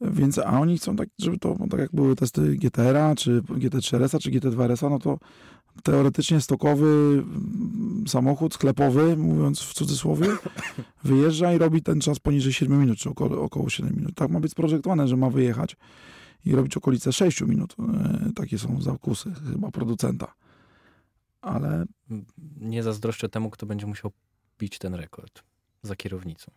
Więc, 0.00 0.38
a 0.38 0.60
oni 0.60 0.78
chcą 0.78 0.96
tak, 0.96 1.08
żeby 1.18 1.38
to, 1.38 1.56
tak 1.70 1.80
jak 1.80 1.92
były 1.92 2.16
testy 2.16 2.56
GTR-a, 2.56 3.14
czy 3.14 3.42
GT3 3.42 3.96
RS-a, 3.96 4.18
czy 4.18 4.30
GT2 4.30 4.62
RS-a, 4.64 4.88
no 4.88 4.98
to 4.98 5.18
teoretycznie 5.82 6.40
stokowy 6.40 6.86
mm, 6.86 8.04
samochód 8.08 8.54
sklepowy, 8.54 9.16
mówiąc 9.16 9.60
w 9.60 9.74
cudzysłowie, 9.74 10.26
wyjeżdża 11.04 11.52
i 11.52 11.58
robi 11.58 11.82
ten 11.82 12.00
czas 12.00 12.18
poniżej 12.18 12.52
7 12.52 12.80
minut, 12.80 12.98
czy 12.98 13.10
około, 13.10 13.42
około 13.42 13.70
7 13.70 13.96
minut. 13.96 14.14
Tak 14.14 14.30
ma 14.30 14.40
być 14.40 14.52
sprojektowane, 14.52 15.08
że 15.08 15.16
ma 15.16 15.30
wyjechać 15.30 15.76
i 16.44 16.54
robić 16.54 16.76
okolice 16.76 17.12
6 17.12 17.40
minut. 17.40 17.76
E, 17.78 18.32
Takie 18.34 18.58
są 18.58 18.82
zakusy 18.82 19.32
chyba 19.52 19.70
producenta. 19.70 20.34
Ale 21.40 21.86
Nie 22.60 22.82
zazdroszczę 22.82 23.28
temu, 23.28 23.50
kto 23.50 23.66
będzie 23.66 23.86
musiał 23.86 24.12
bić 24.58 24.78
ten 24.78 24.94
rekord 24.94 25.42
za 25.82 25.96
kierownicą. 25.96 26.52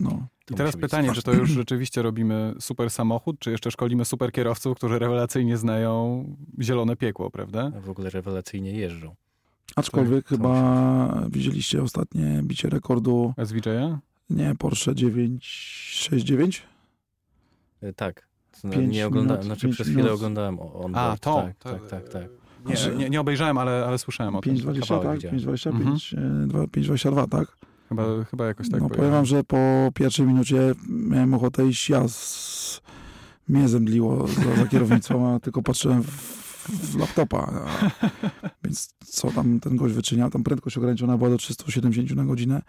No, 0.00 0.26
I 0.50 0.54
teraz 0.54 0.76
pytanie, 0.76 1.12
czy 1.12 1.22
to 1.22 1.32
już 1.32 1.50
rzeczywiście 1.50 2.02
robimy 2.02 2.54
super 2.60 2.90
samochód, 2.90 3.38
czy 3.38 3.50
jeszcze 3.50 3.70
szkolimy 3.70 4.04
super 4.04 4.32
kierowców, 4.32 4.76
którzy 4.76 4.98
rewelacyjnie 4.98 5.56
znają 5.56 6.24
zielone 6.62 6.96
piekło, 6.96 7.30
prawda? 7.30 7.70
W 7.80 7.90
ogóle 7.90 8.10
rewelacyjnie 8.10 8.72
jeżdżą. 8.72 9.14
Aczkolwiek 9.76 10.24
to 10.24 10.28
chyba 10.28 11.26
widzieliście 11.30 11.82
ostatnie 11.82 12.40
bicie 12.42 12.68
rekordu, 12.68 13.34
SVJ-a? 13.44 13.98
nie, 14.30 14.54
Porsche 14.58 14.94
969? 14.94 16.62
E, 17.82 17.92
Tak. 17.92 18.28
No, 18.64 18.70
Pięć 18.70 18.94
nie 18.94 19.06
oglądałem, 19.06 19.40
minut, 19.40 19.46
znaczy 19.46 19.62
pięć 19.66 19.74
przez 19.74 19.86
chwilę 19.86 20.02
minut. 20.02 20.14
oglądałem 20.16 20.60
o- 20.60 20.74
on 20.74 20.94
A, 20.96 21.06
board. 21.08 21.22
to. 21.22 21.34
Tak, 21.42 21.56
to- 21.58 21.70
tak, 21.72 21.88
tak, 21.88 22.08
tak. 22.08 22.28
Nie, 22.66 22.96
nie, 22.96 23.10
nie 23.10 23.20
obejrzałem, 23.20 23.58
ale, 23.58 23.84
ale 23.86 23.98
słyszałem 23.98 24.36
o 24.36 24.40
tym. 24.40 24.52
520, 24.54 24.94
kawałek 24.94 25.08
tak? 25.08 25.16
widziałem. 25.16 25.36
520, 25.36 25.70
Mhm. 25.70 25.86
5, 25.90 26.14
e, 26.64 26.68
522, 26.68 27.26
tak? 27.26 27.56
Chyba, 27.88 28.24
chyba 28.24 28.46
jakoś 28.46 28.70
tak 28.70 28.80
no 28.80 28.88
powiem 28.88 29.10
wam, 29.10 29.26
że 29.26 29.44
po 29.44 29.58
pierwszej 29.94 30.26
minucie 30.26 30.74
miałem 30.88 31.34
ochotę 31.34 31.66
iść 31.66 31.90
ja 31.90 32.08
z... 32.08 32.80
Mnie 33.48 33.68
zemdliło 33.68 34.26
za, 34.28 34.56
za 34.56 34.66
kierownicą, 34.66 35.34
a 35.34 35.40
tylko 35.40 35.62
patrzyłem 35.62 36.02
w, 36.02 36.08
w 36.68 36.98
laptopa. 36.98 37.38
A, 37.38 37.90
więc 38.64 38.94
co 39.04 39.30
tam 39.30 39.60
ten 39.60 39.76
gość 39.76 39.94
wyczyniał? 39.94 40.30
Tam 40.30 40.42
prędkość 40.42 40.78
ograniczona 40.78 41.16
była 41.16 41.30
do 41.30 41.36
370 41.36 42.10
na 42.16 42.24
godzinę. 42.24 42.62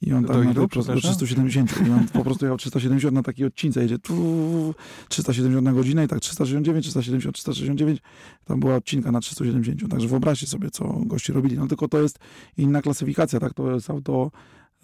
I 0.00 0.12
on 0.12 0.22
Do 0.22 0.28
tam 0.28 0.54
prosto, 0.54 0.64
do 0.64 0.68
przepraszam? 0.68 1.16
370. 1.16 1.86
I 1.86 1.90
on 1.90 2.08
po 2.08 2.24
prostu 2.24 2.44
jechał 2.44 2.56
370 2.58 3.14
na 3.14 3.22
takiej 3.22 3.46
odcince. 3.46 3.82
Jedzie 3.82 3.98
tu 3.98 4.74
370 5.08 5.64
na 5.64 5.72
godzinę 5.72 6.04
i 6.04 6.08
tak 6.08 6.20
369, 6.20 6.84
370, 6.86 7.34
369. 7.34 8.00
Tam 8.44 8.60
była 8.60 8.74
odcinka 8.76 9.12
na 9.12 9.20
370. 9.20 9.90
Także 9.90 10.08
wyobraźcie 10.08 10.46
sobie, 10.46 10.70
co 10.70 10.84
gości 10.84 11.32
robili. 11.32 11.58
No 11.58 11.66
tylko 11.66 11.88
to 11.88 12.02
jest 12.02 12.18
inna 12.56 12.82
klasyfikacja, 12.82 13.40
tak? 13.40 13.54
To 13.54 13.70
jest 13.74 13.90
auto 13.90 14.30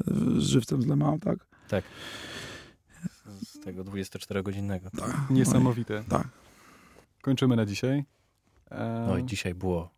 y, 0.01 0.41
z 0.41 0.45
żywcem 0.45 0.83
z 0.83 0.87
Le 0.87 0.97
Mans, 0.97 1.21
tak? 1.21 1.47
Tak. 1.69 1.85
Z 3.43 3.61
tego 3.61 3.85
24-godzinnego. 3.85 4.91
tak. 4.99 5.31
Niesamowite. 5.31 6.05
Tak. 6.09 6.29
Kończymy 7.23 7.57
na 7.57 7.67
dzisiaj. 7.67 8.05
E, 8.71 9.05
No 9.09 9.19
i 9.19 9.25
dzisiaj 9.25 9.55
było 9.55 9.91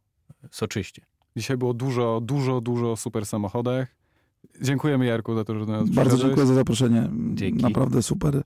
soczyście. 0.51 1.03
Dzisiaj 1.37 1.57
było 1.57 1.75
dużo, 1.75 2.21
dużo, 2.21 2.61
dużo 2.61 2.93
o 2.93 2.97
super 2.97 3.27
samochodach. 3.27 3.96
Dziękujemy 4.63 5.07
Jarku 5.07 5.35
za 5.35 5.45
to, 5.45 5.59
że 5.59 5.67
nas 5.67 5.91
Bardzo 5.91 6.19
dziękuję 6.19 6.47
za 6.47 6.55
zaproszenie. 6.55 7.09
Dzięki. 7.35 7.63
Naprawdę 7.63 8.03
super 8.03 8.43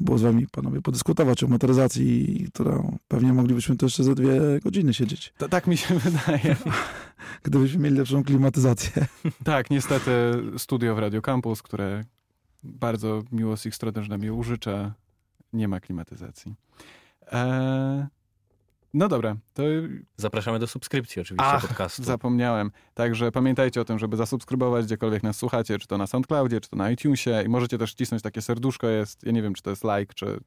było 0.00 0.18
z 0.18 0.22
wami, 0.22 0.46
panowie, 0.52 0.82
podyskutować 0.82 1.44
o 1.44 1.48
motoryzacji, 1.48 2.46
którą 2.54 2.98
pewnie 3.08 3.32
moglibyśmy 3.32 3.76
tu 3.76 3.86
jeszcze 3.86 4.04
ze 4.04 4.14
dwie 4.14 4.40
godziny 4.64 4.94
siedzieć, 4.94 5.32
Ta- 5.38 5.48
tak 5.48 5.66
mi 5.66 5.76
się 5.76 5.98
wydaje. 6.08 6.56
gdybyśmy 7.42 7.80
mieli 7.80 7.96
lepszą 7.96 8.24
klimatyzację. 8.24 9.06
tak, 9.44 9.70
niestety 9.70 10.10
studio 10.58 10.94
w 10.94 10.98
Radio 10.98 11.22
Campus, 11.22 11.62
które 11.62 12.04
bardzo 12.64 13.22
miło 13.32 13.56
z 13.56 13.66
ich 13.66 13.74
strony, 13.74 14.02
że 14.02 14.08
nam 14.08 14.22
je 14.22 14.32
użycza, 14.32 14.94
nie 15.52 15.68
ma 15.68 15.80
klimatyzacji. 15.80 16.54
E, 17.32 18.08
no 18.94 19.08
dobra, 19.08 19.36
to 19.54 19.62
Zapraszamy 20.16 20.58
do 20.58 20.66
subskrypcji 20.66 21.22
oczywiście 21.22 21.46
Ach, 21.46 21.66
podcastu. 21.68 22.02
Zapomniałem. 22.04 22.70
Także 22.94 23.32
pamiętajcie 23.32 23.80
o 23.80 23.84
tym, 23.84 23.98
żeby 23.98 24.16
zasubskrybować 24.16 24.84
gdziekolwiek 24.86 25.22
nas 25.22 25.36
słuchacie, 25.36 25.78
czy 25.78 25.86
to 25.86 25.98
na 25.98 26.06
SoundCloudzie, 26.06 26.60
czy 26.60 26.68
to 26.70 26.76
na 26.76 26.90
iTunesie 26.90 27.42
i 27.44 27.48
możecie 27.48 27.78
też 27.78 27.92
wcisnąć 27.92 28.22
takie 28.22 28.42
serduszko 28.42 28.86
jest, 28.88 29.26
ja 29.26 29.32
nie 29.32 29.42
wiem, 29.42 29.54
czy 29.54 29.62
to 29.62 29.70
jest 29.70 29.84
like, 29.84 30.14
czy 30.14 30.40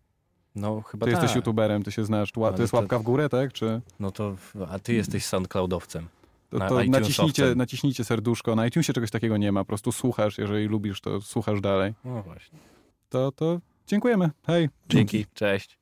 No 0.56 0.82
chyba 0.82 1.06
Ty 1.06 1.12
tak. 1.12 1.22
jesteś 1.22 1.36
youtuberem, 1.36 1.84
ty 1.84 1.92
się 1.92 2.06
znasz. 2.06 2.32
Ła- 2.34 2.48
Ale 2.48 2.56
To 2.56 2.62
jest 2.64 2.72
to- 2.72 2.78
łapka 2.78 3.00
w 3.00 3.04
górę, 3.04 3.30
tak? 3.30 3.54
Czy 3.54 3.82
No 4.00 4.12
to, 4.12 4.36
a 4.70 4.80
ty 4.80 4.94
jesteś 4.94 5.26
soundcloudowcem. 5.26 6.08
to, 6.50 6.58
Na 6.58 6.70
to 6.70 6.82
iTunesowcem. 6.82 7.02
naciśnijcie, 7.02 7.56
naciśnijcie 7.56 8.04
serduszko. 8.04 8.56
Na 8.56 8.68
iTunesie 8.68 8.94
czegoś 8.94 9.12
takiego 9.12 9.38
nie 9.38 9.52
ma. 9.52 9.60
Po 9.62 9.66
prostu 9.66 9.92
słuchasz, 9.92 10.38
jeżeli 10.38 10.66
lubisz, 10.68 11.02
to 11.02 11.22
słuchasz 11.22 11.62
dalej. 11.62 11.94
No 12.06 12.24
właśnie. 12.24 12.60
To, 13.10 13.32
to 13.32 13.60
dziękujemy. 13.88 14.30
Hej. 14.48 14.70
Dzięki, 14.90 15.26
cześć. 15.34 15.78